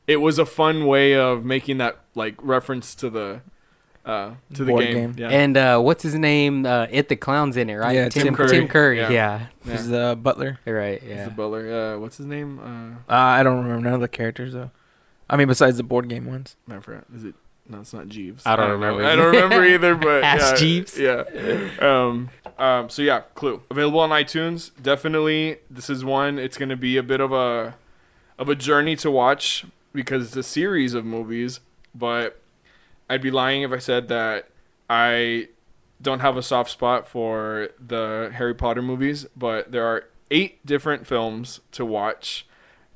it 0.07 0.17
was 0.17 0.39
a 0.39 0.45
fun 0.45 0.86
way 0.86 1.13
of 1.15 1.43
making 1.43 1.77
that 1.79 1.97
like 2.15 2.36
reference 2.41 2.95
to 2.95 3.10
the 3.10 3.41
uh 4.08 4.32
to 4.54 4.63
the 4.63 4.72
Board 4.72 4.86
game. 4.86 4.93
game. 4.93 5.15
Yeah. 5.17 5.28
And 5.30 5.58
uh, 5.58 5.80
what's 5.80 6.02
his 6.02 6.15
name? 6.15 6.65
Uh, 6.65 6.88
it 6.89 7.10
the 7.10 7.15
clown's 7.15 7.58
in 7.58 7.70
it, 7.70 7.76
right? 7.76 7.93
Yeah, 7.96 8.10
Tim, 8.10 8.24
Tim 8.24 8.36
Curry. 8.36 8.48
Curry. 8.50 8.58
Tim 8.60 8.67
Curry. 8.67 8.98
Yeah. 9.00 9.10
Yeah. 9.10 9.48
yeah. 9.65 9.72
He's 9.74 9.88
the 9.89 10.17
butler. 10.22 10.60
You're 10.65 10.78
right. 10.78 11.02
He's 11.02 11.10
Yeah. 11.12 11.26
the 11.26 11.32
butler. 11.32 11.72
Uh 11.96 12.00
what's 12.00 12.17
his 12.17 12.26
name? 12.26 12.60
Uh 12.60 13.12
Uh, 13.13 13.15
I 13.15 13.43
don't 13.43 13.58
remember 13.63 13.82
none 13.84 13.93
of 13.93 14.02
the 14.02 14.08
characters 14.08 14.54
though. 14.54 14.72
I 15.30 15.36
mean, 15.36 15.48
besides 15.50 15.76
the 15.78 15.84
board 15.84 16.08
game 16.08 16.26
ones. 16.26 16.56
I 16.72 16.80
forgot. 16.80 17.04
Is 17.13 17.24
it 17.26 17.36
no, 17.70 17.82
it's 17.82 17.93
not 17.93 18.08
Jeeves. 18.08 18.43
I 18.46 18.56
don't 18.56 18.67
know. 18.67 18.74
remember 18.76 19.04
I 19.04 19.15
don't 19.17 19.36
either. 19.36 19.43
remember 19.43 19.65
either, 19.65 19.96
but 20.08 20.24
Ask 20.24 20.54
yeah, 20.54 20.58
Jeeves. 20.58 20.98
Yeah. 20.98 21.24
Um, 21.82 22.30
um, 22.58 22.89
so 22.89 23.02
yeah, 23.02 23.24
Clue 23.36 23.62
available 23.70 24.00
on 24.00 24.10
iTunes. 24.12 24.72
Definitely, 24.82 25.58
this 25.70 25.89
is 25.89 26.06
one. 26.06 26.39
It's 26.39 26.58
going 26.58 26.70
to 26.70 26.78
be 26.78 26.96
a 26.96 27.04
bit 27.04 27.20
of 27.20 27.34
a 27.34 27.76
of 28.39 28.48
a 28.48 28.56
journey 28.56 28.96
to 28.96 29.12
watch 29.12 29.65
because 29.91 30.28
it's 30.28 30.36
a 30.38 30.43
series 30.43 30.93
of 30.93 31.04
movies. 31.04 31.60
But 31.93 32.39
I'd 33.10 33.22
be 33.22 33.32
lying 33.32 33.62
if 33.62 33.72
I 33.72 33.80
said 33.80 34.08
that 34.10 34.50
I 34.89 35.50
don't 36.02 36.20
have 36.20 36.38
a 36.38 36.43
soft 36.43 36.70
spot 36.70 37.08
for 37.08 37.70
the 37.80 38.32
Harry 38.36 38.54
Potter 38.54 38.82
movies. 38.82 39.26
But 39.36 39.72
there 39.72 39.86
are 39.86 40.06
eight 40.30 40.65
different 40.65 41.08
films 41.08 41.62
to 41.72 41.86
watch 41.86 42.48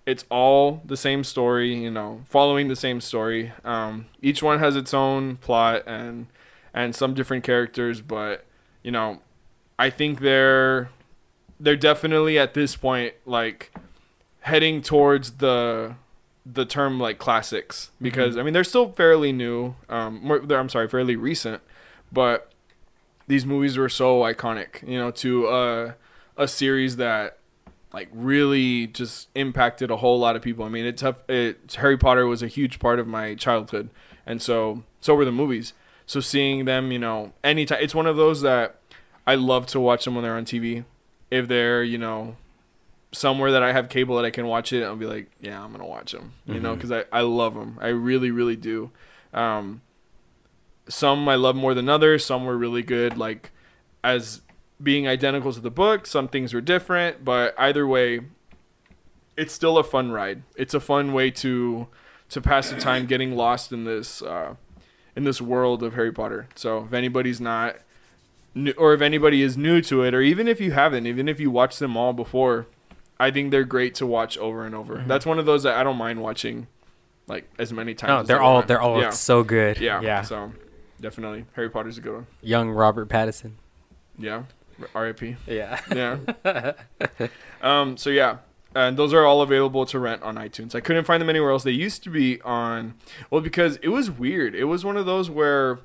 it's 0.05 0.25
all 0.29 0.81
the 0.83 0.97
same 0.97 1.23
story, 1.23 1.73
you 1.75 1.91
know, 1.91 2.21
following 2.27 2.67
the 2.67 2.75
same 2.75 3.01
story. 3.01 3.51
Um, 3.63 4.07
each 4.21 4.41
one 4.41 4.59
has 4.59 4.75
its 4.75 4.93
own 4.93 5.37
plot 5.37 5.83
and 5.85 6.27
and 6.73 6.95
some 6.95 7.13
different 7.13 7.43
characters, 7.43 8.01
but 8.01 8.45
you 8.83 8.91
know, 8.91 9.21
I 9.77 9.89
think 9.89 10.19
they're 10.19 10.89
they're 11.59 11.75
definitely 11.75 12.39
at 12.39 12.53
this 12.53 12.75
point 12.75 13.13
like 13.25 13.71
heading 14.41 14.81
towards 14.81 15.33
the 15.33 15.95
the 16.53 16.65
term 16.65 16.99
like 16.99 17.17
classics 17.17 17.91
because 18.01 18.37
I 18.37 18.43
mean 18.43 18.53
they're 18.53 18.63
still 18.63 18.91
fairly 18.91 19.31
new. 19.31 19.75
Um, 19.89 20.19
more, 20.23 20.41
I'm 20.51 20.69
sorry, 20.69 20.87
fairly 20.87 21.15
recent, 21.15 21.61
but 22.11 22.51
these 23.27 23.45
movies 23.45 23.77
were 23.77 23.89
so 23.89 24.21
iconic, 24.21 24.87
you 24.87 24.97
know, 24.97 25.11
to 25.11 25.47
uh, 25.47 25.93
a 26.37 26.47
series 26.47 26.97
that 26.97 27.37
like 27.93 28.09
really 28.11 28.87
just 28.87 29.29
impacted 29.35 29.91
a 29.91 29.97
whole 29.97 30.19
lot 30.19 30.35
of 30.35 30.41
people. 30.41 30.65
I 30.65 30.69
mean, 30.69 30.85
it's 30.85 31.01
tough. 31.01 31.21
It, 31.29 31.75
Harry 31.77 31.97
Potter 31.97 32.25
was 32.25 32.41
a 32.41 32.47
huge 32.47 32.79
part 32.79 32.99
of 32.99 33.07
my 33.07 33.35
childhood, 33.35 33.89
and 34.25 34.41
so 34.41 34.83
so 34.99 35.15
were 35.15 35.25
the 35.25 35.31
movies. 35.31 35.73
So 36.05 36.19
seeing 36.19 36.65
them, 36.65 36.91
you 36.91 36.99
know, 36.99 37.33
anytime 37.43 37.79
it's 37.81 37.95
one 37.95 38.07
of 38.07 38.17
those 38.17 38.41
that 38.41 38.75
I 39.25 39.35
love 39.35 39.67
to 39.67 39.79
watch 39.79 40.05
them 40.05 40.15
when 40.15 40.23
they're 40.23 40.35
on 40.35 40.45
TV. 40.45 40.85
If 41.29 41.47
they're, 41.47 41.83
you 41.83 41.97
know, 41.97 42.35
somewhere 43.11 43.51
that 43.51 43.63
I 43.63 43.73
have 43.73 43.89
cable 43.89 44.15
that 44.17 44.25
I 44.25 44.31
can 44.31 44.47
watch 44.47 44.73
it, 44.73 44.83
I'll 44.83 44.95
be 44.95 45.05
like, 45.05 45.29
yeah, 45.39 45.61
I'm 45.63 45.71
gonna 45.71 45.85
watch 45.87 46.11
them. 46.11 46.33
You 46.45 46.59
know, 46.59 46.75
because 46.75 46.91
I 46.91 47.05
I 47.11 47.21
love 47.21 47.53
them. 47.53 47.77
I 47.81 47.87
really 47.87 48.31
really 48.31 48.55
do. 48.55 48.91
Um, 49.33 49.81
some 50.87 51.27
I 51.27 51.35
love 51.35 51.55
more 51.55 51.73
than 51.73 51.89
others. 51.89 52.25
Some 52.25 52.45
were 52.45 52.57
really 52.57 52.83
good. 52.83 53.17
Like 53.17 53.51
as 54.03 54.41
being 54.81 55.07
identical 55.07 55.53
to 55.53 55.59
the 55.59 55.71
book. 55.71 56.05
Some 56.05 56.27
things 56.27 56.53
were 56.53 56.61
different, 56.61 57.23
but 57.23 57.53
either 57.57 57.87
way, 57.87 58.21
it's 59.37 59.53
still 59.53 59.77
a 59.77 59.83
fun 59.83 60.11
ride. 60.11 60.43
It's 60.55 60.73
a 60.73 60.79
fun 60.79 61.13
way 61.13 61.31
to 61.31 61.87
to 62.29 62.41
pass 62.41 62.69
the 62.69 62.79
time 62.79 63.05
getting 63.05 63.35
lost 63.35 63.71
in 63.71 63.83
this 63.83 64.21
uh, 64.21 64.55
in 65.15 65.23
this 65.23 65.41
world 65.41 65.83
of 65.83 65.93
Harry 65.93 66.11
Potter. 66.11 66.47
So 66.55 66.85
if 66.85 66.93
anybody's 66.93 67.41
not 67.41 67.77
new, 68.55 68.73
or 68.77 68.93
if 68.93 69.01
anybody 69.01 69.41
is 69.41 69.57
new 69.57 69.81
to 69.83 70.03
it, 70.03 70.13
or 70.13 70.21
even 70.21 70.47
if 70.47 70.59
you 70.59 70.71
haven't, 70.71 71.05
even 71.05 71.27
if 71.27 71.39
you 71.39 71.51
watched 71.51 71.79
them 71.79 71.95
all 71.97 72.13
before, 72.13 72.67
I 73.21 73.31
think 73.31 73.51
they're 73.51 73.63
great 73.63 73.95
to 73.95 74.05
watch 74.05 74.37
over 74.37 74.65
and 74.65 74.73
over. 74.75 75.03
That's 75.07 75.25
one 75.25 75.39
of 75.39 75.45
those 75.45 75.63
that 75.63 75.75
I 75.75 75.83
don't 75.83 75.97
mind 75.97 76.21
watching 76.21 76.67
like 77.27 77.49
as 77.59 77.71
many 77.71 77.93
times. 77.93 78.09
No, 78.09 78.23
they're 78.23 78.41
all 78.41 78.61
they're 78.63 78.81
all 78.81 78.99
yeah. 78.99 79.11
so 79.11 79.43
good. 79.43 79.79
Yeah. 79.79 80.01
Yeah. 80.01 80.21
So 80.23 80.51
definitely. 80.99 81.45
Harry 81.53 81.69
Potter's 81.69 81.97
a 81.97 82.01
good 82.01 82.13
one. 82.13 82.27
Young 82.41 82.69
Robert 82.71 83.09
Pattinson. 83.09 83.51
Yeah, 84.17 84.43
R.I.P. 84.93 85.35
Yeah. 85.47 85.79
Yeah. 85.95 86.17
um. 87.61 87.97
So 87.97 88.09
yeah, 88.09 88.37
and 88.75 88.97
those 88.97 89.13
are 89.13 89.25
all 89.25 89.41
available 89.41 89.85
to 89.85 89.99
rent 89.99 90.21
on 90.23 90.35
iTunes. 90.35 90.75
I 90.75 90.79
couldn't 90.79 91.05
find 91.05 91.21
them 91.21 91.29
anywhere 91.29 91.51
else. 91.51 91.63
They 91.63 91.71
used 91.71 92.03
to 92.03 92.09
be 92.09 92.41
on. 92.41 92.95
Well, 93.29 93.41
because 93.41 93.77
it 93.77 93.89
was 93.89 94.11
weird. 94.11 94.55
It 94.55 94.65
was 94.65 94.83
one 94.85 94.97
of 94.97 95.05
those 95.05 95.29
where, 95.29 95.79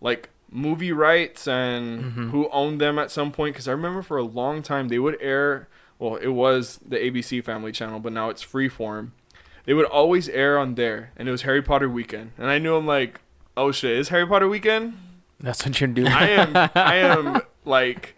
like, 0.00 0.30
movie 0.50 0.92
rights 0.92 1.46
and 1.46 2.04
Mhm. 2.04 2.30
who 2.30 2.48
owned 2.50 2.80
them 2.80 2.98
at 2.98 3.10
some 3.10 3.30
point. 3.32 3.54
Because 3.54 3.68
I 3.68 3.72
remember 3.72 4.02
for 4.02 4.16
a 4.16 4.22
long 4.22 4.62
time 4.62 4.88
they 4.88 4.98
would 4.98 5.16
air. 5.20 5.68
Well, 5.98 6.16
it 6.16 6.28
was 6.28 6.78
the 6.86 6.96
ABC 6.96 7.42
Family 7.44 7.72
Channel, 7.72 7.98
but 8.00 8.12
now 8.12 8.30
it's 8.30 8.44
Freeform. 8.44 9.10
They 9.64 9.74
would 9.74 9.86
always 9.86 10.28
air 10.28 10.58
on 10.58 10.76
there, 10.76 11.12
and 11.16 11.28
it 11.28 11.32
was 11.32 11.42
Harry 11.42 11.60
Potter 11.62 11.88
weekend. 11.88 12.32
And 12.38 12.48
I 12.48 12.58
knew 12.58 12.76
I'm 12.76 12.86
like, 12.86 13.20
oh 13.56 13.72
shit, 13.72 13.98
is 13.98 14.08
Harry 14.08 14.26
Potter 14.26 14.48
weekend? 14.48 14.96
That's 15.40 15.64
what 15.64 15.80
you're 15.80 15.88
doing. 15.88 16.08
I 16.08 16.28
am 16.30 16.70
I 16.74 16.94
am 16.96 17.40
like 17.64 18.16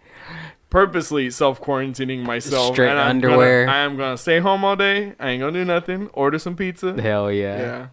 purposely 0.69 1.29
self 1.29 1.61
quarantining 1.61 2.23
myself. 2.23 2.73
Straight 2.75 2.89
and 2.89 2.99
I'm 2.99 3.09
underwear. 3.11 3.65
Gonna, 3.65 3.77
I 3.77 3.81
am 3.81 3.97
gonna 3.97 4.17
stay 4.17 4.39
home 4.39 4.63
all 4.63 4.75
day. 4.75 5.13
I 5.19 5.29
ain't 5.29 5.41
gonna 5.41 5.51
do 5.51 5.65
nothing. 5.65 6.07
Order 6.13 6.39
some 6.39 6.55
pizza. 6.55 6.99
Hell 7.01 7.31
Yeah. 7.31 7.57
yeah. 7.59 7.87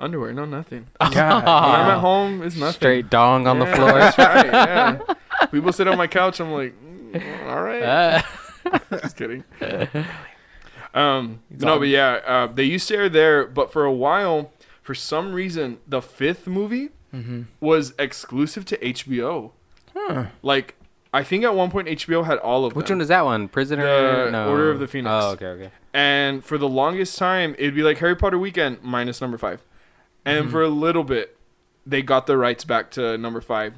Underwear, 0.00 0.32
no 0.32 0.44
nothing. 0.44 0.86
God, 1.00 1.12
When 1.12 1.20
I'm 1.80 1.90
at 1.90 1.98
home, 1.98 2.42
it's 2.42 2.54
nothing. 2.56 2.74
Straight 2.74 3.10
dong 3.10 3.48
on 3.48 3.58
the 3.58 3.66
floor. 3.66 3.92
That's 3.94 4.16
right. 4.18 4.46
Yeah. 4.46 4.98
People 5.50 5.72
sit 5.72 5.88
on 5.88 5.98
my 5.98 6.06
couch. 6.06 6.38
I'm 6.38 6.52
like, 6.52 6.72
mm, 7.12 7.48
all 7.48 7.62
right. 7.62 7.82
Uh, 7.82 8.22
Just 8.90 9.16
kidding. 9.16 9.44
Um, 10.94 11.40
no, 11.50 11.78
but 11.78 11.88
yeah, 11.88 12.20
uh, 12.26 12.46
they 12.46 12.64
used 12.64 12.88
to 12.88 12.96
air 12.96 13.08
there, 13.08 13.46
but 13.46 13.72
for 13.72 13.84
a 13.84 13.92
while, 13.92 14.52
for 14.82 14.94
some 14.94 15.32
reason, 15.32 15.78
the 15.86 16.00
fifth 16.02 16.46
movie 16.46 16.90
Mm-hmm. 17.14 17.44
was 17.58 17.94
exclusive 17.98 18.66
to 18.66 18.76
HBO. 18.76 19.52
Huh. 19.96 20.26
Like, 20.42 20.74
I 21.10 21.22
think 21.24 21.42
at 21.42 21.54
one 21.54 21.70
point 21.70 21.88
HBO 21.88 22.26
had 22.26 22.36
all 22.36 22.66
of 22.66 22.76
which 22.76 22.88
them. 22.88 22.98
one 22.98 23.00
is 23.02 23.08
that 23.08 23.24
one? 23.24 23.48
Prisoner? 23.48 24.26
The 24.26 24.30
no. 24.30 24.50
Order 24.50 24.70
of 24.70 24.78
the 24.78 24.86
Phoenix. 24.86 25.10
Oh, 25.10 25.30
okay, 25.30 25.46
okay. 25.46 25.70
And 25.94 26.44
for 26.44 26.58
the 26.58 26.68
longest 26.68 27.16
time, 27.16 27.54
it'd 27.58 27.74
be 27.74 27.82
like 27.82 27.96
Harry 27.98 28.14
Potter 28.14 28.38
Weekend 28.38 28.82
minus 28.82 29.22
number 29.22 29.38
five. 29.38 29.62
And 30.26 30.48
Mhm. 30.48 30.50
for 30.50 30.62
a 30.62 30.68
little 30.68 31.02
bit, 31.02 31.38
they 31.86 32.02
got 32.02 32.26
the 32.26 32.36
rights 32.36 32.64
back 32.64 32.90
to 32.90 33.16
number 33.16 33.40
five. 33.40 33.72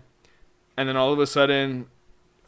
And 0.76 0.88
then 0.88 0.96
all 0.96 1.12
of 1.12 1.20
a 1.20 1.26
sudden, 1.28 1.86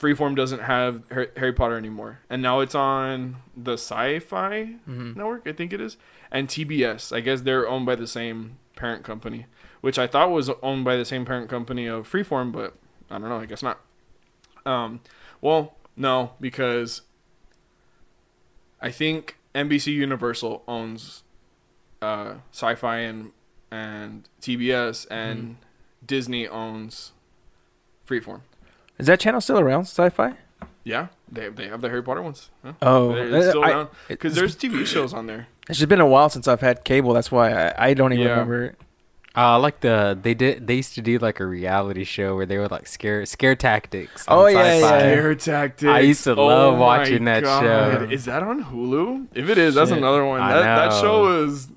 Freeform 0.03 0.35
doesn't 0.35 0.59
have 0.63 1.05
Harry 1.11 1.53
Potter 1.53 1.77
anymore. 1.79 2.19
And 2.29 2.43
now 2.43 2.59
it's 2.59 2.75
on 2.75 3.37
the 3.57 3.75
Sci 3.75 4.19
Fi 4.19 4.77
Mhm. 4.89 5.15
network, 5.17 5.47
I 5.47 5.53
think 5.53 5.73
it 5.73 5.81
is. 5.81 5.97
And 6.33 6.49
TBS. 6.49 7.13
I 7.13 7.21
guess 7.21 7.43
they're 7.43 7.69
owned 7.69 7.87
by 7.87 7.95
the 7.95 8.09
same 8.09 8.59
parent 8.75 9.05
company, 9.05 9.47
which 9.81 9.99
I 10.01 10.09
thought 10.09 10.31
was 10.33 10.51
owned 10.61 10.85
by 10.85 10.97
the 10.97 11.05
same 11.05 11.25
parent 11.25 11.49
company 11.49 11.87
of 11.87 12.11
Freeform, 12.11 12.51
but 12.51 12.75
I 13.11 13.19
don't 13.19 13.29
know. 13.29 13.39
I 13.39 13.47
guess 13.47 13.63
not. 13.63 13.79
Um, 14.67 15.01
well, 15.41 15.77
no, 15.97 16.33
because 16.41 17.03
I 18.81 18.91
think 18.91 19.37
NBC 19.55 19.93
Universal 19.93 20.65
owns 20.67 21.23
uh, 22.01 22.39
Sci-Fi 22.51 22.99
and 22.99 23.31
and 23.71 24.29
TBS, 24.43 25.07
and 25.11 25.57
Disney 26.05 26.47
owns 26.49 27.13
Freeform. 28.07 28.41
Is 28.99 29.07
that 29.07 29.21
channel 29.21 29.41
still 29.41 29.59
around? 29.59 29.83
Sci-fi? 29.83 30.35
Yeah, 30.85 31.09
they 31.31 31.49
they 31.49 31.69
have 31.69 31.81
the 31.81 31.89
Harry 31.89 32.03
Potter 32.03 32.23
ones. 32.23 32.51
Huh? 32.65 32.73
Oh, 32.83 33.15
They're- 33.15 33.37
it's 33.37 33.49
still 33.49 33.65
I- 33.65 33.71
around 33.71 33.89
because 34.09 34.35
there's 34.35 34.57
TV 34.57 34.85
shows 34.87 35.13
on 35.15 35.27
there. 35.27 35.47
It's 35.69 35.79
just 35.79 35.89
been 35.89 36.01
a 36.01 36.07
while 36.07 36.29
since 36.29 36.49
I've 36.49 36.61
had 36.61 36.85
cable. 36.85 37.13
That's 37.15 37.31
why 37.31 37.53
I, 37.53 37.89
I 37.91 37.95
don't 37.95 38.13
even 38.13 38.25
Yeah. 38.25 38.31
remember 38.33 38.65
it. 38.65 38.77
Uh, 39.35 39.41
I 39.41 39.57
like 39.57 39.81
the 39.81 40.19
they 40.21 40.35
did 40.35 40.67
they 40.67 40.75
used 40.75 40.95
to 40.97 41.01
do 41.01 41.19
like 41.19 41.41
a 41.41 41.47
reality 41.47 42.05
show 42.05 42.35
where 42.37 42.45
they 42.47 42.59
would 42.59 42.71
like 42.71 42.87
scare 42.87 43.25
scare 43.25 43.55
tactics. 43.55 44.25
Oh, 44.29 44.45
on 44.47 44.53
yeah, 44.53 44.59
Sci-Fi. 44.59 44.89
yeah. 44.89 44.99
Scare 44.99 45.35
Tactics. 45.37 45.89
I 45.89 46.01
used 46.01 46.25
to 46.25 46.35
Oh 46.35 46.47
love 46.47 46.79
watching 46.79 47.25
that 47.25 47.43
God. 47.45 47.63
show. 47.63 48.09
Is 48.11 48.25
that 48.27 48.43
on 48.43 48.63
Hulu? 48.65 49.29
If 49.35 49.49
it 49.49 49.57
is, 49.57 49.75
that's 49.77 49.89
Shit. 49.89 49.99
another 49.99 50.27
one. 50.27 50.41
I 50.41 50.53
That 50.53 50.63
that 50.63 50.91
know. 50.91 51.01
show 51.01 51.45
is 51.45 51.69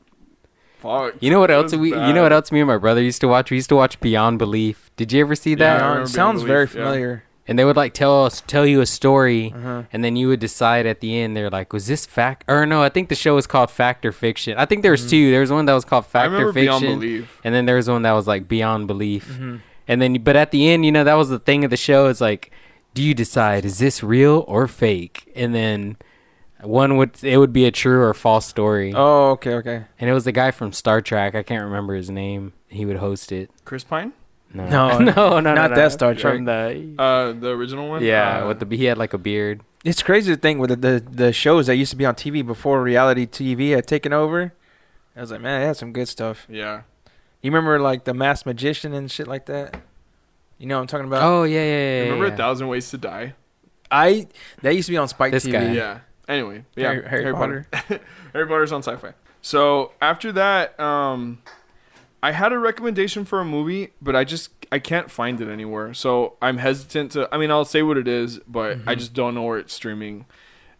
fuck. 0.85 1.15
You 1.19 1.29
know 1.31 1.39
what 1.39 1.49
It 1.51 1.53
else 1.53 1.71
was 1.71 1.77
we? 1.81 1.89
You 1.89 2.13
know 2.13 2.23
what 2.23 2.31
else 2.33 2.51
me 2.51 2.59
and 2.61 2.67
my 2.67 2.77
brother 2.77 3.01
used 3.01 3.21
to 3.21 3.27
watch? 3.27 3.51
We 3.51 3.57
used 3.57 3.69
to 3.69 3.75
watch 3.75 3.99
Beyond 3.99 4.39
Belief. 4.39 4.91
Did 4.95 5.11
you 5.11 5.21
ever 5.21 5.35
see 5.35 5.55
that? 5.55 5.81
I 5.81 6.01
it 6.01 6.07
sounds 6.07 6.43
Beyond 6.43 6.47
very 6.47 6.65
Belief, 6.65 6.75
yeah. 6.75 6.83
familiar. 6.83 7.23
And 7.47 7.59
they 7.59 7.65
would 7.65 7.75
like 7.75 7.93
tell 7.93 8.25
us 8.25 8.41
tell 8.47 8.65
you 8.65 8.81
a 8.81 8.87
story, 8.87 9.53
Uh-huh. 9.55 9.83
and 9.93 10.03
then 10.03 10.15
you 10.15 10.27
would 10.29 10.39
decide 10.39 10.87
at 10.87 10.99
the 10.99 11.19
end. 11.19 11.37
They're 11.37 11.49
like, 11.51 11.73
was 11.73 11.85
this 11.85 12.05
fact 12.05 12.43
or 12.47 12.65
no? 12.65 12.81
I 12.81 12.89
think 12.89 13.09
the 13.09 13.15
show 13.15 13.35
was 13.35 13.45
called 13.45 13.69
Fact 13.69 14.03
or 14.03 14.11
Fiction. 14.11 14.57
I 14.57 14.65
think 14.65 14.81
there 14.81 14.89
was 14.91 15.05
Mhm. 15.05 15.09
two. 15.11 15.31
There 15.31 15.41
was 15.41 15.51
one 15.51 15.65
that 15.65 15.73
was 15.73 15.85
called 15.85 16.05
I 16.05 16.07
Fact 16.07 16.27
or 16.29 16.31
remember 16.37 16.53
Beyond 16.53 16.81
Fiction, 16.81 16.99
Belief. 16.99 17.39
and 17.43 17.53
then 17.53 17.65
there 17.67 17.75
was 17.75 17.87
one 17.87 18.01
that 18.01 18.13
was 18.13 18.25
like 18.27 18.47
Beyond 18.47 18.87
Belief. 18.87 19.37
Mhm. 19.39 19.59
And 19.87 20.01
then, 20.01 20.13
but 20.23 20.35
at 20.35 20.49
the 20.49 20.67
end, 20.67 20.85
you 20.87 20.91
know, 20.91 21.03
that 21.03 21.13
was 21.13 21.29
the 21.29 21.37
thing 21.37 21.63
of 21.63 21.69
the 21.69 21.77
show. 21.77 22.07
Is 22.07 22.19
like, 22.19 22.49
do 22.95 23.03
you 23.03 23.13
decide 23.13 23.63
is 23.63 23.77
this 23.77 24.01
real 24.01 24.43
or 24.47 24.67
fake? 24.67 25.31
And 25.35 25.53
then 25.53 25.97
one 26.61 26.97
would 26.97 27.23
it 27.23 27.37
would 27.37 27.53
be 27.53 27.65
a 27.65 27.71
true 27.71 28.01
or 28.01 28.13
false 28.13 28.45
story. 28.47 28.93
Oh, 28.95 29.31
okay, 29.31 29.53
okay. 29.55 29.83
And 29.99 30.09
it 30.09 30.13
was 30.13 30.23
the 30.25 30.31
guy 30.31 30.51
from 30.51 30.71
Star 30.71 31.01
Trek. 31.01 31.35
I 31.35 31.43
can't 31.43 31.63
remember 31.63 31.95
his 31.95 32.09
name. 32.09 32.53
He 32.67 32.85
would 32.85 32.97
host 32.97 33.31
it. 33.31 33.49
Chris 33.65 33.83
Pine, 33.83 34.13
No, 34.53 34.65
No, 34.67 34.97
no, 34.99 35.39
no, 35.39 35.53
not 35.53 35.71
no. 35.71 35.75
that 35.75 35.91
Star 35.91 36.13
Trek. 36.15 36.35
From 36.35 36.45
the 36.45 36.95
uh, 36.97 37.31
the 37.33 37.49
original 37.49 37.89
one. 37.89 38.03
yeah, 38.03 38.43
Uh, 38.43 38.47
with 38.47 38.59
the 38.67 38.75
he 38.75 38.85
had 38.85 38.97
like 38.97 39.13
a 39.13 39.17
beard. 39.17 39.61
It's 39.83 40.01
crazy 40.01 40.33
to 40.33 40.39
think 40.39 40.59
with 40.59 40.69
the, 40.71 40.75
the 40.75 41.03
the 41.11 41.33
shows 41.33 41.67
that 41.67 41.75
used 41.75 41.91
to 41.91 41.97
be 41.97 42.05
on 42.05 42.15
TV 42.15 42.45
before 42.45 42.81
reality 42.81 43.27
TV 43.27 43.75
had 43.75 43.85
taken 43.87 44.13
over. 44.13 44.53
I 45.15 45.21
was 45.21 45.31
like, 45.31 45.41
man, 45.41 45.61
they 45.61 45.67
had 45.67 45.77
some 45.77 45.93
good 45.93 46.07
stuff. 46.07 46.45
yeah. 46.49 46.81
You 47.41 47.51
remember 47.51 47.79
like 47.79 48.05
the 48.05 48.13
Masked 48.15 48.47
Magician 48.47 48.93
and 48.93 49.09
shit 49.11 49.27
like 49.27 49.45
that? 49.45 49.79
You 50.57 50.65
know 50.65 50.77
what 50.77 50.81
I'm 50.81 50.87
talking 50.87 51.05
about? 51.05 51.21
Oh 51.21 51.43
yeah, 51.43 51.63
yeah, 51.63 51.67
yeah. 51.97 52.03
Remember 52.05 52.27
yeah. 52.27 52.33
A 52.33 52.37
Thousand 52.37 52.67
Ways 52.69 52.89
to 52.89 52.97
Die? 52.97 53.33
I 53.91 54.27
that 54.63 54.73
used 54.73 54.87
to 54.87 54.93
be 54.93 54.97
on 54.97 55.07
Spike 55.07 55.31
This 55.31 55.45
TV. 55.45 55.51
guy. 55.51 55.71
Yeah. 55.73 55.99
Anyway, 56.27 56.65
yeah. 56.75 56.93
Harry, 56.93 57.07
Harry 57.09 57.33
Potter. 57.33 57.67
Harry 58.33 58.47
Potter's 58.47 58.71
on 58.71 58.81
Sci-Fi. 58.81 59.13
So 59.41 59.91
after 60.01 60.31
that, 60.31 60.79
um, 60.79 61.39
I 62.23 62.31
had 62.31 62.51
a 62.51 62.57
recommendation 62.57 63.25
for 63.25 63.39
a 63.39 63.45
movie, 63.45 63.91
but 64.01 64.15
I 64.15 64.23
just 64.23 64.49
I 64.71 64.79
can't 64.79 65.11
find 65.11 65.39
it 65.39 65.47
anywhere. 65.47 65.93
So 65.93 66.33
I'm 66.41 66.57
hesitant 66.57 67.11
to. 67.11 67.29
I 67.33 67.37
mean, 67.37 67.51
I'll 67.51 67.65
say 67.65 67.83
what 67.83 67.97
it 67.97 68.07
is, 68.07 68.39
but 68.47 68.71
I 68.87 68.95
Mhm. 68.95 68.97
just 68.97 69.13
don't 69.13 69.35
know 69.35 69.43
where 69.43 69.59
it's 69.59 69.73
streaming. 69.73 70.25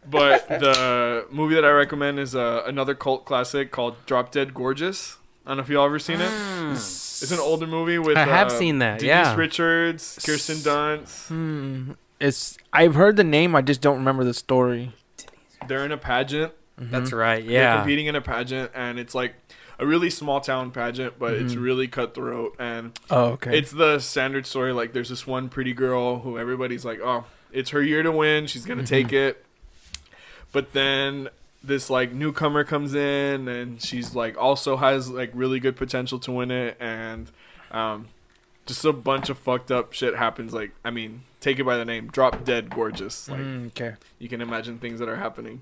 But 0.08 0.48
the 0.50 1.28
movie 1.30 1.54
that 1.56 1.66
I 1.66 1.70
recommend 1.70 2.20
is 2.20 2.36
uh, 2.36 2.64
another 2.66 2.96
cult 2.96 3.26
classic 3.26 3.72
called 3.72 3.96
Drop 4.08 4.32
Dead 4.32 4.54
Gorgeous. 4.56 5.18
I 5.46 5.50
don't 5.52 5.58
know 5.58 5.64
if 5.64 5.70
y'all 5.70 5.86
ever 5.86 6.00
seen 6.00 6.22
it. 6.22 6.32
It's 6.72 7.32
an 7.32 7.38
older 7.40 7.68
movie 7.68 8.00
with. 8.00 8.18
I 8.18 8.24
have 8.26 8.48
uh, 8.48 8.50
seen 8.50 8.80
that, 8.80 8.98
Denise 9.00 9.08
yeah. 9.10 9.36
Richards, 9.36 10.20
Kirsten 10.26 10.58
Dunst. 10.58 11.28
Hmm. 11.28 11.92
It's 12.20 12.58
I've 12.74 12.96
heard 12.96 13.16
the 13.18 13.24
name. 13.24 13.56
I 13.56 13.62
just 13.62 13.82
don't 13.82 13.98
remember 13.98 14.24
the 14.24 14.34
story. 14.34 14.94
They're 15.68 15.86
in 15.86 15.92
a 15.92 15.98
pageant. 15.98 16.54
That's 16.78 17.12
Mhm. 17.12 17.18
right. 17.18 17.44
They're 17.46 17.54
Yeah. 17.62 17.78
competing 17.78 18.08
in 18.08 18.16
a 18.16 18.22
pageant, 18.22 18.72
and 18.76 19.00
it's 19.00 19.16
like 19.16 19.34
a 19.80 19.86
really 19.86 20.10
small 20.10 20.40
town 20.42 20.72
pageant, 20.72 21.18
but 21.20 21.34
it's 21.34 21.54
Mhm. 21.54 21.62
really 21.64 21.88
cutthroat, 21.88 22.56
and 22.60 22.98
Oh, 23.10 23.26
okay. 23.34 23.58
it's 23.58 23.72
the 23.72 24.00
standard 24.00 24.46
story. 24.46 24.72
Like, 24.74 24.94
there's 24.94 25.10
this 25.10 25.26
one 25.28 25.50
pretty 25.50 25.74
girl 25.74 26.20
who 26.20 26.38
everybody's 26.38 26.84
like, 26.86 27.00
"Oh, 27.02 27.26
it's 27.52 27.70
her 27.72 27.82
year 27.82 28.04
to 28.04 28.12
win. 28.12 28.48
She's 28.48 28.66
gonna 28.66 28.84
take 28.84 29.12
it." 29.14 29.46
But 30.52 30.74
then 30.74 31.30
this 31.64 31.90
like 31.90 32.14
newcomer 32.14 32.64
comes 32.64 32.94
in, 32.94 33.48
and 33.48 33.82
she's 33.82 34.16
like 34.16 34.38
also 34.38 34.78
has 34.78 35.10
like 35.10 35.32
really 35.34 35.60
good 35.60 35.76
potential 35.76 36.20
to 36.20 36.32
win 36.32 36.52
it, 36.52 36.78
and 36.80 37.30
um, 37.72 38.08
just 38.66 38.84
a 38.86 38.94
bunch 38.94 39.30
of 39.30 39.38
fucked 39.38 39.72
up 39.72 39.94
shit 39.94 40.16
happens. 40.16 40.54
Like, 40.54 40.72
I 40.84 40.90
mean, 40.92 41.24
take 41.40 41.60
it 41.60 41.64
by 41.66 41.78
the 41.78 41.86
name, 41.86 42.08
drop 42.08 42.44
dead 42.44 42.70
gorgeous. 42.70 43.30
Like, 43.30 43.40
Mm, 43.40 43.68
okay. 43.68 43.96
you 44.20 44.28
can 44.30 44.42
imagine 44.42 44.80
things 44.80 45.00
that 45.00 45.08
are 45.10 45.18
happening. 45.18 45.62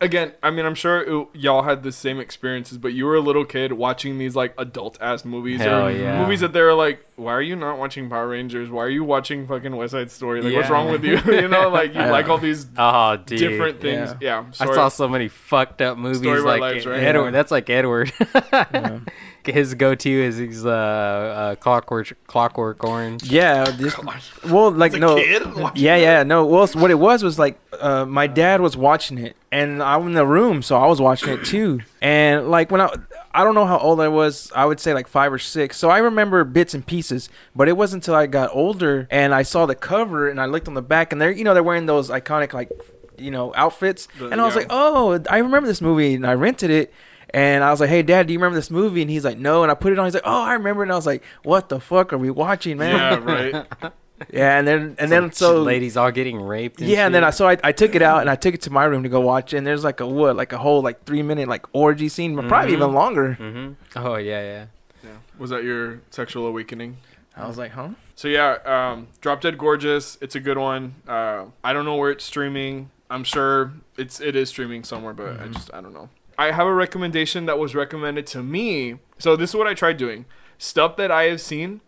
Again, 0.00 0.32
I 0.42 0.50
mean, 0.50 0.66
I'm 0.66 0.74
sure 0.74 1.00
it, 1.02 1.28
y'all 1.34 1.62
had 1.62 1.84
the 1.84 1.92
same 1.92 2.18
experiences, 2.18 2.76
but 2.76 2.92
you 2.92 3.04
were 3.06 3.14
a 3.14 3.20
little 3.20 3.44
kid 3.44 3.74
watching 3.74 4.18
these 4.18 4.34
like 4.34 4.52
adult 4.58 4.98
ass 5.00 5.24
movies 5.24 5.60
Hell 5.60 5.86
or 5.86 5.90
yeah. 5.92 6.20
movies 6.20 6.40
that 6.40 6.52
they're 6.52 6.74
like, 6.74 7.06
why 7.22 7.32
are 7.32 7.40
you 7.42 7.56
not 7.56 7.78
watching 7.78 8.08
Power 8.10 8.28
Rangers? 8.28 8.70
Why 8.70 8.82
are 8.84 8.88
you 8.90 9.04
watching 9.04 9.46
fucking 9.46 9.74
West 9.74 9.92
Side 9.92 10.10
Story? 10.10 10.42
Like, 10.42 10.54
what's 10.54 10.68
wrong 10.70 10.90
with 10.90 11.04
you? 11.04 11.18
you 11.32 11.48
know, 11.48 11.68
like 11.68 11.94
you 11.94 12.00
Yeah. 12.00 12.10
like 12.18 12.28
all 12.28 12.38
these 12.38 12.66
Oh, 12.76 13.16
dude. 13.16 13.38
different 13.38 13.80
things. 13.80 14.14
Yeah, 14.20 14.44
I 14.60 14.66
saw 14.66 14.88
so 14.88 15.08
many 15.08 15.28
fucked 15.28 15.80
up 15.80 15.96
movies 15.98 16.18
Story 16.18 16.38
of 16.40 16.46
our 16.46 16.52
like 16.52 16.60
lives, 16.60 16.86
right? 16.86 17.00
Edward. 17.02 17.24
Yeah. 17.26 17.30
That's 17.30 17.50
like 17.50 17.70
Edward. 17.70 18.12
Yeah. 18.54 19.00
His 19.44 19.74
go-to 19.74 20.08
is 20.08 20.36
his 20.36 20.64
uh, 20.64 20.70
uh, 20.70 21.54
clockwork 21.56 22.12
Clockwork 22.28 22.84
Orange. 22.84 23.24
Yeah, 23.24 23.64
this, 23.64 23.96
well, 24.44 24.70
like 24.70 24.92
no, 24.92 25.16
yeah, 25.16 25.32
that? 25.32 25.74
yeah, 25.74 26.22
no. 26.22 26.46
Well, 26.46 26.66
what 26.68 26.92
it 26.92 26.98
was 26.98 27.24
was 27.24 27.40
like 27.40 27.58
uh, 27.80 28.04
my 28.06 28.28
dad 28.28 28.60
was 28.60 28.76
watching 28.76 29.18
it, 29.18 29.34
and 29.50 29.82
I'm 29.82 30.06
in 30.06 30.12
the 30.12 30.26
room, 30.26 30.62
so 30.62 30.76
I 30.76 30.86
was 30.86 31.00
watching 31.00 31.30
it 31.30 31.44
too. 31.44 31.80
And 32.02 32.50
like 32.50 32.72
when 32.72 32.80
I, 32.80 32.92
I 33.32 33.44
don't 33.44 33.54
know 33.54 33.64
how 33.64 33.78
old 33.78 34.00
I 34.00 34.08
was. 34.08 34.50
I 34.56 34.64
would 34.66 34.80
say 34.80 34.92
like 34.92 35.06
five 35.06 35.32
or 35.32 35.38
six. 35.38 35.76
So 35.76 35.88
I 35.88 35.98
remember 35.98 36.42
bits 36.42 36.74
and 36.74 36.84
pieces, 36.84 37.28
but 37.54 37.68
it 37.68 37.76
wasn't 37.76 38.02
until 38.02 38.16
I 38.16 38.26
got 38.26 38.50
older 38.52 39.06
and 39.10 39.32
I 39.32 39.42
saw 39.44 39.66
the 39.66 39.76
cover 39.76 40.28
and 40.28 40.40
I 40.40 40.46
looked 40.46 40.66
on 40.66 40.74
the 40.74 40.82
back, 40.82 41.12
and 41.12 41.22
they're 41.22 41.30
you 41.30 41.44
know 41.44 41.54
they're 41.54 41.62
wearing 41.62 41.86
those 41.86 42.10
iconic 42.10 42.52
like 42.52 42.70
you 43.16 43.30
know 43.30 43.52
outfits, 43.54 44.08
The- 44.18 44.30
and 44.30 44.40
I 44.40 44.44
was 44.44 44.54
yeah. 44.54 44.62
like, 44.62 44.66
oh, 44.70 45.22
I 45.30 45.38
remember 45.38 45.68
this 45.68 45.80
movie, 45.80 46.14
and 46.14 46.26
I 46.26 46.34
rented 46.34 46.70
it. 46.70 46.92
And 47.34 47.64
I 47.64 47.70
was 47.70 47.80
like, 47.80 47.88
"Hey, 47.88 48.02
Dad, 48.02 48.26
do 48.26 48.34
you 48.34 48.38
remember 48.38 48.56
this 48.56 48.70
movie?" 48.70 49.00
And 49.00 49.10
he's 49.10 49.24
like, 49.24 49.38
"No." 49.38 49.62
And 49.62 49.72
I 49.72 49.74
put 49.74 49.90
it 49.90 49.98
on. 49.98 50.04
He's 50.04 50.12
like, 50.12 50.24
"Oh, 50.26 50.42
I 50.42 50.52
remember." 50.52 50.82
And 50.82 50.92
I 50.92 50.96
was 50.96 51.06
like, 51.06 51.22
"What 51.44 51.70
the 51.70 51.80
fuck 51.80 52.12
are 52.12 52.18
we 52.18 52.28
watching, 52.30 52.76
man?" 52.76 52.94
Yeah, 53.24 53.62
right. 53.82 53.92
Yeah, 54.30 54.58
and 54.58 54.66
then 54.66 54.96
and 54.98 55.10
then 55.10 55.32
so 55.32 55.62
ladies 55.62 55.96
all 55.96 56.10
getting 56.10 56.40
raped. 56.40 56.80
And 56.80 56.88
yeah, 56.90 57.06
and 57.06 57.14
then 57.14 57.24
I 57.24 57.28
shit. 57.30 57.36
so 57.36 57.48
I, 57.48 57.58
I 57.64 57.72
took 57.72 57.94
it 57.94 58.02
out 58.02 58.20
and 58.20 58.30
I 58.30 58.36
took 58.36 58.54
it 58.54 58.62
to 58.62 58.70
my 58.70 58.84
room 58.84 59.02
to 59.02 59.08
go 59.08 59.20
watch 59.20 59.52
it. 59.54 59.58
And 59.58 59.66
there's 59.66 59.84
like 59.84 60.00
a 60.00 60.06
what, 60.06 60.36
like 60.36 60.52
a 60.52 60.58
whole 60.58 60.82
like 60.82 61.04
three 61.04 61.22
minute 61.22 61.48
like 61.48 61.66
orgy 61.72 62.08
scene, 62.08 62.36
but 62.36 62.48
probably 62.48 62.72
Mhm. 62.72 62.76
even 62.76 62.92
longer. 62.92 63.36
Mhm. 63.40 63.76
Oh 63.96 64.16
yeah, 64.16 64.42
yeah. 64.42 64.64
yeah. 65.04 65.10
Was 65.38 65.50
that 65.50 65.64
your 65.64 66.00
sexual 66.10 66.46
awakening? 66.46 66.98
I 67.36 67.46
was 67.48 67.56
like, 67.56 67.72
huh? 67.72 67.88
So 68.14 68.28
yeah, 68.28 68.58
um, 68.66 69.08
Drop 69.22 69.40
Dead 69.40 69.56
Gorgeous. 69.56 70.18
It's 70.20 70.34
a 70.34 70.40
good 70.40 70.58
one. 70.58 70.94
Uh, 71.08 71.46
I 71.64 71.72
don't 71.72 71.84
know 71.86 71.96
where 71.96 72.10
it's 72.10 72.24
streaming. 72.24 72.90
I'm 73.08 73.24
sure 73.24 73.72
it's 73.96 74.20
it 74.20 74.36
is 74.36 74.50
streaming 74.50 74.84
somewhere, 74.84 75.14
but 75.14 75.40
I 75.40 75.48
just 75.48 75.72
I 75.74 75.80
don't 75.80 75.94
know. 75.94 76.08
I 76.38 76.50
have 76.52 76.66
a 76.66 76.72
recommendation 76.74 77.46
that 77.46 77.58
was 77.58 77.74
recommended 77.74 78.26
to 78.28 78.42
me. 78.42 78.98
So 79.18 79.36
this 79.36 79.50
is 79.50 79.56
what 79.56 79.66
I 79.66 79.74
tried 79.74 79.96
doing: 79.96 80.24
stuff 80.58 80.96
that 80.96 81.10
I 81.10 81.24
have 81.24 81.40
seen, 81.40 81.80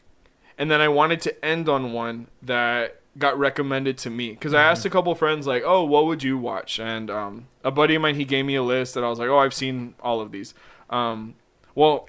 and 0.58 0.70
then 0.70 0.80
I 0.80 0.88
wanted 0.88 1.20
to 1.22 1.44
end 1.44 1.68
on 1.68 1.92
one 1.92 2.28
that 2.42 3.00
got 3.16 3.38
recommended 3.38 3.96
to 3.98 4.10
me 4.10 4.30
because 4.32 4.52
I 4.54 4.62
asked 4.62 4.84
a 4.84 4.90
couple 4.90 5.14
friends 5.14 5.46
like, 5.46 5.62
"Oh, 5.64 5.84
what 5.84 6.06
would 6.06 6.22
you 6.22 6.36
watch?" 6.38 6.80
And 6.80 7.10
um, 7.10 7.46
a 7.62 7.70
buddy 7.70 7.94
of 7.94 8.02
mine 8.02 8.14
he 8.16 8.24
gave 8.24 8.44
me 8.44 8.54
a 8.56 8.62
list 8.62 8.94
that 8.94 9.04
I 9.04 9.08
was 9.08 9.18
like, 9.18 9.28
"Oh, 9.28 9.38
I've 9.38 9.54
seen 9.54 9.94
all 10.00 10.20
of 10.20 10.32
these." 10.32 10.54
Um, 10.90 11.34
well, 11.74 12.08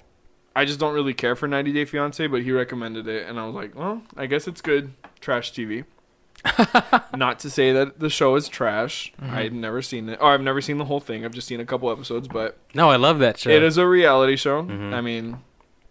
I 0.56 0.64
just 0.66 0.80
don't 0.80 0.93
really 0.93 1.14
care 1.14 1.36
for 1.36 1.48
90 1.48 1.74
Day 1.74 1.86
Fiance, 1.86 2.26
but 2.28 2.41
he 2.43 2.52
recommended 2.52 3.08
it, 3.08 3.28
and 3.28 3.39
I 3.39 3.46
was 3.46 3.54
like, 3.56 3.76
well, 3.76 4.02
I 4.16 4.26
guess 4.26 4.48
it's 4.48 4.62
good 4.62 4.93
trash 5.20 5.52
TV. 5.52 5.84
Not 7.16 7.39
to 7.39 7.50
say 7.50 7.72
that 7.74 8.00
the 8.00 8.10
show 8.10 8.36
is 8.36 8.48
trash. 8.48 9.12
I've 9.22 9.54
never 9.54 9.82
seen 9.82 10.10
it, 10.10 10.20
or 10.22 10.32
I've 10.32 10.41
never 10.41 10.62
seen 10.62 10.78
the 10.78 10.86
whole 10.86 11.00
thing. 11.00 11.26
I've 11.26 11.34
just 11.34 11.48
seen 11.48 11.60
a 11.60 11.66
couple 11.66 11.91
episodes, 11.91 12.28
but 12.28 12.58
No, 12.74 12.89
I 12.89 12.96
love 12.98 13.20
that 13.20 13.39
show. 13.39 13.50
it 13.50 13.64
is 13.64 13.78
a 13.78 13.88
reality 13.88 14.36
show. 14.36 14.64
Mhm. 14.64 14.93
I 14.93 15.02
mean, 15.02 15.39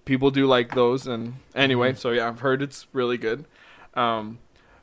people 0.05 0.31
do 0.31 0.47
like 0.47 0.75
those, 0.75 1.07
and 1.07 1.35
anyway, 1.55 1.95
so 1.95 2.11
yeah, 2.11 2.29
I've 2.29 2.41
heard 2.41 2.63
it's 2.63 2.87
really 2.93 3.19
good. 3.19 3.45
Um, 3.95 4.39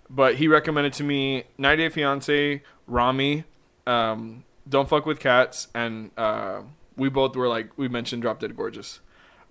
but 0.09 0.35
he 0.35 0.47
recommended 0.47 0.93
to 0.93 1.03
me 1.03 1.45
90 1.57 1.83
Day 1.83 1.89
Fiance, 1.89 2.61
Ramy, 2.87 3.45
um, 3.87 4.43
Don't 4.67 4.89
Fuck 4.89 5.05
with 5.05 5.19
Cats, 5.19 5.67
and 5.73 6.11
uh, 6.17 6.61
we 6.97 7.09
both 7.09 7.35
were 7.35 7.47
like 7.47 7.77
we 7.77 7.87
mentioned 7.87 8.21
Drop 8.21 8.39
Dead 8.39 8.55
Gorgeous. 8.55 8.99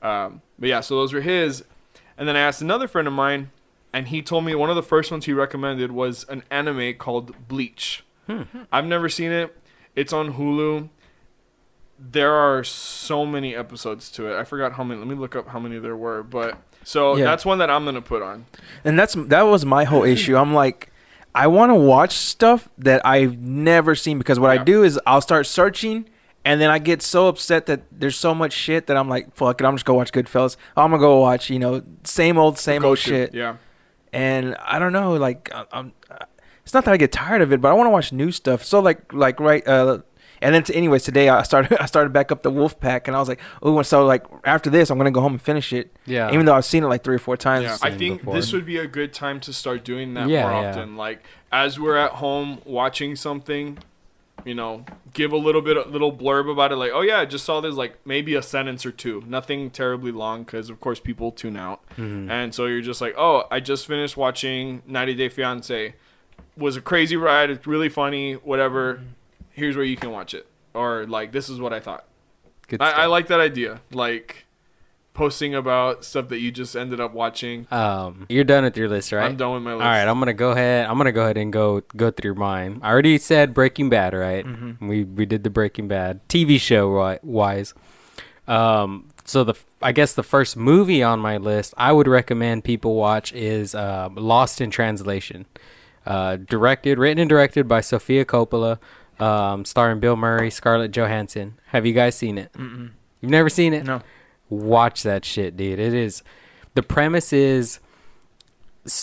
Um, 0.03 0.43
but 0.59 0.69
yeah, 0.69 0.81
so 0.81 0.97
those 0.97 1.13
were 1.13 1.21
his. 1.21 1.65
And 2.17 2.29
then 2.29 2.37
I 2.37 2.41
asked 2.41 2.61
another 2.61 2.87
friend 2.87 3.09
of 3.09 3.15
mine, 3.15 3.51
and 3.93 4.09
he 4.09 4.23
told 4.23 4.45
me 4.45 4.55
one 4.55 4.71
of 4.71 4.77
the 4.77 4.83
first 4.83 5.11
ones 5.11 5.25
he 5.25 5.33
recommended 5.33 5.93
was 5.93 6.25
an 6.29 6.43
anime 6.51 6.95
called 6.95 7.49
Bleach. 7.49 8.05
I've 8.71 8.87
never 8.87 9.09
seen 9.09 9.33
it. 9.33 9.57
It's 9.97 10.13
on 10.13 10.35
Hulu. 10.35 10.89
There 12.03 12.33
are 12.33 12.65
so 12.65 13.27
many 13.27 13.55
episodes 13.55 14.11
to 14.13 14.33
it. 14.33 14.39
I 14.39 14.45
forgot 14.45 14.73
how 14.73 14.85
many. 14.85 14.99
Let 14.99 15.09
me 15.09 15.15
look 15.15 15.37
up 15.37 15.49
how 15.49 15.59
many 15.61 15.79
there 15.79 15.97
were. 15.97 16.23
But 16.23 16.57
so 16.83 17.17
Yeah. 17.17 17.25
that's 17.27 17.45
one 17.45 17.59
that 17.59 17.71
I'm 17.71 17.85
gonna 17.85 18.01
put 18.01 18.23
on. 18.23 18.47
And 18.85 18.99
that's 18.99 19.15
that 19.15 19.43
was 19.43 19.65
my 19.67 19.85
whole 19.85 20.03
issue. 20.05 20.37
I'm 20.37 20.55
like, 20.55 20.91
I 21.35 21.47
want 21.47 21.71
to 21.71 21.75
watch 21.75 22.13
stuff 22.13 22.69
that 22.79 23.05
I've 23.07 23.39
never 23.39 23.95
seen 23.95 24.19
because 24.19 24.41
what 24.41 24.55
Yeah. 24.55 24.61
I 24.63 24.65
do 24.65 24.83
is 24.83 24.99
I'll 25.07 25.21
start 25.21 25.47
searching. 25.47 26.07
And 26.43 26.59
then 26.59 26.71
I 26.71 26.79
get 26.79 27.03
so 27.03 27.29
upset 27.29 27.67
that 27.67 27.83
there's 27.93 28.17
so 28.17 28.35
much 28.35 28.55
shit 28.55 28.87
that 28.87 28.97
I'm 28.97 29.11
like, 29.11 29.35
fuck 29.35 29.61
it, 29.61 29.65
I'm 29.67 29.75
just 29.77 29.85
gonna 29.85 29.99
watch 29.99 30.11
Goodfellas. 30.11 30.57
I'm 30.77 30.91
gonna 30.91 30.99
go 31.01 31.19
watch, 31.21 31.51
you 31.51 31.59
know, 31.59 31.83
same 32.05 32.39
old, 32.39 32.59
same 32.59 32.83
old 32.85 32.99
shit. 32.99 33.35
Yeah. 33.35 33.57
and 34.13 34.57
I 34.65 34.79
don't 34.79 34.93
know, 34.95 35.13
like 35.15 35.51
I'm. 35.71 35.93
It's 36.65 36.73
not 36.75 36.85
that 36.85 36.93
I 36.93 36.97
get 36.97 37.11
tired 37.13 37.43
of 37.43 37.53
it, 37.53 37.61
but 37.61 37.69
I 37.71 37.75
want 37.75 37.87
to 37.87 37.91
watch 37.91 38.13
new 38.13 38.31
stuff. 38.33 38.65
So 38.65 38.81
like 38.81 39.13
like 39.13 39.39
right. 39.39 39.67
Uh, 39.67 39.99
and 40.43 40.55
then, 40.55 40.63
t- 40.63 40.75
anyways, 40.75 41.03
today 41.03 41.29
I 41.29 41.43
started 41.43 41.79
I 41.81 41.87
started 41.87 42.13
back 42.13 42.31
up 42.33 42.43
the 42.43 42.51
Wolf 42.51 42.79
Pack, 42.81 43.09
and 43.09 43.17
I 43.17 43.21
was 43.21 43.29
like, 43.29 43.41
oh, 43.63 43.77
and 43.79 43.87
so 43.87 44.05
like 44.07 44.25
after 44.45 44.71
this, 44.71 44.91
I'm 44.91 44.99
gonna 44.99 45.11
go 45.11 45.21
home 45.21 45.33
and 45.33 45.43
finish 45.43 45.73
it. 45.73 45.95
yeah. 46.07 46.33
Even 46.33 46.47
though 46.47 46.55
I've 46.55 46.65
seen 46.65 46.83
it 46.85 46.87
like 46.89 47.05
three 47.05 47.17
or 47.17 47.19
four 47.21 47.37
times. 47.37 47.65
Yeah, 47.65 47.77
I 47.83 47.91
think 47.91 48.21
before. 48.21 48.35
this 48.35 48.53
would 48.53 48.67
be 48.67 48.79
a 48.79 48.87
good 48.87 49.13
time 49.13 49.41
to 49.41 49.53
start 49.53 49.85
doing 49.85 50.15
that 50.15 50.29
Yeah, 50.29 50.43
more 50.51 50.63
yeah. 50.63 50.69
often. 50.71 50.97
Like 50.97 51.23
as 51.53 51.79
we're 51.81 51.97
at 51.97 52.13
home 52.13 52.61
watching 52.65 53.17
something, 53.17 53.79
you 54.45 54.55
know, 54.55 54.85
give 55.13 55.33
a 55.33 55.37
little 55.37 55.61
bit, 55.61 55.77
a 55.77 55.89
little 55.89 56.13
blurb 56.17 56.51
about 56.51 56.73
it. 56.73 56.77
Like, 56.77 56.93
oh 56.95 57.03
yeah, 57.03 57.19
I 57.21 57.27
just 57.27 57.45
saw 57.45 57.61
this. 57.61 57.75
Like 57.75 57.99
maybe 58.07 58.35
a 58.35 58.43
sentence 58.43 58.87
or 58.87 58.93
two, 58.93 59.23
nothing 59.27 59.69
terribly 59.71 60.13
long, 60.13 60.45
because 60.45 60.71
of 60.71 60.81
course 60.81 60.99
people 61.01 61.33
tune 61.33 61.57
out. 61.57 61.81
Mhm. 61.97 62.31
And 62.31 62.55
so 62.55 62.67
you're 62.67 62.81
just 62.81 63.01
like, 63.01 63.15
oh, 63.19 63.45
I 63.51 63.61
just 63.61 63.87
finished 63.87 64.17
watching 64.17 64.83
90 64.87 65.15
Day 65.15 65.29
Fiance. 65.29 65.95
Was 66.57 66.77
a 66.77 66.81
crazy 66.81 67.17
ride. 67.17 67.51
It's 67.51 67.67
really 67.67 67.89
funny. 67.89 68.35
Whatever. 68.35 69.01
Here's 69.51 69.77
where 69.77 69.85
you 69.85 69.97
can 69.97 70.11
watch 70.11 70.35
it. 70.35 70.47
Or 70.75 71.07
like, 71.07 71.33
this 71.33 71.49
is 71.49 71.61
what 71.61 71.73
I 71.73 71.81
thought. 71.81 72.05
Good 72.69 72.81
I, 72.81 72.91
I 73.03 73.07
like 73.07 73.27
that 73.29 73.41
idea. 73.41 73.81
Like 73.91 74.47
posting 75.13 75.55
about 75.55 76.05
stuff 76.05 76.29
that 76.29 76.39
you 76.39 76.51
just 76.53 76.77
ended 76.77 77.01
up 77.01 77.13
watching. 77.13 77.67
Um, 77.73 78.27
you're 78.29 78.45
done 78.45 78.63
with 78.65 78.77
your 78.77 78.89
list, 78.89 79.11
right? 79.13 79.25
I'm 79.27 79.37
done 79.37 79.55
with 79.55 79.63
my 79.63 79.73
list. 79.73 79.83
All 79.83 79.91
right, 79.91 80.07
I'm 80.07 80.19
gonna 80.21 80.33
go 80.33 80.53
ahead. 80.53 80.87
I'm 80.87 80.97
gonna 80.97 81.13
go 81.13 81.23
ahead 81.23 81.37
and 81.37 81.53
go 81.53 81.83
go 81.97 82.11
through 82.13 82.37
mine. 82.37 82.79
I 82.83 82.91
already 82.91 83.19
said 83.19 83.53
Breaking 83.53 83.91
Bad, 83.91 84.15
right? 84.15 84.47
Mhm. 84.47 84.81
We 84.89 85.03
we 85.05 85.27
did 85.27 85.43
the 85.43 85.51
Breaking 85.51 85.89
Bad 85.89 86.27
TV 86.29 86.59
show 86.61 87.19
wise. 87.23 87.75
Um, 88.47 89.09
so 89.25 89.45
the 89.45 89.55
I 89.83 89.93
guess 89.93 90.15
the 90.15 90.23
first 90.23 90.57
movie 90.57 91.03
on 91.03 91.19
my 91.21 91.37
list 91.37 91.75
I 91.77 91.93
would 91.93 92.07
recommend 92.09 92.65
people 92.65 92.95
watch 92.95 93.33
is 93.33 93.75
uh, 93.75 94.09
Lost 94.15 94.61
in 94.61 94.71
Translation, 94.71 95.47
uh, 96.07 96.37
directed, 96.37 96.99
written 96.99 97.19
and 97.19 97.29
directed 97.29 97.67
by 97.69 97.81
Sofia 97.81 98.25
Coppola, 98.25 98.79
um, 99.21 99.65
starring 99.65 100.01
Bill 100.01 100.17
Murray, 100.17 100.51
Scarlett 100.51 100.93
Johansson. 100.93 101.59
Have 101.67 101.87
you 101.87 101.93
guys 101.93 102.15
seen 102.17 102.39
it? 102.39 102.53
Mm-mm. 102.55 102.91
You've 103.21 103.31
never 103.31 103.49
seen 103.49 103.75
it? 103.75 103.85
No. 103.85 104.03
watch 104.49 105.03
that 105.03 105.25
shit, 105.25 105.57
dude. 105.57 105.79
It 105.79 105.95
is 105.95 106.23
the 106.75 106.83
premise 106.83 107.33
is 107.33 107.81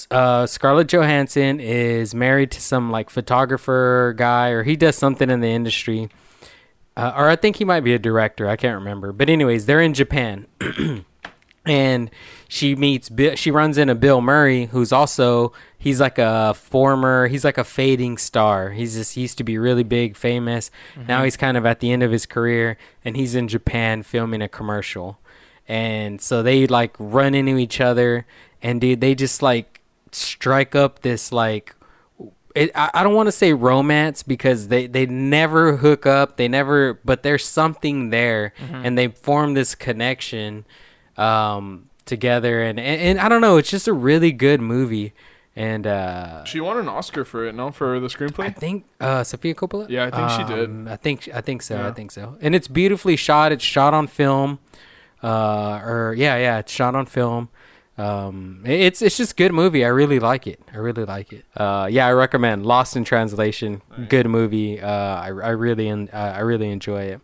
uh, 0.09 0.45
Scarlett 0.45 0.87
Johansson 0.87 1.59
is 1.59 2.15
married 2.15 2.51
to 2.51 2.61
some 2.61 2.91
like 2.91 3.09
photographer 3.09 4.13
guy, 4.17 4.49
or 4.49 4.63
he 4.63 4.75
does 4.75 4.95
something 4.95 5.29
in 5.29 5.39
the 5.41 5.49
industry, 5.49 6.09
uh, 6.95 7.13
or 7.15 7.29
I 7.29 7.35
think 7.35 7.57
he 7.57 7.65
might 7.65 7.81
be 7.81 7.93
a 7.93 7.99
director. 7.99 8.47
I 8.49 8.55
can't 8.55 8.75
remember. 8.75 9.11
But 9.11 9.29
anyways, 9.29 9.65
they're 9.65 9.81
in 9.81 9.93
Japan, 9.93 10.47
and 11.69 12.11
she 12.47 12.75
meets 12.75 13.09
Bill. 13.09 13.35
She 13.35 13.51
runs 13.51 13.77
into 13.77 13.95
Bill 13.95 14.21
Murray, 14.21 14.65
who's 14.65 14.91
also 14.91 15.53
he's 15.77 15.99
like 15.99 16.17
a 16.17 16.53
former. 16.53 17.27
He's 17.27 17.43
like 17.43 17.57
a 17.57 17.63
fading 17.63 18.17
star. 18.17 18.71
He's 18.71 18.95
just 18.95 19.15
he 19.15 19.21
used 19.21 19.37
to 19.37 19.43
be 19.43 19.57
really 19.57 19.83
big, 19.83 20.15
famous. 20.15 20.71
Mm-hmm. 20.95 21.07
Now 21.07 21.23
he's 21.23 21.37
kind 21.37 21.57
of 21.57 21.65
at 21.65 21.79
the 21.79 21.91
end 21.91 22.03
of 22.03 22.11
his 22.11 22.25
career, 22.25 22.77
and 23.03 23.15
he's 23.15 23.35
in 23.35 23.47
Japan 23.47 24.03
filming 24.03 24.41
a 24.41 24.47
commercial 24.47 25.19
and 25.67 26.21
so 26.21 26.41
they 26.41 26.65
like 26.65 26.95
run 26.97 27.35
into 27.35 27.57
each 27.57 27.81
other 27.81 28.25
and 28.61 28.79
dude 28.81 29.01
they 29.01 29.13
just 29.13 29.41
like 29.41 29.81
strike 30.11 30.75
up 30.75 31.01
this 31.01 31.31
like 31.31 31.75
it, 32.55 32.71
I, 32.73 32.89
I 32.93 33.03
don't 33.03 33.13
want 33.13 33.27
to 33.27 33.31
say 33.31 33.53
romance 33.53 34.23
because 34.23 34.69
they 34.69 34.87
they 34.87 35.05
never 35.05 35.77
hook 35.77 36.05
up 36.05 36.37
they 36.37 36.47
never 36.47 36.95
but 37.05 37.23
there's 37.23 37.45
something 37.45 38.09
there 38.09 38.53
mm-hmm. 38.59 38.85
and 38.85 38.97
they 38.97 39.09
form 39.09 39.53
this 39.53 39.75
connection 39.75 40.65
um 41.17 41.89
together 42.05 42.61
and, 42.61 42.79
and 42.79 43.01
and 43.01 43.19
i 43.19 43.27
don't 43.27 43.41
know 43.41 43.57
it's 43.57 43.69
just 43.69 43.87
a 43.87 43.93
really 43.93 44.31
good 44.31 44.61
movie 44.61 45.13
and 45.55 45.87
uh 45.87 46.43
She 46.45 46.59
won 46.59 46.77
an 46.77 46.87
Oscar 46.87 47.25
for 47.25 47.43
it, 47.47 47.55
no? 47.55 47.71
For 47.71 47.99
the 47.99 48.09
screenplay. 48.09 48.45
I 48.45 48.49
think 48.51 48.85
uh 49.01 49.23
Sofia 49.23 49.55
Coppola. 49.55 49.89
Yeah, 49.89 50.05
I 50.05 50.11
think 50.11 50.29
she 50.29 50.43
did. 50.55 50.69
Um, 50.69 50.87
I 50.87 50.97
think 50.97 51.27
I 51.33 51.41
think 51.41 51.63
so. 51.63 51.83
I 51.83 51.91
think 51.91 52.11
so. 52.11 52.37
And 52.41 52.53
it's 52.53 52.67
beautifully 52.67 53.15
shot. 53.15 53.51
It's 53.51 53.63
shot 53.63 53.91
on 53.95 54.05
film. 54.05 54.59
Uh, 55.23 55.81
or 55.83 56.13
yeah, 56.15 56.37
yeah, 56.37 56.59
it's 56.59 56.71
shot 56.71 56.93
on 56.95 57.07
film. 57.07 57.49
Um, 57.97 58.61
it's 58.65 59.01
it's 59.01 59.17
just 59.17 59.35
good 59.35 59.51
movie. 59.51 59.83
I 59.83 59.87
really 59.87 60.19
like 60.19 60.45
it. 60.45 60.59
I 60.71 60.77
really 60.77 61.05
like 61.05 61.33
it. 61.33 61.43
Uh, 61.55 61.87
yeah, 61.89 62.05
I 62.05 62.11
recommend 62.13 62.63
Lost 62.67 62.95
in 62.95 63.03
Translation. 63.03 63.81
Good 64.09 64.27
movie. 64.27 64.79
Uh, 64.79 64.87
I 64.91 65.27
I 65.29 65.49
really 65.57 65.87
en- 65.89 66.09
uh, 66.13 66.33
I 66.37 66.41
really 66.41 66.69
enjoy 66.69 67.01
it. 67.01 67.21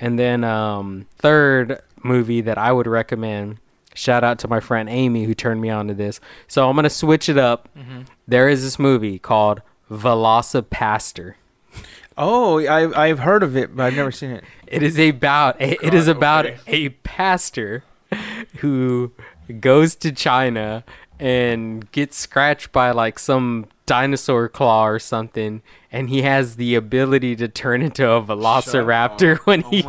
And 0.00 0.18
then 0.18 0.42
um, 0.42 1.04
third 1.18 1.82
movie 2.08 2.40
that 2.40 2.58
I 2.58 2.72
would 2.72 2.86
recommend. 2.86 3.58
Shout 3.94 4.24
out 4.24 4.38
to 4.40 4.48
my 4.48 4.60
friend 4.60 4.88
Amy 4.88 5.24
who 5.24 5.34
turned 5.34 5.60
me 5.60 5.70
on 5.70 5.88
to 5.88 5.94
this. 5.94 6.20
So 6.46 6.68
I'm 6.68 6.76
gonna 6.76 6.90
switch 6.90 7.28
it 7.28 7.38
up. 7.38 7.68
Mm-hmm. 7.76 8.02
There 8.26 8.48
is 8.48 8.62
this 8.62 8.78
movie 8.78 9.18
called 9.18 9.62
VelociPastor. 9.90 11.34
Oh, 12.16 12.58
I 12.58 13.06
I've 13.06 13.20
heard 13.20 13.42
of 13.42 13.56
it, 13.56 13.76
but 13.76 13.84
I've 13.84 13.96
never 13.96 14.12
seen 14.12 14.30
it. 14.30 14.44
It 14.70 14.82
is 14.82 14.98
about 14.98 15.58
it, 15.62 15.78
it 15.82 15.94
is 15.94 16.08
about 16.08 16.44
okay. 16.44 16.60
a 16.66 16.88
pastor 16.90 17.84
who 18.58 19.12
goes 19.60 19.94
to 19.94 20.12
China 20.12 20.84
and 21.20 21.90
gets 21.92 22.16
scratched 22.16 22.72
by 22.72 22.90
like 22.90 23.18
some 23.18 23.66
dinosaur 23.86 24.48
claw 24.50 24.86
or 24.86 24.98
something 24.98 25.62
and 25.90 26.10
he 26.10 26.20
has 26.20 26.56
the 26.56 26.74
ability 26.74 27.34
to 27.34 27.48
turn 27.48 27.80
into 27.80 28.06
a 28.08 28.22
velociraptor 28.22 29.36
Shut 29.38 29.46
when 29.46 29.64
up. 29.64 29.70
he 29.72 29.82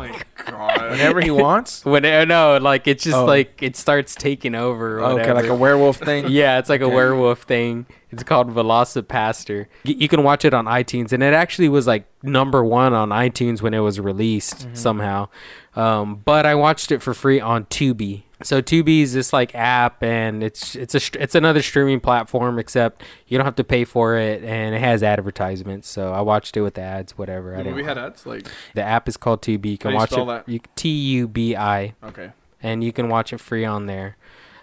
Oh. 0.48 0.88
Whenever 0.90 1.20
he 1.20 1.30
wants. 1.30 1.84
When 1.84 2.04
uh, 2.06 2.24
no, 2.24 2.56
like 2.56 2.86
it's 2.88 3.04
just 3.04 3.16
Oh. 3.16 3.26
like 3.26 3.62
it 3.62 3.76
starts 3.76 4.14
taking 4.14 4.54
over. 4.54 4.98
Or 4.98 5.20
okay, 5.20 5.32
like 5.34 5.44
a 5.46 5.54
werewolf 5.54 5.98
thing. 5.98 6.26
yeah, 6.28 6.58
it's 6.58 6.70
like 6.70 6.80
a 6.80 6.88
werewolf 6.88 7.42
thing. 7.42 7.84
It's 8.10 8.22
called 8.22 8.48
VelociPastor. 8.52 9.66
You 9.84 10.08
can 10.08 10.22
watch 10.24 10.44
it 10.46 10.54
on 10.54 10.64
iTunes, 10.64 11.12
and 11.12 11.22
it 11.22 11.34
actually 11.34 11.68
was 11.68 11.86
like 11.86 12.06
number 12.22 12.64
one 12.64 12.94
on 12.94 13.10
iTunes 13.10 13.60
when 13.60 13.74
it 13.74 13.80
was 13.80 14.00
released 14.00 14.60
Mm-hmm. 14.60 14.74
somehow. 14.74 15.28
Um, 15.76 16.22
but 16.24 16.46
I 16.46 16.54
watched 16.54 16.90
it 16.90 17.02
for 17.02 17.12
free 17.14 17.38
on 17.38 17.66
Tubi. 17.66 18.22
So 18.42 18.62
Tubi 18.62 19.02
is 19.02 19.12
this 19.12 19.32
like 19.32 19.54
app, 19.54 20.02
and 20.02 20.42
it's 20.42 20.74
it's 20.74 20.94
a 20.94 21.22
it's 21.22 21.34
another 21.34 21.62
streaming 21.62 22.00
platform, 22.00 22.58
except 22.58 23.02
you 23.26 23.36
don't 23.36 23.44
have 23.44 23.56
to 23.56 23.64
pay 23.64 23.84
for 23.84 24.16
it, 24.16 24.42
and 24.42 24.74
it 24.74 24.80
has 24.80 25.02
advertisements. 25.02 25.88
So 25.88 26.12
I 26.12 26.20
watched 26.20 26.56
it 26.56 26.62
with 26.62 26.74
the 26.74 26.80
ads, 26.82 27.18
whatever. 27.18 27.54
I 27.54 27.58
didn't. 27.58 27.72
movie 27.72 27.84
had 27.84 27.98
ads. 27.98 28.24
Like 28.24 28.50
the 28.74 28.82
app 28.82 29.08
is 29.08 29.16
called 29.16 29.42
Tubi. 29.42 29.72
You 29.72 29.78
can 29.78 29.94
watch 29.94 30.12
it. 30.12 30.66
T 30.76 30.88
U 30.88 31.28
B 31.28 31.54
I, 31.56 31.94
okay, 32.02 32.32
and 32.62 32.82
you 32.82 32.92
can 32.92 33.08
watch 33.08 33.32
it 33.32 33.38
free 33.38 33.64
on 33.64 33.86
there. 33.86 34.16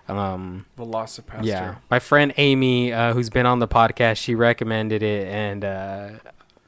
Um, 0.07 0.65
VelociPastor. 0.78 1.43
yeah, 1.43 1.75
my 1.91 1.99
friend 1.99 2.34
Amy, 2.38 2.93
uh, 2.93 3.13
who's 3.13 3.30
been 3.30 3.45
on 3.45 3.59
the 3.59 3.67
podcast, 3.67 4.17
she 4.17 4.36
recommended 4.36 5.03
it, 5.03 5.28
and 5.28 5.65
uh, 5.65 6.09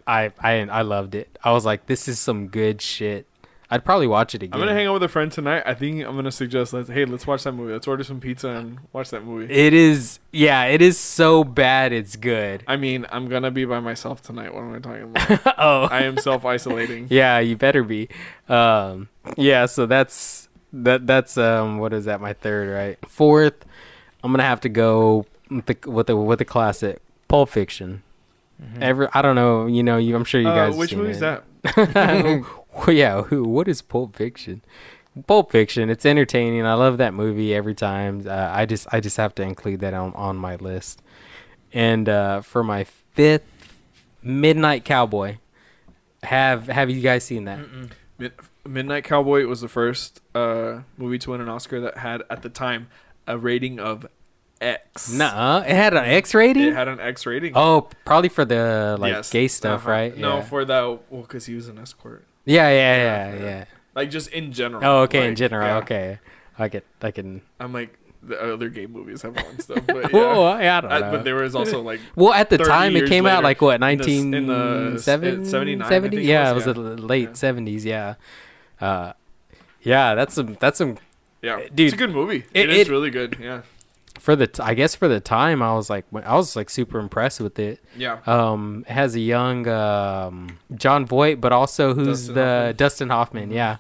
I 0.05 0.31
I 0.39 0.59
I 0.59 0.81
loved 0.81 1.15
it. 1.15 1.39
I 1.43 1.53
was 1.53 1.65
like, 1.65 1.85
this 1.85 2.07
is 2.07 2.19
some 2.19 2.49
good 2.49 2.81
shit. 2.81 3.28
I'd 3.71 3.85
probably 3.85 4.07
watch 4.07 4.33
it 4.33 4.41
again. 4.41 4.53
I'm 4.53 4.59
gonna 4.59 4.73
hang 4.73 4.87
out 4.87 4.93
with 4.93 5.03
a 5.03 5.07
friend 5.07 5.31
tonight. 5.31 5.61
I 5.65 5.75
think 5.75 6.03
I'm 6.03 6.15
gonna 6.15 6.31
suggest, 6.31 6.73
let's, 6.73 6.89
hey, 6.89 7.05
let's 7.05 7.27
watch 7.27 7.43
that 7.43 7.51
movie. 7.51 7.71
Let's 7.73 7.87
order 7.87 8.03
some 8.03 8.19
pizza 8.19 8.49
and 8.49 8.79
watch 8.93 9.11
that 9.11 9.23
movie. 9.23 9.53
It 9.53 9.73
is, 9.73 10.19
yeah, 10.31 10.63
it 10.65 10.81
is 10.81 10.97
so 10.97 11.43
bad, 11.43 11.93
it's 11.93 12.15
good. 12.15 12.63
I 12.67 12.77
mean, 12.77 13.05
I'm 13.11 13.29
gonna 13.29 13.51
be 13.51 13.65
by 13.65 13.79
myself 13.79 14.23
tonight. 14.23 14.53
What 14.55 14.61
am 14.61 14.73
I 14.73 14.79
talking 14.79 15.03
about? 15.03 15.53
oh, 15.59 15.83
I 15.83 16.03
am 16.03 16.17
self 16.17 16.45
isolating. 16.45 17.07
yeah, 17.11 17.37
you 17.39 17.55
better 17.57 17.83
be. 17.83 18.09
Um, 18.47 19.09
yeah, 19.37 19.67
so 19.67 19.85
that's 19.85 20.49
that. 20.73 21.05
That's 21.05 21.37
um, 21.37 21.77
what 21.77 21.93
is 21.93 22.05
that? 22.05 22.21
My 22.21 22.33
third, 22.33 22.69
right? 22.73 22.97
Fourth, 23.07 23.65
I'm 24.23 24.31
gonna 24.31 24.43
have 24.43 24.61
to 24.61 24.69
go 24.69 25.27
with 25.51 25.67
the 25.67 25.77
with 25.91 26.07
the, 26.07 26.15
with 26.17 26.39
the 26.39 26.45
classic 26.45 27.01
Pulp 27.27 27.49
Fiction. 27.49 28.01
Every, 28.81 29.07
I 29.13 29.21
don't 29.21 29.35
know, 29.35 29.67
you 29.67 29.83
know, 29.83 29.95
you, 29.95 30.13
I'm 30.17 30.25
sure 30.25 30.41
you 30.41 30.49
Uh, 30.49 30.67
guys. 30.67 30.75
which 30.75 30.93
movie 30.93 31.11
is 31.11 31.21
that? 31.21 31.45
well, 32.77 32.91
yeah, 32.91 33.23
who? 33.23 33.43
What 33.43 33.67
is 33.67 33.81
Pulp 33.81 34.15
Fiction? 34.15 34.61
Pulp 35.27 35.51
Fiction. 35.51 35.89
It's 35.89 36.05
entertaining. 36.05 36.65
I 36.65 36.73
love 36.75 36.97
that 36.97 37.13
movie 37.13 37.53
every 37.53 37.75
time. 37.75 38.23
Uh, 38.27 38.49
I 38.51 38.65
just, 38.65 38.87
I 38.91 38.99
just 38.99 39.17
have 39.17 39.33
to 39.35 39.43
include 39.43 39.79
that 39.81 39.93
on 39.93 40.13
on 40.13 40.37
my 40.37 40.55
list. 40.55 41.01
And 41.73 42.07
uh, 42.09 42.41
for 42.41 42.63
my 42.63 42.83
fifth, 42.83 43.43
Midnight 44.21 44.85
Cowboy. 44.85 45.37
Have 46.23 46.67
Have 46.67 46.89
you 46.89 47.01
guys 47.01 47.23
seen 47.23 47.45
that? 47.45 47.59
Mid- 48.17 48.33
Midnight 48.67 49.03
Cowboy 49.05 49.45
was 49.45 49.61
the 49.61 49.67
first 49.69 50.21
uh, 50.35 50.81
movie 50.97 51.17
to 51.19 51.31
win 51.31 51.41
an 51.41 51.49
Oscar 51.49 51.79
that 51.81 51.97
had, 51.97 52.23
at 52.29 52.41
the 52.41 52.49
time, 52.49 52.87
a 53.25 53.37
rating 53.37 53.79
of 53.79 54.05
X. 54.61 55.11
Nuh-uh. 55.13 55.63
It 55.65 55.73
had 55.75 55.93
an 55.93 56.03
X 56.03 56.35
rating. 56.35 56.63
It 56.63 56.73
had 56.73 56.89
an 56.89 56.99
X 56.99 57.25
rating. 57.25 57.53
oh, 57.55 57.87
probably 58.05 58.27
for 58.29 58.43
the 58.43 58.97
like 58.99 59.13
Yes. 59.13 59.29
gay 59.31 59.47
stuff, 59.47 59.81
Uh-huh. 59.83 59.91
right? 59.91 60.17
No, 60.17 60.37
Yeah. 60.37 60.41
for 60.43 60.65
that. 60.65 60.99
Well, 61.09 61.21
because 61.21 61.45
he 61.45 61.55
was 61.55 61.69
an 61.69 61.77
escort. 61.79 62.25
Yeah, 62.49 62.69
yeah, 62.69 62.73
Yeah, 62.73 62.97
yeah, 63.03 63.33
yeah. 63.37 63.43
yeah. 63.45 63.65
Like 63.95 64.09
just 64.09 64.29
in 64.31 64.51
general. 64.53 64.81
Oh, 64.85 65.01
okay. 65.03 65.27
in 65.27 65.35
general, 65.35 65.67
yeah. 65.67 65.77
okay. 65.83 66.19
I 66.57 66.67
get, 66.67 66.85
I 67.01 67.11
can. 67.11 67.41
I'm 67.59 67.73
like 67.73 67.95
the 68.21 68.35
other 68.53 68.67
gay 68.69 68.85
movies 68.85 69.21
have 69.21 69.35
won 69.35 69.59
stuff, 69.59 69.79
but 69.87 70.11
Whoa, 70.11 70.57
yeah. 70.61 70.77
I 70.77 70.81
don't 70.81 70.91
I- 70.91 70.99
know. 70.99 71.11
but 71.11 71.23
there 71.23 71.35
was 71.35 71.55
also 71.55 71.81
like 71.81 71.99
Well, 72.15 72.33
at 72.33 72.49
the 72.49 72.57
time, 72.57 72.95
it 72.95 73.07
came 73.07 73.25
out 73.25 73.43
like 73.43 73.61
what 73.61 73.75
in 73.75 73.97
the 73.97 74.19
in 74.19 74.31
the 74.47 74.53
1970, 74.53 75.41
uh, 75.41 75.45
79, 75.45 75.85
I 75.85 75.89
70? 75.89 76.21
Yeah, 76.23 76.51
it 76.51 76.53
was, 76.55 76.67
yeah. 76.67 76.73
the 76.73 76.79
late 77.13 77.29
Yeah. 77.29 77.51
70s. 77.53 77.83
Yeah, 77.85 78.15
uh, 78.81 79.13
yeah. 79.81 80.15
That's 80.15 80.33
some. 80.35 80.57
That's 80.59 80.77
some 80.77 80.97
yeah, 81.41 81.61
Dude, 81.73 81.79
it's 81.87 81.93
a 81.93 81.97
good 81.97 82.11
movie. 82.11 82.43
it- 82.53 82.69
it 82.69 82.75
is 82.75 82.87
it- 82.87 82.91
really 82.91 83.09
good. 83.09 83.37
Yeah, 83.39 83.61
for 84.29 84.35
the. 84.35 84.47
T- 84.47 84.61
I 84.61 84.73
guess 84.75 84.93
for 84.95 85.07
the 85.07 85.19
time, 85.19 85.61
I 85.63 85.73
was 85.73 85.89
like, 85.89 86.05
I 86.13 86.35
was 86.35 86.55
like 86.55 86.69
super 86.69 86.99
impressed 86.99 87.39
with 87.39 87.57
it. 87.57 87.79
yeah. 87.97 88.19
Um, 88.27 88.85
it 88.87 88.91
has 88.93 89.15
a 89.15 89.19
young 89.19 89.67
um, 89.67 90.57
Jon 90.75 91.05
Voight, 91.05 91.41
but 91.41 91.51
also 91.51 91.93
who's 91.95 92.27
Dustin 92.27 92.35
the 92.35 92.41
Hoffman. 92.43 92.75
Dustin 92.75 93.09
Hoffman? 93.09 93.51
Yeah, 93.51 93.77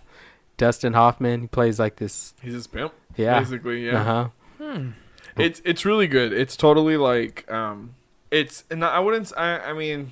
Dustin 0.57 0.93
Hoffman. 0.93 1.41
He 1.41 1.47
plays 1.47 1.79
like 1.79 1.97
this. 1.97 2.33
He's 2.41 2.53
his 2.53 2.67
pimp. 2.67 2.93
Yeah. 3.15 3.39
basically. 3.39 3.85
Yeah, 3.85 4.01
Uh 4.01 4.03
huh. 4.03 4.27
Hmm. 4.57 4.89
it's 5.37 5.61
it's 5.65 5.85
really 5.85 6.07
good. 6.07 6.33
It's 6.33 6.57
totally 6.57 6.97
like 6.97 7.49
um, 7.51 7.95
it's 8.31 8.63
and 8.71 8.83
I 8.83 8.99
wouldn't. 8.99 9.31
I 9.37 9.59
I 9.59 9.73
mean, 9.73 10.11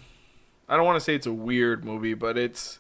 I 0.70 0.76
don't 0.78 0.86
want 0.86 0.98
to 0.98 1.04
say 1.04 1.16
it's 1.16 1.28
a 1.28 1.34
weird 1.34 1.84
movie, 1.84 2.14
but 2.14 2.38
it's. 2.38 2.80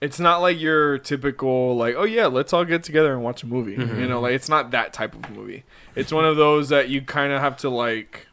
It's 0.00 0.20
not 0.20 0.38
like 0.42 0.60
your 0.60 0.98
typical 0.98 1.74
like 1.76 1.94
oh 1.96 2.04
yeah 2.04 2.26
let's 2.26 2.52
all 2.52 2.64
get 2.64 2.82
together 2.82 3.12
and 3.14 3.22
watch 3.24 3.42
a 3.42 3.46
movie 3.46 3.76
Mhm. 3.76 3.98
you 4.00 4.06
know 4.06 4.20
like 4.20 4.34
it's 4.34 4.48
not 4.48 4.70
that 4.72 4.92
type 4.92 5.14
of 5.14 5.30
movie 5.30 5.64
it's 5.94 6.12
one 6.12 6.24
of 6.26 6.36
those 6.36 6.68
that 6.68 6.88
you 6.90 7.00
kind 7.00 7.32
of 7.32 7.40
have 7.40 7.56
to 7.58 7.70
like 7.70 8.26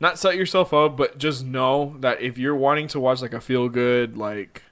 not 0.00 0.18
set 0.18 0.36
yourself 0.36 0.74
up 0.74 0.96
but 0.96 1.18
just 1.18 1.44
know 1.44 1.96
that 2.00 2.20
if 2.20 2.36
you're 2.36 2.54
wanting 2.54 2.88
to 2.88 3.00
watch 3.00 3.22
like 3.22 3.32
a 3.32 3.40
feel 3.40 3.68
good 3.68 4.16
like 4.16 4.62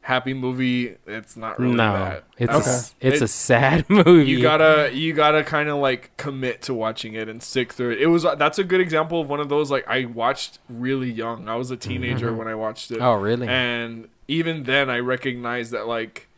happy 0.00 0.32
movie 0.32 0.96
it's 1.06 1.36
not 1.36 1.58
really 1.58 1.74
no, 1.74 1.92
that 1.92 2.24
it's 2.38 2.54
Um, 2.54 2.60
a, 2.62 3.06
it's 3.08 3.20
it- 3.20 3.24
a 3.24 3.28
sad 3.28 3.84
movie. 3.90 4.30
you 4.30 4.40
gotta 4.40 4.90
you 4.94 5.12
gotta 5.12 5.42
kind 5.44 5.68
of 5.68 5.76
like 5.78 6.16
commit 6.16 6.62
to 6.62 6.74
watching 6.74 7.14
it 7.14 7.28
and 7.28 7.42
stick 7.42 7.72
through 7.72 7.90
it. 7.90 8.00
It 8.00 8.06
was 8.06 8.22
that's 8.22 8.58
a 8.58 8.64
good 8.64 8.80
example 8.80 9.20
of 9.20 9.28
one 9.28 9.40
of 9.40 9.48
those 9.48 9.68
like 9.70 9.86
I 9.88 10.04
watched 10.04 10.60
really 10.68 11.10
young. 11.10 11.48
I 11.48 11.56
was 11.56 11.70
a 11.72 11.76
teenager 11.76 12.30
Mhm. 12.30 12.36
when 12.36 12.48
I 12.48 12.54
watched 12.54 12.92
it, 12.92 12.98
Oh, 13.00 13.14
really? 13.14 13.48
and 13.48 14.06
even 14.28 14.64
then 14.64 14.90
I 14.90 14.98
recognized 14.98 15.72
that 15.72 15.86
like, 15.86 16.28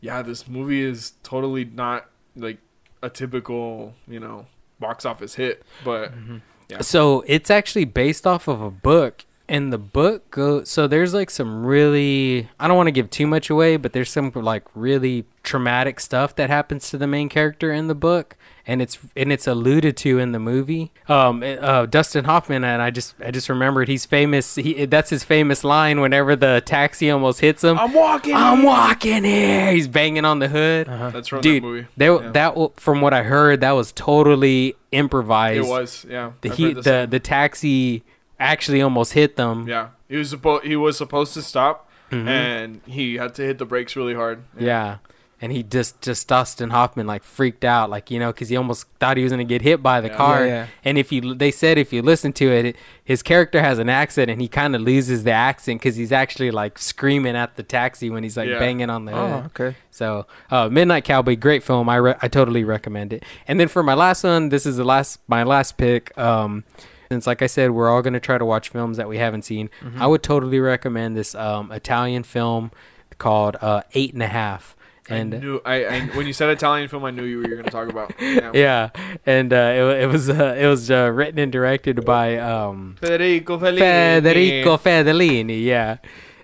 yeah, 0.00 0.22
this 0.22 0.48
movie 0.48 0.82
is 0.82 1.12
totally 1.22 1.64
not 1.64 2.08
like 2.34 2.58
a 3.02 3.10
typical 3.10 3.94
you 4.06 4.20
know 4.20 4.46
box 4.78 5.04
office 5.04 5.34
hit, 5.34 5.62
but 5.84 6.12
mm-hmm. 6.12 6.38
Yeah. 6.68 6.80
So 6.80 7.24
it's 7.26 7.50
actually 7.50 7.84
based 7.84 8.26
off 8.26 8.48
of 8.48 8.60
a 8.60 8.70
book, 8.70 9.24
and 9.48 9.72
the 9.72 9.78
book 9.78 10.30
go. 10.30 10.64
So 10.64 10.86
there's 10.86 11.14
like 11.14 11.30
some 11.30 11.64
really. 11.64 12.48
I 12.58 12.66
don't 12.66 12.76
want 12.76 12.88
to 12.88 12.92
give 12.92 13.10
too 13.10 13.26
much 13.26 13.50
away, 13.50 13.76
but 13.76 13.92
there's 13.92 14.10
some 14.10 14.32
like 14.34 14.64
really 14.74 15.26
traumatic 15.42 16.00
stuff 16.00 16.34
that 16.36 16.50
happens 16.50 16.90
to 16.90 16.98
the 16.98 17.06
main 17.06 17.28
character 17.28 17.72
in 17.72 17.86
the 17.86 17.94
book, 17.94 18.36
and 18.66 18.82
it's 18.82 18.98
and 19.16 19.32
it's 19.32 19.46
alluded 19.46 19.96
to 19.98 20.18
in 20.18 20.32
the 20.32 20.38
movie. 20.38 20.90
Um, 21.08 21.42
uh, 21.42 21.86
Dustin 21.86 22.24
Hoffman, 22.24 22.64
and 22.64 22.82
I 22.82 22.90
just 22.90 23.14
I 23.24 23.30
just 23.30 23.48
remembered 23.48 23.88
he's 23.88 24.04
famous. 24.06 24.56
He 24.56 24.84
that's 24.86 25.10
his 25.10 25.22
famous 25.24 25.62
line 25.64 26.00
whenever 26.00 26.34
the 26.36 26.62
taxi 26.66 27.10
almost 27.10 27.40
hits 27.40 27.62
him. 27.62 27.78
I'm 27.78 27.92
walking. 27.92 28.34
I'm 28.34 28.60
in. 28.60 28.64
walking 28.66 29.24
here. 29.24 29.72
He's 29.72 29.88
banging 29.88 30.24
on 30.24 30.38
the 30.40 30.48
hood. 30.48 30.88
Uh-huh. 30.88 31.10
that's 31.10 31.28
from 31.28 31.40
Dude, 31.42 31.62
that 31.62 31.66
movie. 31.66 31.86
They, 31.96 32.06
Yeah. 32.06 32.30
that 32.32 32.80
from 32.80 33.00
what 33.00 33.14
I 33.14 33.22
heard, 33.22 33.60
that 33.60 33.72
was 33.72 33.92
totally 33.92 34.74
improvised. 34.92 35.58
it 35.66 35.68
was 35.68 36.04
yeah. 36.08 36.32
The 36.40 36.50
I've 36.50 36.56
he, 36.56 36.64
heard 36.64 36.74
the, 36.76 36.82
same. 36.82 37.10
the 37.10 37.20
taxi 37.20 38.02
actually 38.40 38.82
almost 38.82 39.12
hit 39.14 39.36
them. 39.36 39.66
yeah 39.66 39.88
he 40.08 40.16
was 40.16 40.28
supposed 40.30 40.64
he 40.64 40.76
was 40.76 40.96
supposed 40.98 41.32
to 41.34 41.42
stop 41.42 41.88
Mhm. 42.12 42.28
and 42.28 42.80
he 42.86 43.14
had 43.16 43.34
to 43.36 43.42
hit 43.42 43.58
the 43.58 43.64
brakes 43.64 43.96
really 43.96 44.14
hard. 44.14 44.42
Yeah. 44.58 44.98
And 45.46 45.52
he 45.52 45.62
just 45.62 46.02
just 46.02 46.26
Dustin 46.26 46.70
Hoffman 46.70 47.06
like 47.06 47.22
freaked 47.22 47.64
out, 47.64 47.88
like 47.88 48.10
you 48.10 48.18
know, 48.18 48.32
because 48.32 48.48
he 48.48 48.56
almost 48.56 48.88
thought 48.98 49.16
he 49.16 49.22
was 49.22 49.30
gonna 49.32 49.44
get 49.44 49.62
hit 49.62 49.80
by 49.80 50.00
the 50.00 50.08
Yeah. 50.08 50.16
car. 50.16 50.40
Yeah, 50.40 50.46
yeah. 50.52 50.66
And 50.84 50.98
if 50.98 51.12
you, 51.12 51.34
they 51.36 51.52
said 51.52 51.78
if 51.78 51.92
you 51.92 52.02
listen 52.02 52.32
to 52.32 52.46
it, 52.52 52.64
it 52.64 52.76
his 53.04 53.22
character 53.22 53.62
has 53.62 53.78
an 53.78 53.88
accent, 53.88 54.28
and 54.28 54.40
he 54.40 54.48
kind 54.48 54.74
of 54.74 54.80
loses 54.82 55.22
the 55.22 55.30
accent 55.30 55.80
because 55.80 55.94
he's 55.94 56.10
actually 56.10 56.50
like 56.50 56.78
screaming 56.78 57.36
at 57.36 57.54
the 57.54 57.62
taxi 57.62 58.10
when 58.10 58.24
he's 58.24 58.36
like 58.36 58.48
Yeah. 58.48 58.58
banging 58.58 58.90
on 58.90 59.04
the 59.04 59.12
hood. 59.12 59.20
Oh, 59.30 59.46
okay. 59.54 59.76
So, 59.92 60.26
uh, 60.50 60.68
Midnight 60.68 61.04
Cowboy, 61.04 61.36
great 61.36 61.62
film. 61.62 61.88
I 61.88 61.96
re- 61.96 62.16
I 62.20 62.26
totally 62.26 62.64
recommend 62.64 63.12
it. 63.12 63.22
And 63.46 63.60
then 63.60 63.68
for 63.68 63.84
my 63.84 63.94
last 63.94 64.24
one, 64.24 64.48
this 64.48 64.66
is 64.66 64.76
the 64.78 64.84
last 64.84 65.20
my 65.28 65.44
last 65.44 65.76
pick. 65.78 66.12
Um, 66.18 66.64
since 67.08 67.24
like 67.24 67.40
I 67.40 67.46
said, 67.46 67.70
we're 67.70 67.88
all 67.88 68.02
gonna 68.02 68.18
try 68.18 68.36
to 68.36 68.44
watch 68.44 68.70
films 68.70 68.96
that 68.96 69.08
we 69.08 69.18
haven't 69.18 69.42
seen. 69.42 69.70
Mm-hmm. 69.80 70.02
I 70.02 70.08
would 70.08 70.24
totally 70.24 70.58
recommend 70.58 71.16
this 71.16 71.36
um, 71.36 71.70
Italian 71.70 72.24
film 72.24 72.72
called 73.18 73.56
uh, 73.60 73.82
Eight 73.94 74.12
and 74.12 74.24
a 74.24 74.26
Half. 74.26 74.74
And 75.08 75.34
I 75.34 75.38
knew 75.38 75.60
I, 75.64 75.84
I 75.86 76.00
when 76.16 76.26
you 76.26 76.32
said 76.32 76.50
Italian 76.50 76.88
film, 76.88 77.04
I 77.04 77.10
knew 77.12 77.22
you 77.24 77.38
were 77.38 77.44
going 77.48 77.62
to 77.64 77.70
talk 77.70 77.88
about. 77.88 78.12
Yeah. 78.20 78.50
yeah, 78.54 78.90
and 79.24 79.52
uh, 79.52 79.56
it, 79.56 80.02
it 80.02 80.06
was 80.06 80.28
uh, 80.28 80.56
it 80.58 80.66
was 80.66 80.90
uh, 80.90 81.10
written 81.14 81.38
and 81.38 81.52
directed 81.52 82.04
by 82.04 82.36
um, 82.38 82.96
Federico 83.00 83.58
Fellini. 83.58 83.78
Federico 83.78 84.76
Fedellini. 84.76 85.62
Yeah, 85.64 85.98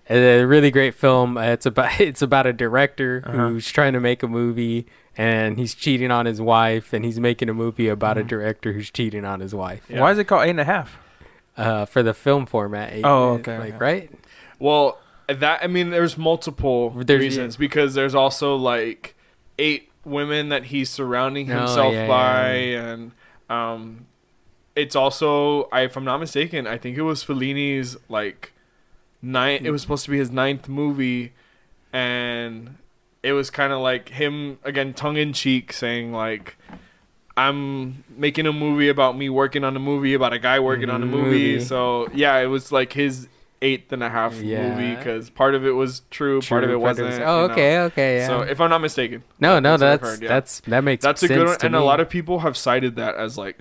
And 0.08 0.18
a 0.42 0.46
really 0.46 0.70
great 0.70 0.94
film. 0.94 1.36
Uh, 1.36 1.42
It's 1.52 1.66
about 1.66 2.00
it's 2.00 2.22
about 2.22 2.46
a 2.46 2.52
director 2.52 3.22
Uh-huh. 3.26 3.48
who's 3.48 3.68
trying 3.70 3.94
to 3.94 4.00
make 4.00 4.22
a 4.22 4.28
movie 4.28 4.86
and 5.16 5.58
he's 5.58 5.74
cheating 5.74 6.10
on 6.10 6.24
his 6.24 6.40
wife, 6.40 6.92
and 6.94 7.04
he's 7.04 7.20
making 7.20 7.48
a 7.50 7.54
movie 7.54 7.88
about 7.88 8.16
a 8.16 8.22
Mhm. 8.22 8.28
director 8.28 8.72
who's 8.72 8.90
cheating 8.90 9.24
on 9.26 9.40
his 9.40 9.54
wife. 9.54 9.82
Yeah. 9.88 10.00
Why 10.00 10.12
is 10.12 10.18
it 10.18 10.24
called 10.24 10.46
eight 10.46 10.50
and 10.50 10.60
a 10.60 10.64
half? 10.64 10.96
Uh, 11.54 11.84
for 11.84 12.02
the 12.02 12.14
film 12.14 12.46
format. 12.46 12.92
eight 12.94 13.04
Oh, 13.04 13.34
okay, 13.34 13.58
Like 13.58 13.74
okay. 13.74 13.84
right? 13.84 14.10
Well, 14.58 14.98
that 15.28 15.60
I 15.62 15.66
mean, 15.66 15.90
there's 15.90 16.16
multiple 16.18 16.90
There's- 16.90 17.20
reasons 17.20 17.56
because 17.56 17.94
there's 17.94 18.14
also 18.14 18.56
like 18.56 19.14
eight 19.58 19.90
women 20.04 20.48
that 20.48 20.64
he's 20.66 20.90
surrounding 20.90 21.50
Oh, 21.52 21.58
himself 21.60 21.92
yeah, 21.94 22.08
by, 22.08 22.56
yeah. 22.56 22.88
and 22.88 23.12
um, 23.48 24.06
it's 24.74 24.96
also, 24.96 25.64
I, 25.70 25.82
if 25.82 25.96
I'm 25.96 26.04
not 26.04 26.18
mistaken, 26.18 26.66
I 26.66 26.76
think 26.78 26.96
it 26.98 27.02
was 27.02 27.22
Fellini's 27.22 27.96
like 28.08 28.52
ninth. 29.20 29.64
It 29.64 29.70
was 29.70 29.82
supposed 29.82 30.04
to 30.06 30.10
be 30.10 30.18
his 30.18 30.30
ninth 30.30 30.68
movie, 30.68 31.32
and 31.92 32.76
it 33.22 33.28
it 33.30 33.32
was 33.34 33.50
kind 33.50 33.72
of 33.72 33.80
like 33.80 34.08
him 34.08 34.58
again, 34.64 34.92
tongue 34.94 35.16
in 35.16 35.32
cheek, 35.32 35.72
saying 35.72 36.12
like, 36.12 36.56
"I'm 37.36 38.02
making 38.16 38.46
a 38.46 38.52
movie 38.52 38.88
about 38.88 39.16
me 39.16 39.28
working 39.28 39.62
on 39.64 39.76
a 39.76 39.78
movie 39.78 40.14
about 40.14 40.32
a 40.32 40.38
guy 40.40 40.58
working 40.58 40.90
on 40.90 41.02
a 41.02 41.06
movie." 41.06 41.52
Movie. 41.52 41.60
So 41.60 42.08
yeah, 42.12 42.36
it 42.38 42.46
was 42.46 42.72
like 42.72 42.94
his 42.94 43.28
eighth 43.62 43.92
and 43.92 44.02
a 44.02 44.10
half 44.10 44.34
Yeah. 44.34 44.68
movie 44.74 44.94
because 44.94 45.30
part 45.30 45.54
of 45.54 45.64
it 45.64 45.70
was 45.70 46.02
true, 46.10 46.40
part 46.42 46.64
of 46.64 46.70
it 46.70 46.74
True, 46.74 46.80
wasn't. 46.80 47.08
Oh, 47.08 47.14
you 47.14 47.20
know. 47.48 47.52
okay, 47.52 47.78
okay, 47.80 48.16
yeah. 48.18 48.26
So 48.26 48.40
if 48.42 48.60
I'm 48.60 48.68
not 48.70 48.80
mistaken, 48.82 49.22
no, 49.40 49.58
no, 49.58 49.76
that's 49.76 49.80
what 49.82 49.88
I've 49.92 50.00
that's 50.00 50.10
heard, 50.14 50.22
yeah. 50.22 50.28
that's 50.28 50.60
that 50.60 50.84
makes 50.84 51.02
that's 51.02 51.22
a 51.22 51.28
good 51.28 51.46
one, 51.46 51.56
and 51.62 51.74
a 51.76 51.80
lot 51.82 52.00
of 52.00 52.08
people 52.10 52.40
have 52.40 52.56
cited 52.56 52.96
that 52.96 53.14
as 53.14 53.38
like 53.38 53.58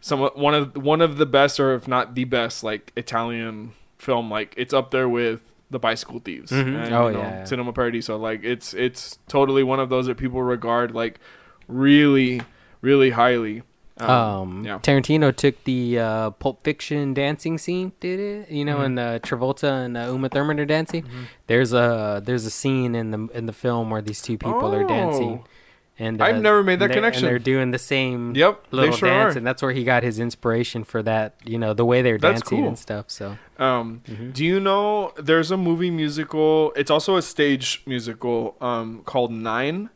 some 0.00 0.20
one 0.20 0.54
of 0.54 0.76
one 0.76 1.00
of 1.00 1.18
the 1.18 1.26
best, 1.26 1.60
or 1.60 1.74
if 1.74 1.86
not 1.86 2.14
the 2.16 2.24
best, 2.24 2.64
like 2.64 2.92
Italian 2.96 3.72
film. 3.98 4.30
Like 4.30 4.54
it's 4.56 4.74
up 4.74 4.90
there 4.90 5.08
with 5.08 5.42
the 5.70 5.78
Bicycle 5.78 6.18
Thieves 6.18 6.50
Mhm. 6.50 6.84
and 6.84 6.94
Oh, 6.94 7.06
you 7.08 7.14
know, 7.14 7.20
yeah. 7.20 7.44
Cinema 7.44 7.72
Paradiso. 7.72 8.18
Like 8.18 8.42
it's 8.44 8.74
it's 8.74 9.18
totally 9.28 9.62
one 9.62 9.78
of 9.80 9.90
those 9.90 10.06
that 10.06 10.16
people 10.16 10.42
regard 10.42 10.92
like 10.94 11.20
really 11.68 12.42
really 12.80 13.10
highly. 13.10 13.62
Um, 13.98 14.64
yeah. 14.64 14.78
Tarantino 14.78 15.34
took 15.36 15.62
the 15.64 15.98
uh, 15.98 16.30
Pulp 16.30 16.64
Fiction 16.64 17.14
dancing 17.14 17.58
scene, 17.58 17.92
did 18.00 18.18
it? 18.20 18.50
You 18.50 18.64
know, 18.64 18.72
Mm-hmm. 18.74 18.82
when 18.82 18.98
uh, 18.98 19.18
Travolta 19.22 19.84
and 19.84 19.96
uh, 19.96 20.06
Uma 20.10 20.28
Thurman 20.28 20.58
are 20.58 20.64
dancing. 20.64 21.04
There's 21.46 21.72
a 21.72 22.22
there's 22.24 22.46
a 22.46 22.50
scene 22.50 22.94
in 22.94 23.10
the 23.10 23.28
in 23.34 23.46
the 23.46 23.52
film 23.52 23.90
where 23.90 24.00
these 24.02 24.22
two 24.22 24.38
people 24.38 24.74
are 24.74 24.84
dancing, 24.84 25.44
Oh. 25.44 25.48
and 25.98 26.22
I've 26.22 26.36
uh, 26.36 26.40
never 26.40 26.62
made 26.62 26.78
that 26.78 26.84
and 26.86 26.90
they're- 26.94 26.96
connection. 26.96 27.24
They're 27.26 27.38
doing 27.38 27.70
the 27.70 27.78
same 27.78 28.34
Yep, 28.34 28.64
little 28.70 28.94
sure 28.96 29.10
dance, 29.10 29.34
are. 29.34 29.38
and 29.38 29.46
that's 29.46 29.60
where 29.62 29.72
he 29.72 29.84
got 29.84 30.02
his 30.02 30.18
inspiration 30.18 30.84
for 30.84 31.02
that. 31.02 31.34
You 31.44 31.58
know, 31.58 31.74
the 31.74 31.84
way 31.84 32.00
they're 32.02 32.18
That's 32.18 32.40
dancing 32.40 32.58
cool. 32.60 32.68
and 32.68 32.78
stuff. 32.78 33.04
So 33.08 33.36
Um, 33.58 34.00
Mhm. 34.10 34.32
Do 34.32 34.44
you 34.44 34.58
know 34.58 35.12
there's 35.16 35.50
a 35.50 35.56
movie 35.58 35.90
musical? 35.90 36.72
It's 36.76 36.90
also 36.90 37.16
a 37.16 37.22
stage 37.22 37.82
musical 37.86 38.56
um, 38.60 39.02
called 39.04 39.30
Nine. 39.30 39.90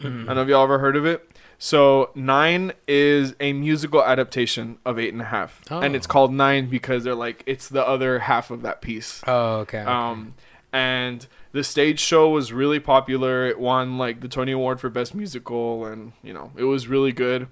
I 0.00 0.04
don't 0.04 0.26
know 0.34 0.42
if 0.42 0.48
y'all 0.48 0.64
ever 0.64 0.78
heard 0.78 0.96
of 0.96 1.04
it. 1.06 1.28
So 1.64 2.10
Nine 2.16 2.72
is 2.88 3.36
a 3.38 3.52
musical 3.52 4.02
adaptation 4.02 4.78
of 4.84 4.98
Eight 4.98 5.12
and 5.12 5.22
a 5.22 5.26
Half, 5.26 5.62
and 5.70 5.94
it's 5.94 6.08
Oh. 6.08 6.10
called 6.10 6.32
Nine 6.34 6.66
because 6.66 7.04
they're 7.04 7.14
like 7.14 7.44
it's 7.46 7.68
the 7.68 7.86
other 7.86 8.18
half 8.18 8.50
of 8.50 8.62
that 8.62 8.80
piece. 8.80 9.22
oh 9.28 9.58
okay, 9.60 9.78
Um, 9.78 10.34
and 10.72 11.24
the 11.52 11.62
stage 11.62 12.00
show 12.00 12.28
was 12.30 12.52
really 12.52 12.80
popular. 12.80 13.46
It 13.46 13.60
won 13.60 13.96
like 13.96 14.22
the 14.22 14.26
Tony 14.26 14.50
Award 14.50 14.80
for 14.80 14.90
Best 14.90 15.14
Musical, 15.14 15.86
and 15.86 16.14
you 16.20 16.32
know 16.32 16.50
it 16.56 16.64
was 16.64 16.88
really 16.88 17.12
good. 17.12 17.46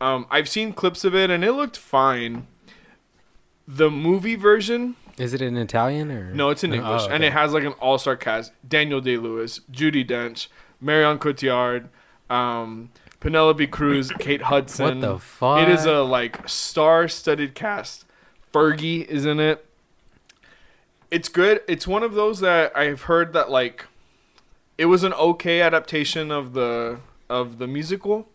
Um, 0.00 0.26
I've 0.32 0.48
seen 0.48 0.72
clips 0.72 1.04
of 1.04 1.14
it, 1.14 1.30
and 1.30 1.44
it 1.44 1.52
looked 1.52 1.76
fine. 1.76 2.48
The 3.68 3.88
movie 3.88 4.34
version, 4.34 4.96
is 5.16 5.32
it 5.32 5.40
in 5.40 5.56
Italian 5.56 6.10
or 6.10 6.34
no, 6.34 6.50
it's 6.50 6.64
in 6.64 6.72
Oh, 6.72 6.76
English, 6.78 7.04
and 7.04 7.14
okay. 7.22 7.28
it 7.28 7.32
has 7.34 7.52
like 7.52 7.62
an 7.62 7.74
all-star 7.74 8.16
cast: 8.16 8.50
Daniel 8.66 9.00
Day 9.00 9.16
Lewis, 9.16 9.60
Judi 9.70 10.04
Dench, 10.04 10.48
Marion 10.80 11.18
Cotillard, 11.20 11.84
um, 12.28 12.90
Penelope 13.24 13.66
Cruz, 13.68 14.12
Kate 14.18 14.42
Hudson. 14.42 15.00
What 15.00 15.00
the 15.00 15.18
fuck? 15.18 15.60
It 15.66 15.70
is 15.70 15.86
a 15.86 16.02
like 16.02 16.46
star-studded 16.46 17.54
cast. 17.54 18.04
Fergie 18.52 19.04
is 19.06 19.24
in 19.24 19.40
it. 19.40 19.64
It's 21.10 21.30
good. 21.30 21.62
It's 21.66 21.86
one 21.86 22.02
of 22.02 22.12
those 22.12 22.40
that 22.40 22.76
I've 22.76 23.02
heard 23.02 23.32
that 23.32 23.50
like 23.50 23.86
it 24.76 24.86
was 24.86 25.04
an 25.04 25.14
okay 25.14 25.62
adaptation 25.62 26.30
of 26.30 26.52
the 26.52 26.98
of 27.30 27.56
the 27.58 27.66
musical, 27.66 28.28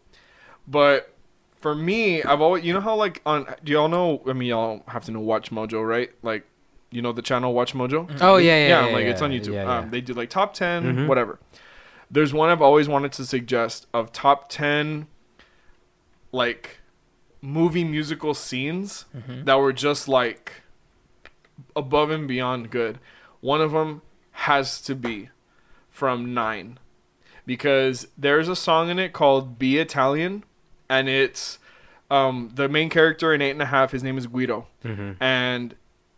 but 0.68 1.14
for 1.60 1.76
me, 1.76 2.24
I've 2.24 2.42
always 2.42 2.64
you 2.64 2.74
know 2.74 2.82
how 2.82 2.96
like 2.96 3.22
on 3.28 3.46
do 3.64 3.72
y'all 3.72 3.90
know? 3.90 4.24
I 4.28 4.34
mean, 4.34 4.50
y'all 4.50 4.82
have 4.88 5.06
to 5.06 5.12
know 5.12 5.20
Watch 5.20 5.52
Mojo, 5.52 5.88
right? 5.88 6.10
Like 6.24 6.46
you 6.90 7.04
know 7.04 7.12
the 7.12 7.22
channel 7.22 7.54
Watch 7.54 7.74
Mojo. 7.76 8.10
Oh 8.22 8.38
yeah, 8.38 8.56
yeah, 8.56 8.68
yeah, 8.68 8.88
yeah, 8.88 8.94
like 8.96 9.06
it's 9.06 9.22
on 9.22 9.30
YouTube. 9.32 9.54
yeah, 9.54 9.80
Um, 9.80 9.92
they 9.92 10.02
do 10.02 10.14
like 10.14 10.32
top 10.32 10.56
10 10.56 10.84
Mhm. 10.84 11.08
whatever. 11.08 11.38
There's 12.12 12.34
one 12.34 12.50
I've 12.50 12.62
always 12.62 12.88
wanted 12.90 13.12
to 13.14 13.26
suggest 13.26 13.86
of 13.94 14.12
top 14.12 14.50
ten, 14.50 15.08
like 16.32 16.80
movie 17.42 17.84
musical 17.84 18.34
scenes 18.34 19.06
Mm-hmm. 19.16 19.46
that 19.46 19.56
were 19.60 19.74
just 19.74 20.08
like 20.08 20.62
above 21.76 22.10
and 22.12 22.28
beyond 22.28 22.70
good. 22.72 23.00
One 23.42 23.62
of 23.62 23.72
them 23.72 24.02
has 24.32 24.82
to 24.82 24.96
be 24.96 25.30
from 25.90 26.34
Nine 26.34 26.80
because 27.46 28.08
there's 28.18 28.48
a 28.48 28.56
song 28.56 28.90
in 28.90 29.00
it 29.00 29.14
called 29.14 29.58
"Be 29.60 29.78
Italian," 29.78 30.44
and 30.90 31.08
it's 31.10 31.60
um, 32.12 32.52
the 32.56 32.68
main 32.68 32.90
character 32.90 33.34
in 33.34 33.42
Eight 33.42 33.52
and 33.52 33.62
a 33.62 33.66
Half. 33.68 33.92
His 33.92 34.04
name 34.04 34.18
is 34.18 34.28
Guido, 34.28 34.68
Mhm. 34.84 35.16
and 35.20 35.76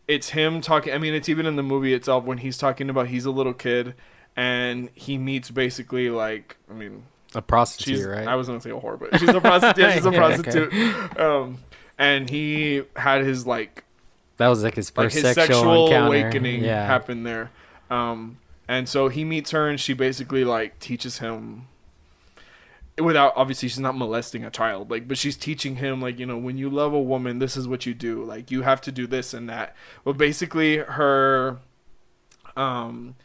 it's 0.08 0.30
him 0.30 0.62
talking. 0.62 0.94
I 0.94 0.98
mean, 0.98 1.14
it's 1.14 1.30
even 1.30 1.46
in 1.46 1.56
the 1.58 1.64
movie 1.64 1.94
itself 1.94 2.24
when 2.24 2.40
he's 2.40 2.58
talking 2.58 2.90
about 2.90 3.08
he's 3.08 3.26
a 3.26 3.32
little 3.32 3.54
kid 3.54 3.94
and 4.36 4.90
he 4.96 5.18
meets 5.18 5.52
basically 5.52 6.10
like 6.10 6.58
I 6.70 6.74
mean 6.74 7.04
a 7.34 7.42
prostitute, 7.42 8.08
right? 8.08 8.28
I 8.28 8.36
was 8.36 8.48
gonna 8.48 8.62
say 8.62 8.72
a 8.72 8.80
whore, 8.80 9.00
but 9.00 9.20
she's 9.20 9.30
a 9.30 9.42
prostitute. 9.42 9.94
she's 9.94 10.06
a 10.06 10.12
Yeah, 10.12 10.18
okay. 10.18 10.18
prostitute. 10.18 11.20
Um, 11.20 11.58
and 11.98 12.30
he 12.30 12.84
had 12.96 13.24
his 13.24 13.46
like 13.48 13.84
that 14.38 14.48
was 14.48 14.64
like 14.64 14.76
his 14.76 14.92
like 14.98 15.06
first 15.06 15.16
his 15.16 15.24
sexual, 15.24 15.88
sexual 15.88 15.94
awakening 15.94 16.64
yeah. 16.64 16.86
happened 16.86 17.26
there. 17.26 17.52
Um, 17.92 18.40
and 18.68 18.90
so 18.90 19.08
he 19.08 19.24
meets 19.24 19.52
her, 19.52 19.70
and 19.70 19.80
she 19.80 19.94
basically 19.94 20.44
like 20.44 20.80
teaches 20.80 21.20
him. 21.20 21.68
Without 22.98 23.34
obviously, 23.36 23.70
she's 23.70 23.80
not 23.80 23.96
molesting 23.96 24.44
a 24.44 24.50
child, 24.50 24.90
like, 24.92 25.08
but 25.08 25.18
she's 25.18 25.38
teaching 25.38 25.76
him 25.78 26.02
like 26.02 26.18
you 26.18 26.26
know 26.26 26.38
when 26.38 26.58
you 26.58 26.70
love 26.70 26.94
a 26.94 27.00
woman, 27.00 27.40
this 27.40 27.56
is 27.56 27.68
what 27.68 27.86
you 27.86 27.94
do. 27.94 28.24
Like 28.24 28.50
you 28.50 28.64
have 28.64 28.82
to 28.82 28.92
do 28.92 29.06
this 29.06 29.34
and 29.34 29.48
that. 29.48 29.76
But 30.04 30.18
basically, 30.18 30.78
her, 30.78 31.60
um, 32.56 33.16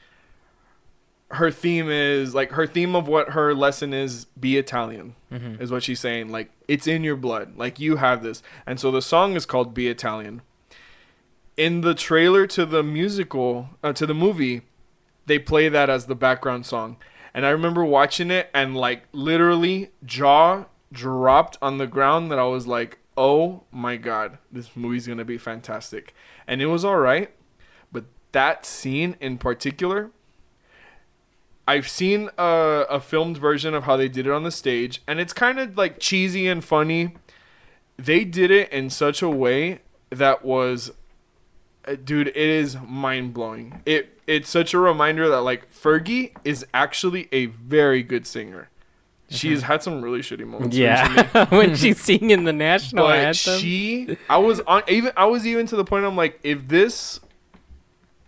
her 1.33 1.51
theme 1.51 1.91
is 1.91 2.35
like 2.35 2.53
her 2.53 2.67
theme 2.67 2.95
of 2.95 3.09
what 3.09 3.31
her 3.31 3.55
lesson 3.55 3.93
is: 3.93 4.27
be 4.39 4.57
Italian 4.57 5.15
Mhm. 5.33 5.61
is 5.61 5.71
what 5.73 5.83
she's 5.83 6.01
saying. 6.01 6.31
Like 6.31 6.51
it's 6.69 6.87
in 6.87 7.03
your 7.05 7.17
blood. 7.17 7.57
Like 7.57 7.81
you 7.81 7.97
have 7.97 8.23
this. 8.23 8.43
And 8.67 8.79
so 8.79 8.91
the 8.91 9.03
song 9.03 9.35
is 9.35 9.45
called 9.47 9.75
"Be 9.75 9.89
Italian." 9.89 10.43
In 11.57 11.81
the 11.81 11.95
trailer 11.95 12.47
to 12.49 12.67
the 12.67 12.83
musical, 12.83 13.71
uh, 13.83 13.93
to 13.95 14.07
the 14.07 14.15
movie, 14.15 14.63
they 15.27 15.39
play 15.39 15.69
that 15.69 15.89
as 15.89 16.07
the 16.07 16.15
background 16.15 16.67
song. 16.67 16.97
And 17.33 17.45
I 17.47 17.51
remember 17.51 17.85
watching 17.85 18.31
it 18.31 18.51
and 18.55 18.77
like 18.77 19.05
literally 19.13 19.91
jaw 20.05 20.67
dropped 20.93 21.59
on 21.61 21.79
the 21.79 21.87
ground 21.87 22.31
that 22.31 22.39
I 22.39 22.45
was 22.45 22.67
like, 22.67 22.99
"Oh 23.17 23.65
my 23.73 23.97
god, 23.97 24.39
this 24.53 24.77
movie's 24.77 25.07
going 25.07 25.19
to 25.19 25.25
be 25.25 25.39
fantastic." 25.39 26.15
And 26.47 26.63
it 26.63 26.67
was 26.67 26.85
all 26.85 26.99
right, 26.99 27.31
but 27.91 28.05
that 28.33 28.65
scene 28.65 29.17
in 29.21 29.39
particular 29.39 30.11
I've 31.67 31.89
seen 31.89 32.31
a, 32.39 32.85
a 32.89 33.01
filmed 33.01 33.39
version 33.39 33.75
of 33.75 33.85
how 33.85 33.97
they 33.97 34.09
did 34.09 34.27
it 34.27 34.33
on 34.33 34.45
the 34.45 34.51
stage, 34.51 35.03
and 35.07 35.19
it's 35.19 35.33
kind 35.33 35.59
of 35.59 35.77
like 35.77 35.99
cheesy 35.99 36.47
and 36.47 36.65
funny. 36.65 37.15
They 37.97 38.25
did 38.25 38.51
it 38.51 38.71
in 38.73 38.91
such 38.91 39.23
a 39.23 39.29
way 39.29 39.81
that 40.11 40.45
was, 40.45 40.93
uh, 41.87 41.97
dude, 42.03 42.29
it 42.29 42.37
is 42.37 42.77
mind 42.87 43.35
blowing. 43.35 43.83
It 43.85 44.21
it's 44.27 44.49
such 44.49 44.75
a 44.75 44.79
reminder 44.79 45.29
that 45.29 45.41
like 45.41 45.73
Fergie 45.73 46.33
is 46.45 46.67
actually 46.73 47.29
a 47.33 47.47
very 47.47 48.03
good 48.03 48.27
singer. 48.27 48.69
She's 49.29 49.63
had 49.63 49.83
some 49.83 50.03
really 50.03 50.21
shitty 50.21 50.47
moments. 50.47 50.77
Yeah, 50.77 51.47
when 51.49 51.75
she's 51.75 52.01
singing 52.01 52.45
the 52.45 52.53
national 52.53 53.07
but 53.07 53.19
anthem. 53.19 53.59
she, 53.59 54.17
I 54.31 54.39
was 54.39 54.61
on 54.61 54.83
even. 54.89 55.11
I 55.17 55.25
was 55.25 55.45
even 55.45 55.67
to 55.67 55.77
the 55.77 55.85
point. 55.85 56.05
I'm 56.05 56.17
like, 56.17 56.39
if 56.45 56.69
this, 56.69 57.19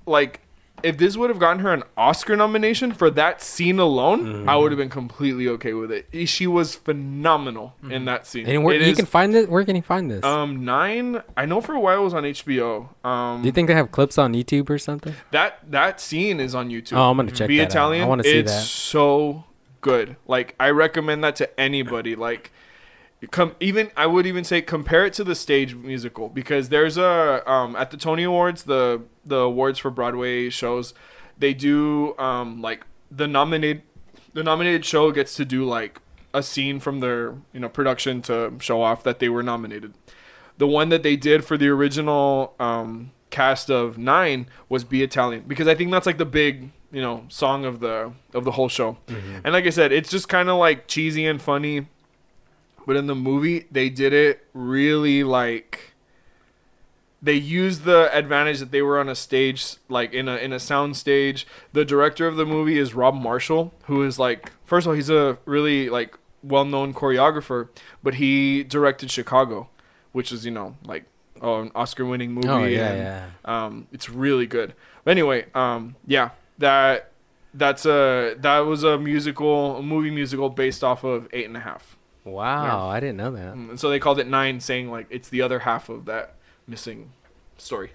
like, 0.06 0.40
if 0.82 0.96
this 0.98 1.16
would 1.16 1.30
have 1.30 1.38
gotten 1.38 1.60
her 1.60 1.72
an 1.72 1.82
Oscar 1.96 2.36
nomination 2.36 2.92
for 2.92 3.10
that 3.10 3.42
scene 3.42 3.78
alone, 3.78 4.48
I 4.48 4.56
would 4.56 4.70
have 4.72 4.78
been 4.78 4.88
completely 4.90 5.48
okay 5.48 5.72
with 5.72 5.90
it. 5.90 6.06
She 6.28 6.46
was 6.46 6.74
phenomenal 6.74 7.74
in 7.90 8.04
that 8.06 8.26
scene. 8.26 8.46
and 8.46 8.64
where 8.64 8.74
It 8.74 8.82
you 8.82 8.88
is, 8.88 8.96
can 8.96 9.06
find 9.06 9.34
it? 9.34 9.48
Where 9.48 9.64
can 9.64 9.76
you 9.76 9.82
find 9.82 10.10
this? 10.10 10.24
um 10.24 10.64
nine. 10.64 11.22
I 11.36 11.46
know 11.46 11.60
for 11.60 11.74
a 11.74 11.80
while 11.80 12.00
it 12.00 12.04
was 12.04 12.14
on 12.14 12.24
HBO. 12.24 12.88
Um, 13.04 13.42
Do 13.42 13.46
you 13.46 13.52
think 13.52 13.68
they 13.68 13.74
have 13.74 13.90
clips 13.92 14.18
on 14.18 14.32
YouTube 14.34 14.70
or 14.70 14.78
something? 14.78 15.14
that 15.30 15.58
that 15.70 16.00
scene 16.00 16.40
is 16.40 16.54
on 16.54 16.68
YouTube. 16.70 16.96
Oh, 16.96 17.10
I'm 17.10 17.16
gonna 17.16 17.30
check 17.30 17.48
Be 17.48 17.58
that 17.58 17.70
Italian. 17.70 18.02
out. 18.02 18.06
I 18.06 18.08
want 18.08 18.22
to 18.22 18.28
see 18.28 18.38
it's 18.38 18.52
that. 18.52 18.62
so 18.62 19.44
good. 19.80 20.16
Like 20.26 20.54
I 20.60 20.70
recommend 20.70 21.22
that 21.24 21.36
to 21.36 21.60
anybody. 21.60 22.14
Like 22.16 22.52
come 23.30 23.56
even 23.60 23.90
I 23.96 24.06
would 24.06 24.26
even 24.26 24.44
say 24.44 24.62
compare 24.62 25.04
it 25.04 25.12
to 25.14 25.24
the 25.24 25.34
stage 25.34 25.74
musical 25.74 26.28
because 26.28 26.68
there's 26.68 26.96
a 26.96 27.42
um 27.50 27.74
at 27.76 27.90
the 27.90 27.96
Tony 27.96 28.22
Awards 28.22 28.64
the 28.64 29.02
the 29.24 29.38
awards 29.38 29.78
for 29.78 29.90
Broadway 29.90 30.50
shows 30.50 30.94
they 31.36 31.52
do 31.54 32.16
um 32.18 32.62
like 32.62 32.86
the 33.10 33.26
nominated 33.26 33.82
the 34.34 34.44
nominated 34.44 34.84
show 34.84 35.10
gets 35.10 35.34
to 35.36 35.44
do 35.44 35.64
like 35.64 36.00
a 36.34 36.42
scene 36.42 36.80
from 36.80 37.00
their 37.00 37.34
you 37.52 37.60
know 37.60 37.68
production 37.68 38.22
to 38.22 38.52
show 38.60 38.82
off 38.82 39.02
that 39.02 39.18
they 39.18 39.28
were 39.28 39.42
nominated. 39.42 39.94
The 40.58 40.66
one 40.66 40.88
that 40.88 41.02
they 41.02 41.16
did 41.16 41.44
for 41.44 41.56
the 41.56 41.68
original 41.68 42.54
um, 42.58 43.12
cast 43.30 43.70
of 43.70 43.96
Nine 43.98 44.46
was 44.68 44.84
"Be 44.84 45.02
Italian" 45.02 45.44
because 45.46 45.68
I 45.68 45.74
think 45.74 45.90
that's 45.90 46.06
like 46.06 46.18
the 46.18 46.24
big 46.26 46.70
you 46.92 47.00
know 47.00 47.24
song 47.28 47.64
of 47.64 47.80
the 47.80 48.12
of 48.34 48.44
the 48.44 48.52
whole 48.52 48.68
show. 48.68 48.98
And 49.44 49.52
like 49.52 49.66
I 49.66 49.70
said, 49.70 49.92
it's 49.92 50.10
just 50.10 50.28
kind 50.28 50.48
of 50.48 50.58
like 50.58 50.86
cheesy 50.88 51.26
and 51.26 51.40
funny, 51.40 51.88
but 52.88 52.96
in 52.96 53.06
the 53.06 53.14
movie 53.14 53.66
they 53.70 53.90
did 53.90 54.14
it 54.14 54.46
really 54.54 55.22
like 55.22 55.92
they 57.20 57.34
used 57.34 57.84
the 57.84 58.08
advantage 58.16 58.60
that 58.60 58.70
they 58.70 58.80
were 58.80 58.98
on 58.98 59.10
a 59.10 59.14
stage 59.14 59.76
like 59.90 60.14
in 60.14 60.26
a 60.26 60.36
in 60.36 60.54
a 60.54 60.58
sound 60.58 60.96
stage. 60.96 61.46
The 61.74 61.84
director 61.84 62.26
of 62.26 62.36
the 62.36 62.46
movie 62.46 62.78
is 62.78 62.94
rob 62.94 63.14
marshall 63.14 63.74
who 63.84 64.04
is 64.04 64.18
like 64.18 64.52
first 64.64 64.86
of 64.86 64.92
all 64.92 64.94
he's 64.94 65.10
a 65.10 65.36
really 65.44 65.90
like 65.90 66.16
well-known 66.42 66.94
choreographer 66.94 67.68
but 68.02 68.14
he 68.14 68.62
directed 68.62 69.10
chicago 69.10 69.68
which 70.12 70.32
is 70.32 70.46
you 70.46 70.50
know 70.50 70.74
like 70.86 71.04
oh, 71.42 71.60
an 71.60 71.70
oscar 71.74 72.06
winning 72.06 72.32
movie 72.32 72.48
Oh 72.48 72.64
yeah, 72.64 72.88
and, 72.88 72.98
yeah. 73.02 73.66
um 73.66 73.86
it's 73.92 74.08
really 74.08 74.46
good. 74.46 74.72
But 75.04 75.10
anyway 75.10 75.44
um 75.54 75.94
yeah 76.06 76.30
that 76.56 77.10
that's 77.52 77.84
a 77.84 78.34
that 78.38 78.60
was 78.60 78.82
a 78.82 78.96
musical 78.96 79.76
a 79.76 79.82
movie 79.82 80.10
musical 80.10 80.48
based 80.48 80.82
off 80.82 81.04
of 81.04 81.28
eight 81.34 81.44
and 81.44 81.56
a 81.56 81.60
half 81.60 81.97
Wow, 82.32 82.88
I 82.88 83.00
didn't 83.00 83.16
know 83.16 83.30
that. 83.32 83.54
Mm, 83.54 83.70
and 83.70 83.80
so 83.80 83.88
they 83.90 83.98
called 83.98 84.18
it 84.18 84.26
nine 84.26 84.60
saying 84.60 84.90
like 84.90 85.06
it's 85.10 85.28
the 85.28 85.42
other 85.42 85.60
half 85.60 85.88
of 85.88 86.04
that 86.06 86.34
missing 86.66 87.10
story 87.56 87.92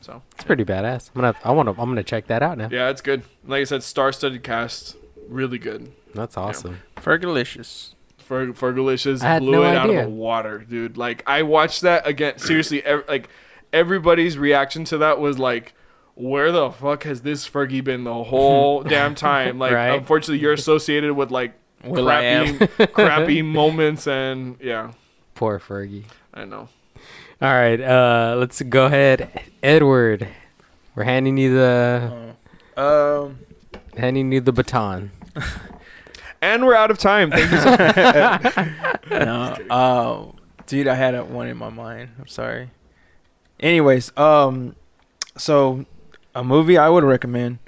so 0.00 0.22
It's 0.34 0.44
pretty 0.44 0.64
badass. 0.64 1.10
I'm 1.14 1.22
gonna, 1.22 1.34
I 1.44 1.52
want 1.52 1.66
to, 1.74 1.80
I'm 1.80 1.88
gonna 1.88 2.02
check 2.04 2.26
that 2.28 2.42
out 2.42 2.58
now. 2.58 2.68
yeah 2.70 2.88
it's 2.90 3.00
good 3.00 3.22
like 3.46 3.60
i 3.60 3.64
said 3.64 3.82
star-studded 3.82 4.42
cast 4.42 4.96
really 5.28 5.58
good 5.58 5.90
That's 6.14 6.36
awesome. 6.36 6.78
Fergalicious. 6.96 7.94
Fer- 8.18 8.48
Fergalicious 8.52 9.22
I 9.22 9.34
had 9.34 9.42
blew 9.42 9.52
no 9.52 9.62
it 9.64 9.76
out 9.76 9.88
of 9.90 9.96
the 9.96 10.08
water 10.08 10.58
dude 10.68 10.96
like 10.96 11.22
i 11.26 11.42
watched 11.42 11.82
that 11.82 12.06
again 12.06 12.38
seriously 12.38 12.82
ev- 12.84 13.04
like 13.08 13.28
everybody's 13.72 14.36
reaction 14.36 14.84
to 14.86 14.98
that 14.98 15.18
was 15.20 15.38
like 15.38 15.74
where 16.14 16.50
the 16.50 16.70
fuck 16.70 17.02
has 17.04 17.20
this 17.22 17.46
Fergie 17.48 17.84
been 17.84 18.04
the 18.04 18.24
whole 18.24 18.82
damn 18.94 19.14
time? 19.14 19.58
Like, 19.58 19.72
Right. 19.74 19.88
unfortunately, 19.90 20.38
you're 20.38 20.54
associated 20.54 21.12
with 21.12 21.30
like 21.30 21.52
Will 21.84 22.08
I 22.08 22.22
am. 22.22 22.58
crappy, 22.58 22.86
crappy 22.92 23.42
moments, 23.44 24.06
and 24.06 24.56
yeah, 24.60 24.92
Poor 25.34 25.58
Fergie. 25.60 26.04
I 26.34 26.44
know. 26.44 26.68
All 27.42 27.52
right, 27.52 27.80
uh, 27.80 28.36
let's 28.38 28.60
go 28.62 28.86
ahead, 28.86 29.28
Edward. 29.62 30.26
We're 30.94 31.04
handing 31.04 31.36
you 31.36 31.54
the, 31.54 32.34
Um, 32.76 33.38
handing 33.96 34.32
you 34.32 34.40
the 34.40 34.52
baton. 34.52 35.10
And 36.42 36.66
we're 36.66 36.76
out 36.76 36.90
of 36.90 36.98
time. 36.98 37.30
Thank 37.30 37.50
you. 37.50 37.58
So- 37.58 37.70
much. 37.70 39.10
no, 39.10 39.56
uh, 39.74 40.26
dude, 40.66 40.86
I 40.86 40.94
had 40.94 41.18
one 41.30 41.48
in 41.48 41.56
my 41.56 41.70
mind. 41.70 42.10
I'm 42.20 42.26
sorry. 42.28 42.70
Anyways, 43.58 44.16
um, 44.18 44.76
so 45.38 45.86
a 46.34 46.44
movie 46.44 46.76
I 46.76 46.90
would 46.90 47.04
recommend. 47.04 47.58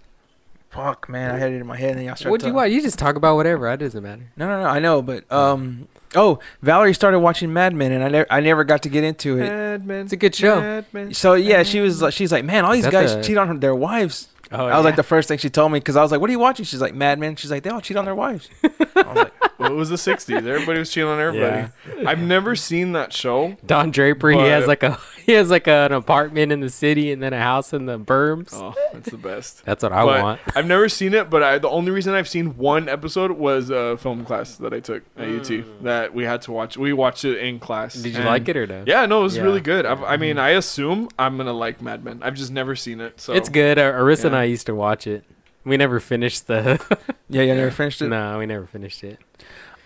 Fuck, 0.70 1.08
man, 1.08 1.34
I 1.34 1.38
had 1.38 1.50
it 1.52 1.60
in 1.60 1.66
my 1.66 1.76
head, 1.76 1.96
and 1.96 2.04
y'all 2.04 2.14
started. 2.14 2.30
What 2.30 2.40
do 2.40 2.46
you 2.46 2.52
to- 2.52 2.56
want? 2.56 2.70
You 2.70 2.82
just 2.82 2.98
talk 2.98 3.16
about 3.16 3.36
whatever. 3.36 3.68
That 3.68 3.78
doesn't 3.80 4.02
matter. 4.02 4.30
No, 4.36 4.46
no, 4.48 4.62
no. 4.62 4.68
I 4.68 4.78
know, 4.78 5.00
but 5.02 5.30
um, 5.32 5.88
oh, 6.14 6.38
Valerie 6.62 6.92
started 6.94 7.20
watching 7.20 7.52
Mad 7.52 7.74
Men, 7.74 7.90
and 7.92 8.04
I 8.04 8.08
never, 8.08 8.26
I 8.30 8.40
never 8.40 8.64
got 8.64 8.82
to 8.82 8.88
get 8.90 9.02
into 9.02 9.38
it. 9.38 9.48
Mad 9.48 9.86
Men, 9.86 10.04
It's 10.04 10.12
a 10.12 10.16
good 10.16 10.34
show. 10.34 10.60
Mad 10.60 10.84
Men. 10.92 11.14
So 11.14 11.34
yeah, 11.34 11.62
she 11.62 11.80
was, 11.80 12.02
like, 12.02 12.12
she's 12.12 12.30
like, 12.32 12.44
man, 12.44 12.64
all 12.66 12.72
these 12.72 12.82
That's 12.84 12.92
guys 12.92 13.12
a- 13.12 13.22
cheat 13.22 13.38
on 13.38 13.60
their 13.60 13.74
wives. 13.74 14.28
Oh, 14.50 14.64
I 14.66 14.76
was 14.76 14.84
like 14.84 14.96
the 14.96 15.02
first 15.02 15.28
thing 15.28 15.36
she 15.36 15.50
told 15.50 15.72
me 15.72 15.78
because 15.78 15.94
I 15.96 16.02
was 16.02 16.10
like, 16.10 16.22
what 16.22 16.30
are 16.30 16.32
you 16.32 16.38
watching? 16.38 16.64
She's 16.64 16.80
like, 16.80 16.94
Mad 16.94 17.18
Men. 17.18 17.36
She's 17.36 17.50
like, 17.50 17.62
they 17.64 17.70
all 17.70 17.82
cheat 17.82 17.98
on 17.98 18.06
their 18.06 18.14
wives. 18.14 18.48
I 18.64 18.68
was 19.02 19.16
like, 19.16 19.58
Well, 19.58 19.72
it 19.72 19.74
was 19.74 19.90
the 19.90 19.96
'60s. 19.96 20.30
Everybody 20.36 20.78
was 20.78 20.90
cheating 20.90 21.08
on 21.08 21.20
everybody. 21.20 21.68
I've 22.06 22.20
never 22.20 22.56
seen 22.56 22.92
that 22.92 23.12
show. 23.12 23.56
Don 23.66 23.90
Draper. 23.90 24.30
he 24.30 24.38
has 24.38 24.66
like 24.66 24.82
a, 24.82 24.98
he 25.32 25.34
has 25.34 25.50
like 25.50 25.68
an 25.68 25.92
apartment 25.92 26.50
in 26.52 26.60
the 26.60 26.70
city 26.70 27.12
and 27.12 27.22
then 27.22 27.34
a 27.34 27.38
house 27.38 27.74
in 27.74 27.84
the 27.84 27.98
berms. 27.98 28.48
Oh, 28.54 28.74
that's 28.94 29.10
the 29.10 29.18
best. 29.18 29.62
That's 29.66 29.82
what 29.82 29.92
I 29.92 30.02
But 30.04 30.22
want. 30.22 30.40
I've 30.56 30.66
never 30.66 30.88
seen 30.88 31.12
it, 31.12 31.28
but 31.28 31.42
I, 31.42 31.58
the 31.58 31.68
only 31.68 31.90
reason 31.90 32.14
I've 32.14 32.28
seen 32.28 32.56
one 32.56 32.88
episode 32.88 33.32
was 33.32 33.68
a 33.68 33.98
film 33.98 34.24
class 34.24 34.56
that 34.56 34.72
I 34.72 34.80
took 34.80 35.02
at 35.18 35.28
UT 35.28 35.82
that 35.84 36.14
we 36.14 36.24
had 36.24 36.40
to 36.42 36.52
watch. 36.52 36.78
We 36.78 36.94
watched 36.94 37.26
it 37.26 37.38
in 37.38 37.58
class. 37.58 37.94
Did 37.94 38.16
you 38.16 38.22
like 38.22 38.48
it 38.48 38.56
or 38.56 38.66
no? 38.66 38.84
Yeah, 38.86 39.04
no, 39.04 39.20
it 39.20 39.24
was 39.24 39.36
Yeah. 39.36 39.42
really 39.42 39.60
good. 39.60 39.84
I've, 39.84 40.02
I 40.02 40.16
mean, 40.16 40.38
I 40.38 40.50
assume 40.50 41.08
I'm 41.18 41.36
gonna 41.36 41.52
like 41.52 41.82
Mad 41.82 42.02
Men. 42.04 42.20
I've 42.22 42.34
just 42.34 42.50
never 42.50 42.74
seen 42.74 43.00
it, 43.02 43.20
so 43.20 43.34
It's 43.34 43.50
good. 43.50 43.78
Uh, 43.78 43.92
Arissa 43.92 44.24
and 44.24 44.32
Yeah. 44.32 44.40
I 44.40 44.44
used 44.44 44.64
to 44.66 44.74
watch 44.74 45.06
it. 45.06 45.24
We 45.64 45.76
never 45.76 46.00
finished 46.00 46.46
the. 46.46 46.80
yeah, 47.28 47.42
yeah, 47.42 47.54
never 47.54 47.70
finished 47.70 48.00
it. 48.00 48.08
no, 48.08 48.38
we 48.38 48.46
never 48.46 48.66
finished 48.66 49.04
it. 49.04 49.18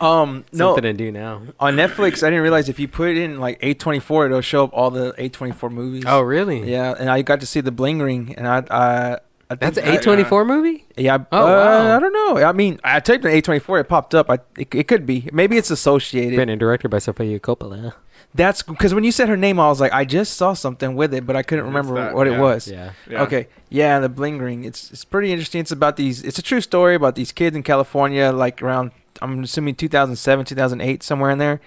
Um, 0.02 0.44
no, 0.52 0.74
Something 0.74 0.82
to 0.82 0.92
do 0.92 1.12
now. 1.12 1.42
on 1.60 1.76
Netflix, 1.76 2.22
I 2.22 2.28
didn't 2.30 2.42
realize 2.42 2.68
if 2.68 2.78
you 2.80 2.88
put 2.88 3.16
in 3.16 3.38
like 3.40 3.60
A24, 3.60 4.26
it'll 4.26 4.40
show 4.40 4.64
up 4.64 4.70
all 4.72 4.90
the 4.90 5.12
A24 5.12 5.70
movies. 5.70 6.04
Oh, 6.06 6.20
really? 6.20 6.68
yeah, 6.70 6.94
and 6.98 7.08
I 7.08 7.22
got 7.22 7.40
to 7.40 7.46
see 7.46 7.60
the 7.60 7.70
Bling 7.70 8.00
Ring, 8.00 8.34
and 8.36 8.48
I, 8.48 8.64
I, 8.70 9.18
I 9.50 9.54
That's 9.54 9.76
think 9.76 9.86
an 9.86 9.92
I- 9.92 9.96
A 9.96 10.00
twenty 10.00 10.24
four 10.24 10.44
movie. 10.44 10.86
Yeah. 10.96 11.18
Oh, 11.30 11.38
uh, 11.38 11.46
wow. 11.46 11.96
I 11.96 12.00
don't 12.00 12.12
know. 12.12 12.42
I 12.42 12.52
mean, 12.52 12.80
I 12.82 13.00
typed 13.00 13.24
in 13.24 13.30
A24, 13.30 13.80
it 13.82 13.88
popped 13.88 14.14
up. 14.14 14.30
I, 14.30 14.38
it, 14.58 14.74
it 14.74 14.88
could 14.88 15.06
be. 15.06 15.28
Maybe 15.32 15.56
it's 15.56 15.70
associated. 15.70 16.32
Written 16.32 16.48
and 16.48 16.60
directed 16.60 16.88
by 16.88 16.98
Sofia 16.98 17.38
Coppola. 17.38 17.94
That's 18.34 18.62
because 18.62 18.94
when 18.94 19.04
you 19.04 19.12
said 19.12 19.28
her 19.28 19.36
name, 19.36 19.60
I 19.60 19.68
was 19.68 19.78
like, 19.78 19.92
I 19.92 20.06
just 20.06 20.34
saw 20.34 20.54
something 20.54 20.94
with 20.94 21.12
it, 21.12 21.26
but 21.26 21.36
I 21.36 21.42
couldn't 21.42 21.66
remember 21.66 21.94
that, 21.96 22.14
what 22.14 22.26
yeah. 22.26 22.36
it 22.36 22.40
was. 22.40 22.66
Yeah. 22.66 22.92
Yeah. 23.10 23.22
Okay. 23.24 23.46
Yeah, 23.68 23.98
the 23.98 24.08
bling 24.08 24.38
ring. 24.38 24.64
It's 24.64 24.90
it's 24.90 25.04
pretty 25.04 25.32
interesting. 25.32 25.60
It's 25.60 25.70
about 25.70 25.96
these. 25.96 26.22
It's 26.22 26.38
a 26.38 26.42
true 26.42 26.62
story 26.62 26.94
about 26.94 27.14
these 27.14 27.30
kids 27.30 27.54
in 27.54 27.62
California, 27.62 28.32
like 28.32 28.62
around 28.62 28.90
I'm 29.22 29.42
assuming 29.44 29.74
2007, 29.74 30.44
2008, 30.44 31.02
somewhere 31.02 31.30
in 31.30 31.38
there. 31.38 31.60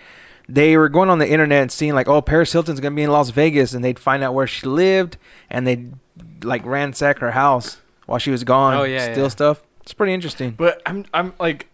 They 0.47 0.77
were 0.77 0.89
going 0.89 1.09
on 1.09 1.17
the 1.17 1.29
internet 1.29 1.63
and 1.63 1.71
seeing 1.71 1.95
like, 1.95 2.07
oh, 2.07 2.21
Paris 2.21 2.51
Hilton's 2.51 2.79
gonna 2.79 2.95
be 2.95 3.03
in 3.03 3.11
Las 3.11 3.31
Vegas, 3.31 3.73
and 3.73 3.83
they'd 3.83 3.97
find 3.97 4.23
out 4.23 4.33
where 4.33 4.45
she 4.45 4.67
lived, 4.67 5.17
and 5.49 5.65
they'd 5.65 5.93
like 6.43 6.65
ransack 6.65 7.19
her 7.19 7.31
house 7.31 7.81
while 8.05 8.19
she 8.19 8.29
was 8.29 8.43
gone. 8.43 8.75
Oh, 8.75 8.83
yeah, 8.83 9.11
steal 9.11 9.23
yeah. 9.23 9.29
stuff. 9.29 9.63
It's 9.81 9.93
pretty 9.93 10.13
interesting. 10.13 10.51
But 10.51 10.81
I'm 10.85 11.05
I'm 11.13 11.33
like 11.39 11.67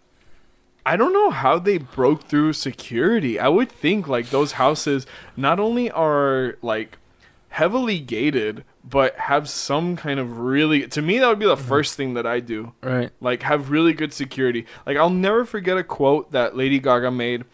I 0.85 0.97
don't 0.97 1.13
know 1.13 1.29
how 1.29 1.59
they 1.59 1.77
broke 1.77 2.23
through 2.23 2.53
security. 2.53 3.39
I 3.39 3.47
would 3.47 3.71
think 3.71 4.07
like 4.07 4.29
those 4.29 4.53
houses 4.53 5.05
not 5.37 5.59
only 5.59 5.91
are 5.91 6.57
like 6.61 6.97
heavily 7.49 7.99
gated 7.99 8.63
but 8.83 9.15
have 9.17 9.47
some 9.47 9.95
kind 9.95 10.19
of 10.19 10.39
really 10.39 10.87
to 10.87 11.01
me 11.01 11.19
that 11.19 11.27
would 11.27 11.39
be 11.39 11.45
the 11.45 11.55
mm-hmm. 11.55 11.67
first 11.67 11.95
thing 11.95 12.13
that 12.15 12.25
I 12.25 12.39
do. 12.39 12.73
Right. 12.81 13.11
Like 13.19 13.43
have 13.43 13.69
really 13.69 13.93
good 13.93 14.13
security. 14.13 14.65
Like 14.85 14.97
I'll 14.97 15.09
never 15.09 15.45
forget 15.45 15.77
a 15.77 15.83
quote 15.83 16.31
that 16.31 16.55
Lady 16.55 16.79
Gaga 16.79 17.11
made 17.11 17.45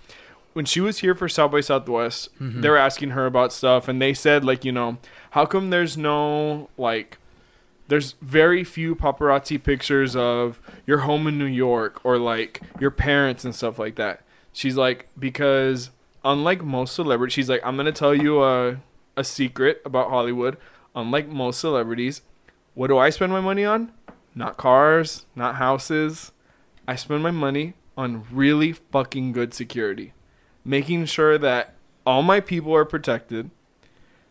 when 0.53 0.65
she 0.65 0.79
was 0.79 0.99
here 0.99 1.13
for 1.13 1.27
South 1.27 1.51
by 1.51 1.61
Southwest. 1.61 2.33
Mm-hmm. 2.39 2.61
They 2.61 2.69
were 2.69 2.77
asking 2.77 3.11
her 3.11 3.25
about 3.25 3.51
stuff 3.51 3.87
and 3.87 4.01
they 4.01 4.13
said 4.13 4.45
like, 4.45 4.63
you 4.63 4.71
know, 4.71 4.97
how 5.31 5.45
come 5.45 5.69
there's 5.69 5.97
no 5.97 6.69
like 6.77 7.17
there's 7.89 8.15
very 8.21 8.63
few 8.63 8.95
paparazzi 8.95 9.61
pictures 9.61 10.15
of 10.15 10.59
your 10.85 10.99
home 10.99 11.27
in 11.27 11.37
New 11.37 11.45
York 11.45 12.03
or 12.03 12.17
like 12.17 12.61
your 12.79 12.91
parents 12.91 13.45
and 13.45 13.53
stuff 13.53 13.77
like 13.77 13.95
that. 13.95 14.23
She's 14.53 14.75
like 14.77 15.07
because 15.19 15.89
unlike 16.23 16.63
most 16.63 16.95
celebrities, 16.95 17.33
she's 17.33 17.49
like 17.49 17.61
I'm 17.65 17.75
going 17.75 17.85
to 17.85 17.91
tell 17.91 18.15
you 18.15 18.43
a 18.43 18.77
a 19.17 19.23
secret 19.23 19.81
about 19.83 20.09
Hollywood. 20.09 20.57
Unlike 20.97 21.29
most 21.29 21.59
celebrities, 21.59 22.23
what 22.73 22.87
do 22.87 22.97
I 22.97 23.11
spend 23.11 23.31
my 23.31 23.39
money 23.39 23.63
on? 23.63 23.91
Not 24.33 24.57
cars, 24.57 25.27
not 25.35 25.57
houses. 25.57 26.31
I 26.87 26.95
spend 26.95 27.21
my 27.21 27.29
money 27.29 27.75
on 27.95 28.25
really 28.31 28.73
fucking 28.73 29.31
good 29.31 29.53
security. 29.53 30.13
Making 30.65 31.05
sure 31.05 31.37
that 31.37 31.75
all 32.03 32.23
my 32.23 32.39
people 32.39 32.75
are 32.75 32.83
protected. 32.83 33.51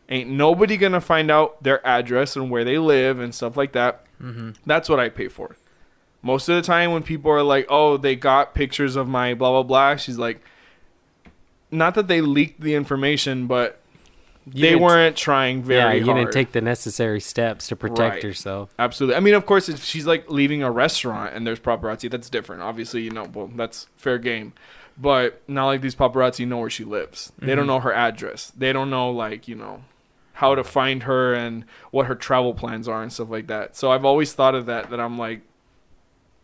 Ain't 0.08 0.28
nobody 0.28 0.76
gonna 0.76 1.00
find 1.00 1.30
out 1.30 1.62
their 1.62 1.86
address 1.86 2.34
and 2.34 2.50
where 2.50 2.64
they 2.64 2.78
live 2.78 3.20
and 3.20 3.32
stuff 3.32 3.56
like 3.56 3.70
that. 3.72 4.04
Mm-hmm. 4.20 4.50
That's 4.66 4.88
what 4.88 4.98
I 4.98 5.08
pay 5.08 5.28
for. 5.28 5.56
Most 6.20 6.48
of 6.48 6.56
the 6.56 6.62
time, 6.62 6.90
when 6.90 7.04
people 7.04 7.30
are 7.30 7.44
like, 7.44 7.66
"Oh, 7.68 7.96
they 7.96 8.16
got 8.16 8.54
pictures 8.54 8.96
of 8.96 9.06
my 9.06 9.34
blah 9.34 9.52
blah 9.52 9.62
blah," 9.62 9.94
she's 9.96 10.18
like, 10.18 10.40
"Not 11.70 11.94
that 11.94 12.08
they 12.08 12.20
leaked 12.20 12.60
the 12.60 12.74
information, 12.74 13.46
but 13.46 13.80
You 14.52 14.62
they 14.62 14.76
weren't 14.76 15.16
trying 15.16 15.62
very 15.62 15.78
yeah, 15.80 15.92
you 15.92 16.04
hard." 16.06 16.18
didn't 16.18 16.32
take 16.32 16.52
the 16.52 16.60
necessary 16.60 17.20
steps 17.20 17.66
to 17.68 17.76
protect 17.76 18.14
Right. 18.16 18.22
yourself. 18.22 18.72
Absolutely. 18.78 19.16
I 19.16 19.20
mean, 19.20 19.34
of 19.34 19.44
course, 19.44 19.68
if 19.68 19.82
she's 19.82 20.06
like 20.06 20.30
leaving 20.30 20.62
a 20.62 20.70
restaurant 20.70 21.34
and 21.34 21.46
there's 21.46 21.58
paparazzi, 21.60 22.08
that's 22.10 22.30
different. 22.30 22.62
Obviously, 22.62 23.02
you 23.02 23.10
know, 23.10 23.26
well, 23.34 23.50
that's 23.56 23.88
fair 23.96 24.18
game. 24.18 24.52
But 24.96 25.42
not 25.48 25.66
like 25.66 25.80
these 25.82 25.94
paparazzi 25.96 26.46
know 26.46 26.58
where 26.58 26.70
she 26.70 26.84
lives. 26.84 27.32
They 27.38 27.54
don't 27.54 27.64
Mhm. 27.64 27.68
know 27.68 27.80
her 27.80 27.92
address. 27.92 28.52
They 28.56 28.72
don't 28.72 28.88
know 28.88 29.10
like 29.10 29.48
you 29.48 29.54
know 29.56 29.82
how 30.34 30.54
to 30.54 30.62
find 30.62 31.02
her 31.02 31.34
and 31.34 31.64
what 31.90 32.06
her 32.06 32.14
travel 32.14 32.54
plans 32.54 32.86
are 32.86 33.02
and 33.02 33.12
stuff 33.12 33.28
like 33.30 33.46
that. 33.48 33.74
So 33.76 33.90
I've 33.90 34.04
always 34.04 34.32
thought 34.32 34.54
of 34.54 34.66
that. 34.66 34.90
That 34.90 35.00
I'm 35.00 35.18
like, 35.18 35.40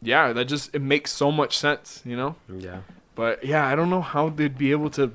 yeah, 0.02 0.32
that 0.32 0.46
just 0.46 0.74
it 0.74 0.82
makes 0.82 1.12
so 1.12 1.30
much 1.30 1.56
sense, 1.56 2.02
you 2.04 2.16
know. 2.16 2.34
Yeah. 2.52 2.78
But 3.14 3.44
yeah, 3.44 3.66
I 3.66 3.74
don't 3.76 3.90
know 3.90 4.00
how 4.00 4.28
they'd 4.28 4.58
be 4.58 4.70
able 4.72 4.90
to 4.90 5.12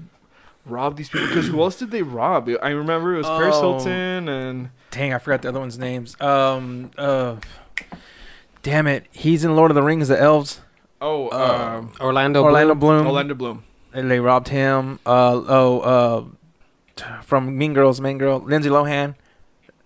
rob 0.70 0.96
these 0.98 1.10
people 1.10 1.28
because 1.28 1.48
who 1.48 1.62
else 1.62 1.78
did 1.78 1.92
they 1.92 2.02
rob? 2.04 2.50
I 2.62 2.70
remember 2.70 3.16
it 3.16 3.18
was 3.20 3.28
Paris 3.28 3.56
Oh. 3.58 3.74
Hilton 3.74 4.28
and 4.30 4.70
Dang, 4.92 5.14
I 5.14 5.18
forgot 5.20 5.42
the 5.42 5.50
other 5.50 5.60
one's 5.60 5.78
names. 5.78 6.20
Um. 6.22 6.92
Uh. 6.98 7.38
Damn 8.64 8.88
it, 8.88 9.06
he's 9.12 9.44
in 9.46 9.56
Lord 9.56 9.72
of 9.72 9.76
the 9.76 9.84
Rings. 9.84 10.08
The 10.08 10.20
elves. 10.20 10.62
oh, 11.02 11.30
Uh, 11.30 11.78
um, 11.80 11.92
Orlando. 12.02 12.44
Orlando 12.44 12.76
Bloom. 12.76 12.98
Bloom. 12.98 13.08
Orlando 13.08 13.34
Bloom. 13.36 13.64
And 13.94 14.12
they 14.12 14.20
robbed 14.20 14.50
him. 14.50 15.00
Uh 15.06 15.42
oh. 15.48 15.80
Uh, 17.00 17.22
from 17.22 17.58
Mean 17.58 17.74
Girls, 17.74 18.02
Mean 18.02 18.18
Girl, 18.18 18.40
Lindsay 18.40 18.70
Lohan. 18.70 19.16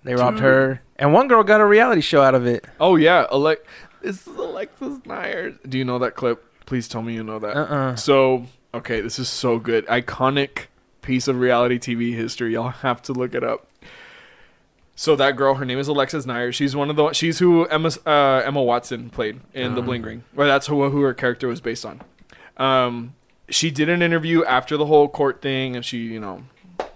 They 0.03 0.15
robbed 0.15 0.37
Dude. 0.37 0.43
her, 0.45 0.81
and 0.95 1.13
one 1.13 1.27
girl 1.27 1.43
got 1.43 1.61
a 1.61 1.65
reality 1.65 2.01
show 2.01 2.21
out 2.23 2.33
of 2.33 2.47
it. 2.47 2.65
Oh 2.79 2.95
yeah, 2.95 3.27
Alec. 3.31 3.63
This 4.01 4.25
is 4.25 4.35
Alexis 4.35 4.97
Neiers. 4.99 5.57
Do 5.69 5.77
you 5.77 5.85
know 5.85 5.99
that 5.99 6.15
clip? 6.15 6.43
Please 6.65 6.87
tell 6.87 7.03
me 7.03 7.13
you 7.13 7.23
know 7.23 7.37
that. 7.37 7.55
Uh 7.55 7.59
uh 7.59 7.95
So 7.95 8.47
okay, 8.73 8.99
this 9.01 9.19
is 9.19 9.29
so 9.29 9.59
good. 9.59 9.85
Iconic 9.85 10.67
piece 11.01 11.27
of 11.27 11.39
reality 11.39 11.77
TV 11.79 12.13
history. 12.15 12.53
Y'all 12.53 12.69
have 12.69 13.01
to 13.03 13.13
look 13.13 13.33
it 13.35 13.43
up. 13.43 13.67
So 14.95 15.15
that 15.15 15.35
girl, 15.35 15.55
her 15.55 15.65
name 15.65 15.79
is 15.79 15.87
Alexis 15.87 16.25
Nyer. 16.25 16.51
She's 16.53 16.75
one 16.75 16.89
of 16.89 16.95
the 16.95 17.11
she's 17.13 17.39
who 17.39 17.65
Emma 17.65 17.89
uh, 18.05 18.43
Emma 18.45 18.61
Watson 18.61 19.09
played 19.09 19.39
in 19.53 19.73
The 19.75 19.81
Oh. 19.81 19.85
Bling 19.85 20.03
Ring. 20.03 20.23
Well, 20.35 20.47
that's 20.47 20.67
who 20.67 20.87
who 20.89 21.01
her 21.01 21.13
character 21.13 21.47
was 21.47 21.59
based 21.61 21.85
on. 21.85 22.01
Um, 22.57 23.15
she 23.49 23.71
did 23.71 23.89
an 23.89 24.01
interview 24.01 24.43
after 24.45 24.77
the 24.77 24.85
whole 24.85 25.07
court 25.07 25.41
thing, 25.41 25.75
and 25.75 25.83
she 25.83 25.97
you 25.99 26.19
know 26.19 26.43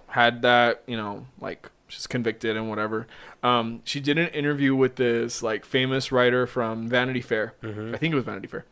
had 0.08 0.42
that 0.44 0.84
you 0.86 0.98
know 0.98 1.26
like 1.42 1.70
she's 1.88 2.06
convicted 2.06 2.56
and 2.56 2.70
whatever. 2.70 3.08
Um, 3.42 3.82
she 3.86 4.00
did 4.00 4.18
an 4.18 4.28
interview 4.30 4.76
with 4.76 4.98
this 4.98 5.42
like 5.42 5.66
famous 5.66 6.12
writer 6.12 6.46
from 6.46 6.88
Vanity 6.90 7.22
Fair. 7.22 7.54
I 7.64 7.98
think 7.98 8.12
it 8.12 8.16
was 8.16 8.24
Vanity 8.26 8.48
Fair, 8.48 8.66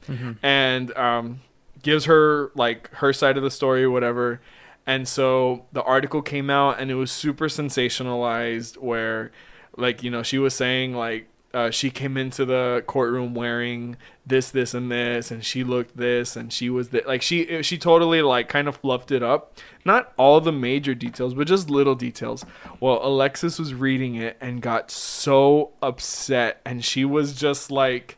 and 0.44 0.96
um, 0.96 1.42
gives 1.82 2.06
her 2.06 2.52
like 2.54 2.90
her 2.96 3.14
side 3.14 3.38
of 3.38 3.44
the 3.44 3.52
story 3.52 3.84
or 3.84 3.90
whatever. 3.90 4.42
And 4.86 5.08
so 5.08 5.66
the 5.72 5.84
article 5.84 6.22
came 6.22 6.50
out 6.50 6.80
and 6.80 6.92
it 6.92 6.96
was 6.96 7.12
super 7.12 7.48
sensationalized 7.48 8.78
where 8.78 9.32
like 9.78 10.04
you 10.04 10.12
know 10.12 10.24
she 10.24 10.38
was 10.38 10.54
saying 10.54 10.94
like 10.94 11.28
uh, 11.54 11.70
she 11.70 11.92
came 11.92 12.18
into 12.18 12.46
the 12.46 12.84
courtroom 12.88 13.36
wearing 13.36 13.96
this 14.26 14.50
this 14.50 14.74
and 14.74 14.92
this 14.92 15.30
and 15.30 15.46
she 15.46 15.64
looked 15.64 15.96
this 15.96 16.36
and 16.36 16.52
she 16.52 16.68
was 16.68 16.90
that 16.90 17.08
like 17.08 17.22
she 17.22 17.62
she 17.62 17.78
totally 17.78 18.24
like 18.24 18.50
kind 18.50 18.68
of 18.68 18.78
fluffed 18.78 19.12
it 19.12 19.22
up. 19.22 19.58
Not 19.86 20.14
all 20.18 20.42
the 20.42 20.52
major 20.52 20.96
details 20.96 21.34
but 21.34 21.48
just 21.48 21.70
little 21.70 21.96
details. 21.96 22.44
Well 22.80 23.00
alexis 23.04 23.60
was 23.60 23.74
reading 23.74 24.16
it 24.16 24.36
and 24.42 24.62
got 24.62 24.90
so 24.90 25.72
upset 25.82 26.60
and 26.66 26.84
she 26.84 27.06
was 27.06 27.34
just 27.34 27.70
like 27.70 28.18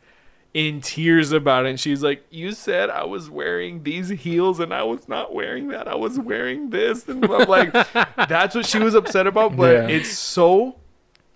in 0.56 0.80
tears 0.80 1.32
about 1.32 1.66
it. 1.66 1.68
And 1.68 1.78
she's 1.78 2.02
like, 2.02 2.24
You 2.30 2.52
said 2.52 2.88
I 2.88 3.04
was 3.04 3.28
wearing 3.28 3.82
these 3.82 4.08
heels 4.08 4.58
and 4.58 4.72
I 4.72 4.84
was 4.84 5.06
not 5.06 5.34
wearing 5.34 5.68
that. 5.68 5.86
I 5.86 5.94
was 5.96 6.18
wearing 6.18 6.70
this. 6.70 7.06
And 7.06 7.22
I'm 7.26 7.46
like, 7.46 7.72
That's 8.28 8.54
what 8.54 8.64
she 8.64 8.78
was 8.78 8.94
upset 8.94 9.26
about. 9.26 9.54
But 9.54 9.74
Yeah. 9.74 9.88
it's 9.88 10.16
so 10.16 10.76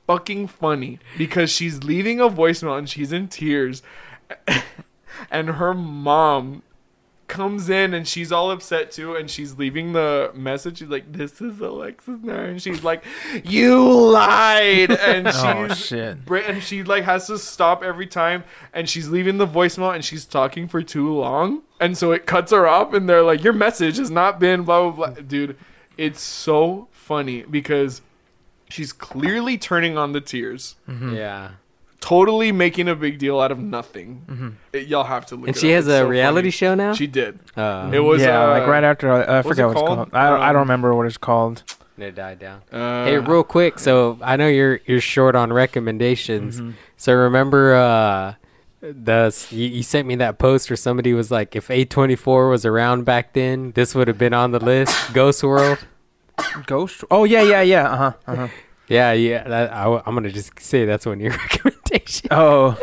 fucking 0.06 0.46
funny 0.48 1.00
because 1.18 1.50
she's 1.50 1.84
leaving 1.84 2.18
a 2.18 2.30
voicemail 2.30 2.78
and 2.78 2.88
she's 2.88 3.12
in 3.12 3.28
tears. 3.28 3.82
and 5.30 5.50
her 5.50 5.74
mom 5.74 6.62
comes 7.30 7.70
in 7.70 7.94
and 7.94 8.06
she's 8.08 8.32
all 8.32 8.50
upset 8.50 8.90
too 8.90 9.14
and 9.14 9.30
she's 9.30 9.56
leaving 9.56 9.92
the 9.92 10.30
message 10.34 10.78
she's 10.78 10.88
like 10.88 11.10
this 11.12 11.40
is 11.40 11.60
alexis 11.60 12.18
Nair. 12.22 12.44
and 12.46 12.60
she's 12.60 12.82
like 12.82 13.04
you 13.44 13.80
lied 14.10 14.90
and 15.10 15.28
oh, 15.28 15.30
she's 15.30 15.42
Oh, 15.44 15.74
shit. 15.74 16.24
Brit- 16.26 16.46
and 16.46 16.62
she 16.62 16.82
like 16.82 17.04
has 17.04 17.28
to 17.28 17.38
stop 17.38 17.82
every 17.84 18.06
time 18.08 18.42
and 18.72 18.88
she's 18.88 19.08
leaving 19.08 19.38
the 19.38 19.46
voicemail 19.46 19.94
and 19.94 20.04
she's 20.04 20.24
talking 20.24 20.66
for 20.68 20.82
too 20.82 21.12
long 21.14 21.62
and 21.80 21.96
so 21.96 22.10
it 22.12 22.26
cuts 22.26 22.50
her 22.52 22.66
off 22.66 22.92
and 22.92 23.08
they're 23.08 23.22
like 23.22 23.44
your 23.44 23.52
message 23.54 23.96
has 23.98 24.10
not 24.10 24.38
been 24.40 24.64
blah 24.64 24.90
blah 24.90 25.06
blah 25.10 25.22
dude 25.22 25.56
it's 25.96 26.20
so 26.20 26.88
funny 26.90 27.42
because 27.42 28.02
she's 28.68 28.92
clearly 28.92 29.56
turning 29.56 29.96
on 29.96 30.12
the 30.12 30.20
tears 30.20 30.74
mm-hmm. 30.88 31.14
Yeah. 31.14 31.50
Totally 32.00 32.50
making 32.50 32.88
a 32.88 32.94
big 32.94 33.18
deal 33.18 33.38
out 33.40 33.52
of 33.52 33.58
nothing 33.58 34.56
It- 34.72 34.86
y'all 34.88 35.04
have 35.04 35.26
to 35.26 35.36
look 35.36 35.48
And 35.48 35.56
it 35.56 35.60
she 35.60 35.70
up. 35.72 35.76
has 35.76 35.86
It's 35.86 35.94
a 35.94 35.98
so 35.98 36.08
reality 36.08 36.46
funny. 36.46 36.50
show 36.50 36.74
now. 36.74 36.94
she 36.94 37.06
did 37.06 37.38
uh, 37.56 37.90
it 37.92 38.00
was 38.00 38.22
yeah, 38.22 38.44
uh, 38.44 38.50
like 38.50 38.66
right 38.66 38.84
after 38.84 39.12
I, 39.12 39.20
I 39.22 39.36
what's 39.36 39.48
forget 39.48 39.64
it 39.64 39.66
what 39.66 39.72
it's 39.72 39.80
called? 39.82 39.96
called. 39.98 40.14
I 40.14 40.30
don't, 40.30 40.40
I 40.40 40.48
Um, 40.48 40.52
don't 40.54 40.62
remember 40.62 40.94
what 40.94 41.06
it's 41.06 41.18
called. 41.18 41.62
it 41.98 42.14
died 42.14 42.38
down. 42.38 42.62
uh, 42.72 43.04
hey, 43.04 43.18
real 43.18 43.44
quick. 43.44 43.78
So 43.78 44.18
I 44.22 44.36
know 44.36 44.48
you're 44.48 44.80
you're 44.86 45.00
short 45.02 45.34
on 45.36 45.52
recommendations. 45.52 46.56
Mm-hmm. 46.60 46.70
So 46.96 47.12
remember, 47.14 47.74
uh, 47.74 48.34
the 48.80 49.36
you, 49.50 49.66
you 49.68 49.82
sent 49.82 50.08
me 50.08 50.14
that 50.16 50.38
post 50.38 50.70
where 50.70 50.76
somebody 50.78 51.12
was 51.12 51.30
like, 51.30 51.54
if 51.54 51.68
A24 51.68 52.48
was 52.50 52.64
around 52.64 53.04
back 53.04 53.34
then, 53.34 53.72
this 53.72 53.94
would 53.94 54.08
have 54.08 54.16
been 54.16 54.32
on 54.32 54.52
the 54.52 54.58
list. 54.58 55.12
Ghost 55.12 55.42
World. 55.42 55.78
Ghost. 56.66 57.04
Oh 57.10 57.24
yeah, 57.24 57.42
yeah, 57.42 57.60
yeah. 57.60 57.90
Uh 57.90 57.96
huh. 57.96 58.12
Uh-huh. 58.26 58.48
Yeah, 58.88 59.12
yeah. 59.12 59.44
That, 59.46 59.72
I, 59.72 59.84
am 60.04 60.14
gonna 60.16 60.30
just 60.30 60.58
say 60.58 60.84
that's 60.84 61.06
one 61.06 61.14
of 61.14 61.20
your 61.20 61.32
recommendations. 61.90 62.20
Oh, 62.30 62.78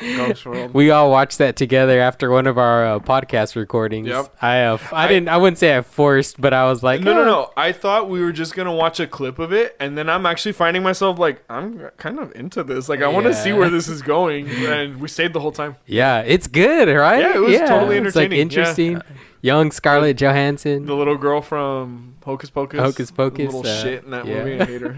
Ghost 0.00 0.44
World. 0.46 0.74
We 0.74 0.90
all 0.90 1.10
watched 1.10 1.38
that 1.38 1.54
together 1.56 2.00
after 2.00 2.30
one 2.30 2.46
of 2.48 2.58
our 2.58 2.84
uh, 2.86 2.98
podcast 2.98 3.54
recordings. 3.54 4.08
Yep. 4.08 4.34
I 4.42 4.62
uh, 4.62 4.78
I 4.92 5.04
I- 5.04 5.08
didn't. 5.08 5.28
I 5.28 5.36
wouldn't 5.36 5.58
say 5.58 5.76
I 5.76 5.82
forced, 5.82 6.40
but 6.40 6.52
I 6.52 6.64
was 6.64 6.82
like, 6.82 7.00
no, 7.00 7.14
no, 7.14 7.20
"Oh." 7.20 7.24
no. 7.24 7.50
I 7.56 7.70
thought 7.72 8.08
we 8.10 8.20
were 8.20 8.32
just 8.32 8.54
gonna 8.54 8.74
watch 8.74 8.98
a 9.00 9.06
clip 9.06 9.38
of 9.38 9.52
it, 9.52 9.76
and 9.78 9.96
then 9.96 10.08
I'm 10.08 10.26
actually 10.26 10.52
finding 10.52 10.82
myself 10.82 11.18
like 11.18 11.42
I'm 11.48 11.88
kind 11.98 12.18
of 12.18 12.34
into 12.34 12.64
this. 12.64 12.88
Like 12.88 13.00
I 13.02 13.08
want 13.08 13.26
to 13.26 13.34
see 13.34 13.52
where 13.52 13.70
this 13.70 13.88
is 13.88 14.02
going, 14.02 14.48
and 14.48 15.00
we 15.00 15.08
stayed 15.08 15.32
the 15.32 15.40
whole 15.40 15.52
time. 15.52 15.76
Yeah, 15.86 16.20
it's 16.20 16.46
good, 16.48 16.88
right? 16.88 17.20
Yeah, 17.20 17.36
it 17.36 17.40
was 17.40 17.58
totally 17.60 17.98
It's 17.98 18.16
like 18.16 18.32
entertaining, 18.32 18.96
yeah. 18.96 19.02
Interesting. 19.42 19.58
Young 19.58 19.70
Scarlett 19.72 20.16
Johansson. 20.16 20.86
The 20.86 20.94
little 20.94 21.16
girl 21.16 21.42
from 21.42 22.14
Hocus 22.24 22.50
Pocus. 22.50 22.80
Hocus 22.80 23.10
Pocus, 23.10 23.52
Little 23.52 23.66
uh, 23.70 23.82
shit 23.82 24.04
in 24.04 24.10
that 24.10 24.26
yeah. 24.26 24.44
movie. 24.44 24.60
I 24.60 24.64
hate 24.64 24.80
her. 24.80 24.96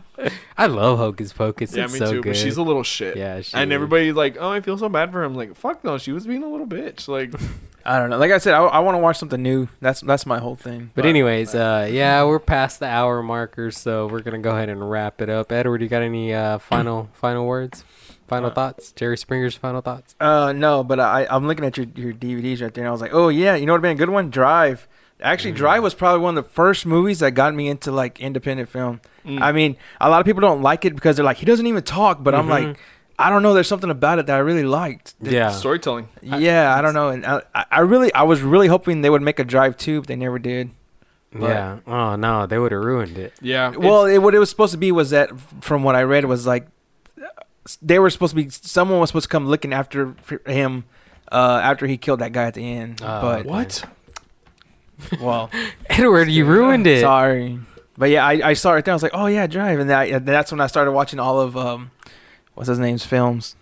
Oh, 0.20 0.28
I 0.56 0.66
love 0.66 0.98
Hocus 0.98 1.32
Pocus. 1.32 1.74
yeah, 1.74 1.84
it's 1.84 1.94
me 1.94 1.98
so 1.98 2.12
too. 2.12 2.20
good. 2.20 2.30
But 2.30 2.36
she's 2.36 2.58
a 2.58 2.62
little 2.62 2.82
shit. 2.82 3.16
Yeah, 3.16 3.40
she 3.40 3.56
and 3.56 3.72
is. 3.72 3.74
everybody's 3.74 4.14
like, 4.14 4.36
"Oh, 4.38 4.50
I 4.50 4.60
feel 4.60 4.76
so 4.76 4.90
bad 4.90 5.12
for 5.12 5.24
him." 5.24 5.34
Like, 5.34 5.54
fuck 5.56 5.82
no, 5.82 5.96
she 5.96 6.12
was 6.12 6.26
being 6.26 6.42
a 6.42 6.46
little 6.48 6.66
bitch. 6.66 7.08
Like, 7.08 7.32
I 7.86 7.98
don't 7.98 8.10
know. 8.10 8.18
Like 8.18 8.30
I 8.30 8.36
said, 8.36 8.52
I, 8.52 8.62
I 8.64 8.78
want 8.80 8.96
to 8.96 8.98
watch 8.98 9.16
something 9.16 9.42
new. 9.42 9.68
That's 9.80 10.02
that's 10.02 10.26
my 10.26 10.38
whole 10.38 10.56
thing. 10.56 10.90
But 10.94 11.06
anyways, 11.06 11.54
uh, 11.54 11.88
yeah, 11.90 12.22
we're 12.24 12.38
past 12.38 12.80
the 12.80 12.86
hour 12.86 13.22
marker, 13.22 13.70
so 13.70 14.08
we're 14.08 14.20
gonna 14.20 14.38
go 14.40 14.50
ahead 14.50 14.68
and 14.68 14.90
wrap 14.90 15.22
it 15.22 15.30
up. 15.30 15.50
Edward, 15.52 15.80
you 15.80 15.88
got 15.88 16.02
any 16.02 16.34
uh, 16.34 16.58
final 16.58 17.08
final 17.14 17.46
words, 17.46 17.82
final 18.30 18.50
Uh, 18.50 18.54
thoughts? 18.54 18.92
Jerry 18.92 19.18
Springer's 19.18 19.56
final 19.56 19.82
thoughts. 19.82 20.14
Uh, 20.20 20.52
no, 20.56 20.82
but 20.82 20.98
I 20.98 21.26
I'm 21.28 21.46
looking 21.46 21.66
at 21.66 21.76
your 21.76 21.86
your 21.94 22.14
DVDs 22.14 22.62
right 22.62 22.72
there, 22.72 22.84
and 22.84 22.88
I 22.88 22.92
was 22.92 23.02
like, 23.02 23.12
oh 23.12 23.28
yeah, 23.28 23.54
you 23.56 23.66
know 23.66 23.72
what 23.74 23.82
would 23.82 23.88
been 23.88 23.96
a 23.98 24.02
good 24.06 24.08
one? 24.10 24.30
Drive. 24.30 24.88
Actually, 25.22 25.52
Mm. 25.52 25.56
Drive 25.56 25.82
was 25.82 25.92
probably 25.94 26.20
one 26.22 26.38
of 26.38 26.44
the 26.44 26.50
first 26.50 26.86
movies 26.86 27.18
that 27.18 27.32
got 27.32 27.54
me 27.54 27.68
into 27.68 27.92
like 27.92 28.18
independent 28.20 28.70
film. 28.70 29.02
mm. 29.26 29.42
I 29.42 29.52
mean, 29.52 29.76
a 30.00 30.08
lot 30.08 30.20
of 30.20 30.24
people 30.26 30.40
don't 30.40 30.62
like 30.62 30.86
it 30.86 30.94
because 30.94 31.16
they're 31.16 31.24
like, 31.30 31.36
he 31.36 31.44
doesn't 31.44 31.66
even 31.66 31.82
talk. 31.82 32.22
But 32.24 32.34
I'm 32.34 32.46
Mhm. 32.46 32.56
like, 32.68 32.78
I 33.18 33.28
don't 33.28 33.42
know. 33.42 33.52
There's 33.52 33.68
something 33.68 33.90
about 33.90 34.18
it 34.18 34.24
that 34.28 34.36
I 34.36 34.38
really 34.50 34.64
liked. 34.64 35.12
Yeah, 35.20 35.50
storytelling. 35.50 36.08
Yeah, 36.22 36.74
I 36.74 36.80
don't 36.80 36.94
know. 36.94 37.08
And 37.10 37.26
I, 37.26 37.42
I- 37.54 37.66
I 37.70 37.80
really, 37.80 38.10
I 38.14 38.22
was 38.22 38.40
really 38.40 38.68
hoping 38.68 39.02
they 39.02 39.10
would 39.10 39.20
make 39.20 39.38
a 39.38 39.44
Drive 39.44 39.76
two, 39.76 40.00
but 40.00 40.08
they 40.08 40.16
never 40.16 40.38
did. 40.38 40.70
yeah. 41.38 41.78
Oh 41.86 42.16
no, 42.16 42.46
they 42.46 42.58
would 42.58 42.72
have 42.72 42.82
ruined 42.82 43.18
it. 43.18 43.34
Yeah. 43.42 43.76
Well, 43.76 44.06
it, 44.06 44.18
what 44.18 44.34
it 44.34 44.38
was 44.38 44.48
supposed 44.50 44.72
to 44.72 44.78
be 44.78 44.90
was 44.90 45.10
that, 45.10 45.28
from 45.60 45.82
what 45.82 45.94
I 45.96 46.02
read, 46.02 46.24
was 46.24 46.46
like 46.46 46.66
they 47.82 47.98
were 47.98 48.10
supposed 48.10 48.30
to 48.36 48.42
be 48.42 48.48
someone 48.50 49.00
was 49.00 49.10
supposed 49.10 49.24
to 49.24 49.28
come 49.28 49.46
looking 49.46 49.72
after 49.72 50.14
him 50.46 50.84
uh, 51.32 51.60
after 51.62 51.86
he 51.86 51.96
killed 51.96 52.20
that 52.20 52.32
guy 52.32 52.44
at 52.44 52.54
the 52.54 52.64
end. 52.72 53.00
Oh, 53.02 53.20
but 53.20 53.46
what? 53.46 53.84
well, 55.20 55.50
Edward, 55.86 56.28
you 56.28 56.44
ruined 56.44 56.86
it. 56.86 57.00
sorry. 57.00 57.58
But 57.96 58.10
yeah, 58.10 58.24
I, 58.26 58.50
I 58.50 58.52
saw 58.54 58.74
it 58.76 58.84
there. 58.84 58.92
I 58.92 58.94
was 58.96 59.02
like, 59.02 59.12
oh 59.14 59.26
yeah, 59.26 59.46
Drive, 59.46 59.78
and 59.78 59.90
that, 59.90 60.08
and 60.08 60.24
that's 60.26 60.50
when 60.50 60.60
I 60.60 60.66
started 60.68 60.92
watching 60.92 61.18
all 61.18 61.38
of 61.40 61.56
um, 61.56 61.90
what's 62.54 62.68
his 62.68 62.78
name's 62.78 63.04
films. 63.04 63.56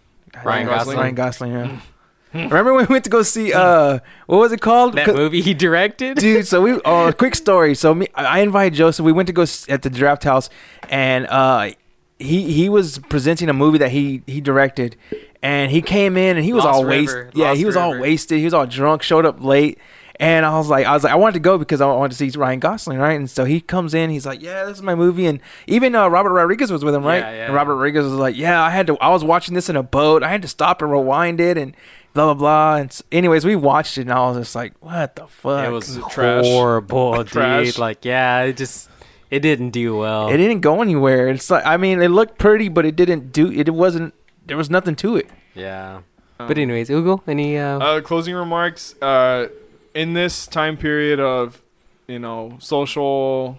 Ryan 0.44 0.66
Gosling? 0.66 0.98
Ryan 0.98 1.14
Gosling. 1.14 1.52
Yeah. 1.52 1.80
Remember 2.34 2.74
when 2.74 2.86
we 2.86 2.92
went 2.92 3.04
to 3.04 3.10
go 3.10 3.22
see 3.22 3.52
uh, 3.54 3.98
what 4.26 4.36
was 4.38 4.52
it 4.52 4.60
called? 4.60 4.94
That 4.94 5.06
'Cause- 5.06 5.16
movie 5.16 5.40
he 5.40 5.54
directed. 5.54 6.18
dude. 6.18 6.46
So 6.46 6.60
we, 6.60 6.78
oh, 6.84 7.10
quick 7.12 7.34
story. 7.34 7.74
So 7.74 7.94
me, 7.94 8.06
I 8.14 8.40
invited 8.40 8.74
Joseph. 8.76 9.04
We 9.04 9.12
went 9.12 9.26
to 9.28 9.32
go 9.32 9.42
s- 9.42 9.66
at 9.68 9.82
the 9.82 9.88
Drafthouse, 9.90 10.50
and 10.90 11.26
uh, 11.26 11.70
he 12.18 12.52
he 12.52 12.68
was 12.68 12.98
presenting 13.08 13.48
a 13.48 13.52
movie 13.52 13.78
that 13.78 13.90
he 13.90 14.22
he 14.26 14.40
directed, 14.40 14.96
and 15.42 15.70
he 15.70 15.80
came 15.82 16.16
in 16.16 16.36
and 16.36 16.44
he 16.44 16.52
was 16.52 16.64
Lost 16.64 16.76
all 16.76 16.84
wasted. 16.84 17.30
Yeah, 17.34 17.48
Lost 17.48 17.58
he 17.58 17.64
was 17.64 17.76
all 17.76 17.98
wasted. 17.98 18.38
He 18.38 18.44
was 18.44 18.54
all 18.54 18.66
drunk. 18.66 19.02
Showed 19.02 19.24
up 19.26 19.42
late. 19.42 19.78
And 20.20 20.44
I 20.44 20.58
was 20.58 20.68
like, 20.68 20.84
I 20.84 20.94
was 20.94 21.04
like, 21.04 21.12
I 21.12 21.16
wanted 21.16 21.34
to 21.34 21.38
go 21.38 21.58
because 21.58 21.80
I 21.80 21.86
wanted 21.86 22.16
to 22.18 22.30
see 22.30 22.36
Ryan 22.36 22.58
Gosling, 22.58 22.98
right? 22.98 23.12
And 23.12 23.30
so 23.30 23.44
he 23.44 23.60
comes 23.60 23.94
in, 23.94 24.10
he's 24.10 24.26
like, 24.26 24.42
yeah, 24.42 24.64
this 24.64 24.78
is 24.78 24.82
my 24.82 24.96
movie, 24.96 25.26
and 25.26 25.38
even 25.68 25.94
uh, 25.94 26.08
Robert 26.08 26.30
Rodriguez 26.32 26.72
was 26.72 26.84
with 26.84 26.92
him, 26.92 27.04
right? 27.04 27.18
Yeah, 27.20 27.30
yeah. 27.30 27.44
And 27.46 27.54
Robert 27.54 27.76
Rodriguez 27.76 28.02
was 28.02 28.14
like, 28.14 28.36
yeah, 28.36 28.60
I 28.60 28.70
had 28.70 28.88
to, 28.88 28.96
I 28.98 29.10
was 29.10 29.22
watching 29.22 29.54
this 29.54 29.68
in 29.68 29.76
a 29.76 29.82
boat, 29.84 30.24
I 30.24 30.28
had 30.28 30.42
to 30.42 30.48
stop 30.48 30.82
and 30.82 30.90
rewind 30.90 31.40
it, 31.40 31.56
and 31.56 31.72
blah 32.14 32.24
blah 32.24 32.34
blah. 32.34 32.76
And 32.80 32.90
s- 32.90 33.00
anyways, 33.12 33.44
we 33.44 33.54
watched 33.54 33.96
it, 33.96 34.00
and 34.00 34.12
I 34.12 34.28
was 34.28 34.38
just 34.38 34.56
like, 34.56 34.72
what 34.80 35.14
the 35.14 35.28
fuck? 35.28 35.64
It 35.64 35.70
was 35.70 36.00
trash. 36.10 36.44
horrible, 36.44 37.12
dude. 37.18 37.28
Trash. 37.28 37.78
Like, 37.78 38.04
yeah, 38.04 38.40
it 38.42 38.56
just 38.56 38.90
it 39.30 39.40
didn't 39.40 39.70
do 39.70 39.96
well. 39.96 40.28
It 40.28 40.36
didn't 40.38 40.60
go 40.60 40.80
anywhere. 40.82 41.28
It's 41.28 41.50
like 41.50 41.64
I 41.66 41.76
mean, 41.76 42.00
it 42.02 42.08
looked 42.08 42.38
pretty, 42.38 42.68
but 42.68 42.84
it 42.84 42.96
didn't 42.96 43.32
do. 43.32 43.50
It 43.50 43.68
wasn't. 43.74 44.14
There 44.46 44.56
was 44.56 44.70
nothing 44.70 44.96
to 44.96 45.16
it. 45.16 45.28
yeah. 45.54 46.00
Um, 46.40 46.46
But 46.46 46.56
anyways, 46.56 46.88
Ugo, 46.88 47.22
any 47.26 47.58
uh, 47.58 47.78
Uh, 47.80 48.00
closing 48.00 48.34
remarks. 48.34 48.94
Uh, 49.02 49.48
in 49.94 50.12
this 50.14 50.46
time 50.46 50.76
period 50.76 51.18
of, 51.18 51.60
you 52.06 52.18
know, 52.20 52.56
social 52.60 53.58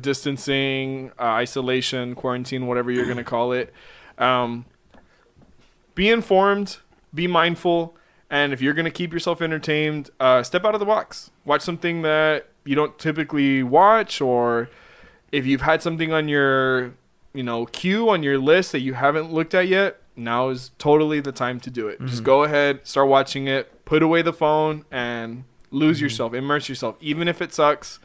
distancing, 0.00 1.10
uh, 1.18 1.24
isolation, 1.24 2.14
quarantine, 2.14 2.66
whatever 2.66 2.90
you're 2.90 3.06
gonna 3.06 3.22
call 3.24 3.52
it, 3.52 3.72
um, 4.18 4.64
be 5.94 6.08
informed, 6.08 6.78
be 7.12 7.26
mindful, 7.26 7.94
and 8.30 8.52
if 8.52 8.60
you're 8.60 8.74
gonna 8.74 8.90
keep 8.90 9.12
yourself 9.12 9.40
entertained, 9.42 10.10
uh, 10.18 10.42
step 10.42 10.64
out 10.64 10.74
of 10.74 10.80
the 10.80 10.86
box. 10.86 11.30
Watch 11.44 11.60
something 11.62 12.02
that 12.02 12.46
you 12.64 12.74
don't 12.74 12.98
typically 12.98 13.62
watch, 13.62 14.20
or 14.20 14.68
if 15.34 15.44
you've 15.46 15.62
had 15.62 15.82
something 15.82 16.12
on 16.12 16.28
your, 16.28 16.92
you 17.32 17.42
know, 17.42 17.66
queue 17.66 18.08
on 18.08 18.22
your 18.22 18.38
list 18.38 18.72
that 18.72 18.80
you 18.80 18.94
haven't 18.94 19.32
looked 19.32 19.54
at 19.54 19.66
yet, 19.68 20.00
now 20.16 20.48
is 20.48 20.70
totally 20.78 21.18
the 21.20 21.32
time 21.32 21.58
to 21.60 21.70
do 21.70 21.88
it. 21.88 22.00
Just 22.06 22.22
Mhm. 22.22 22.26
go 22.26 22.44
ahead, 22.44 22.80
start 22.84 23.08
watching 23.08 23.48
it, 23.48 23.84
put 23.84 24.02
away 24.02 24.22
the 24.22 24.32
phone, 24.32 24.84
and 24.92 25.42
lose 25.72 26.00
yourself, 26.00 26.32
immerse 26.34 26.68
yourself. 26.68 26.94
Even 27.00 27.26
if 27.26 27.42
it 27.42 27.52
sucks, 27.52 27.98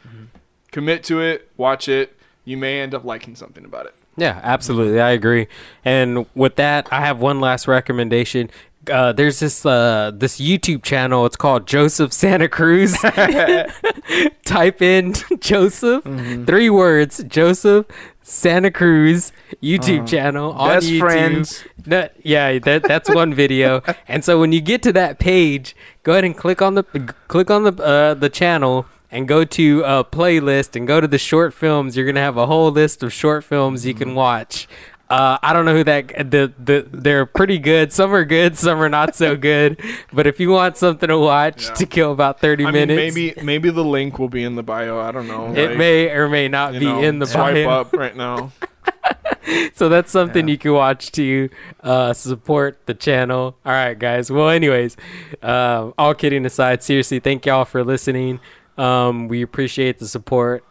commit 0.71 1.03
to 1.03 1.21
it, 1.21 1.49
watch 1.55 1.87
it. 1.87 2.15
You 2.45 2.57
may 2.57 2.79
end 2.79 2.95
up 2.95 3.05
liking 3.05 3.35
something 3.35 3.63
about 3.63 3.85
it. 3.85 3.93
Yeah, 4.17 4.39
absolutely. 4.43 4.99
I 4.99 5.11
agree. 5.11 5.47
And 5.85 6.25
with 6.35 6.55
that, 6.55 6.87
I 6.91 7.01
have 7.01 7.19
one 7.19 7.39
last 7.39 7.67
recommendation. 7.67 8.49
Uh, 8.89 9.13
there's 9.13 9.39
this 9.39 9.65
uh, 9.65 10.11
this 10.13 10.39
YouTube 10.39 10.83
channel. 10.83 11.25
It's 11.25 11.35
called 11.35 11.67
Joseph 11.67 12.11
Santa 12.13 12.47
Cruz. 12.49 12.97
Type 14.45 14.81
in 14.81 15.13
Joseph, 15.39 16.03
Mm-hmm. 16.03 16.45
three 16.45 16.69
words, 16.69 17.23
Joseph 17.25 17.85
Santa 18.23 18.71
Cruz 18.71 19.31
YouTube 19.61 20.07
channel 20.07 20.51
on 20.53 20.69
Best 20.69 20.87
YouTube. 20.87 20.99
friends. 20.99 21.63
No, 21.85 22.09
yeah, 22.23 22.57
that 22.59 22.83
that's 22.83 23.09
one 23.09 23.33
video. 23.33 23.81
and 24.07 24.23
so 24.25 24.39
when 24.39 24.51
you 24.51 24.61
get 24.61 24.81
to 24.83 24.93
that 24.93 25.19
page, 25.19 25.75
go 26.03 26.13
ahead 26.13 26.23
and 26.23 26.35
click 26.35 26.61
on 26.61 26.75
the 26.75 26.83
click 27.27 27.51
on 27.51 27.63
the 27.63 27.73
uh, 27.83 28.13
the 28.15 28.29
channel 28.29 28.85
and 29.11 29.27
go 29.27 29.43
to 29.43 29.81
a 29.85 30.03
playlist 30.03 30.75
and 30.75 30.87
go 30.87 30.99
to 31.01 31.07
the 31.07 31.17
short 31.17 31.53
films. 31.53 31.95
You're 31.95 32.05
gonna 32.05 32.19
have 32.21 32.37
a 32.37 32.45
whole 32.47 32.71
list 32.71 33.03
of 33.03 33.13
short 33.13 33.43
films 33.43 33.85
you 33.85 33.93
Mm-hmm. 33.93 34.03
can 34.03 34.15
watch. 34.15 34.67
Uh, 35.09 35.39
I 35.41 35.53
don't 35.53 35.65
know 35.65 35.73
who 35.75 35.83
that 35.85 36.29
the 36.29 36.53
the 36.63 36.87
they're 36.91 37.25
pretty 37.25 37.57
good. 37.57 37.91
Some 37.91 38.13
are 38.13 38.23
good, 38.25 38.55
some 38.57 38.79
are 38.79 38.89
not 38.89 39.15
so 39.15 39.35
good. 39.51 39.81
But 40.13 40.27
if 40.27 40.39
you 40.39 40.51
want 40.51 40.77
something 40.77 41.09
to 41.09 41.17
watch 41.17 41.65
Yeah. 41.67 41.73
to 41.73 41.85
kill 41.87 42.11
about 42.11 42.39
thirty 42.39 42.63
I 42.63 42.71
mean, 42.71 42.87
minutes, 42.89 43.15
maybe 43.15 43.41
maybe 43.43 43.69
the 43.71 43.83
link 43.83 44.19
will 44.19 44.29
be 44.29 44.43
in 44.43 44.55
the 44.55 44.61
bio. 44.63 44.99
I 44.99 45.11
don't 45.11 45.27
know. 45.27 45.51
it 45.55 45.69
like, 45.69 45.77
may 45.77 46.09
or 46.09 46.29
may 46.29 46.47
not 46.47 46.73
be 46.73 46.85
know, 46.85 47.01
in 47.01 47.17
the 47.17 47.25
swipe 47.25 47.55
bio. 47.55 47.69
up 47.69 47.93
right 47.93 48.15
now. 48.15 48.51
so 49.73 49.89
that's 49.89 50.11
something 50.11 50.47
Yeah. 50.47 50.51
you 50.51 50.57
can 50.59 50.73
watch 50.73 51.11
to 51.13 51.49
uh, 51.81 52.13
support 52.13 52.85
the 52.85 52.93
channel. 52.93 53.57
All 53.65 53.71
right, 53.71 53.97
guys. 53.97 54.31
Well, 54.31 54.49
anyways, 54.49 54.95
uh, 55.41 55.89
all 55.97 56.13
kidding 56.13 56.45
aside, 56.45 56.83
seriously, 56.83 57.19
thank 57.19 57.45
y'all 57.47 57.65
for 57.65 57.83
listening. 57.83 58.39
Um, 58.77 59.27
we 59.27 59.41
appreciate 59.41 59.97
the 59.99 60.07
support, 60.07 60.63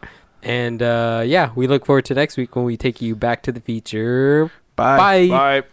and 0.43 0.81
uh, 0.81 1.23
yeah, 1.25 1.51
we 1.55 1.67
look 1.67 1.85
forward 1.85 2.05
to 2.05 2.13
next 2.13 2.37
week 2.37 2.55
when 2.55 2.65
we 2.65 2.77
take 2.77 3.01
you 3.01 3.15
back 3.15 3.43
to 3.43 3.51
the 3.51 3.61
feature. 3.61 4.51
Bye. 4.75 4.97
Bye. 4.97 5.27
Bye. 5.61 5.67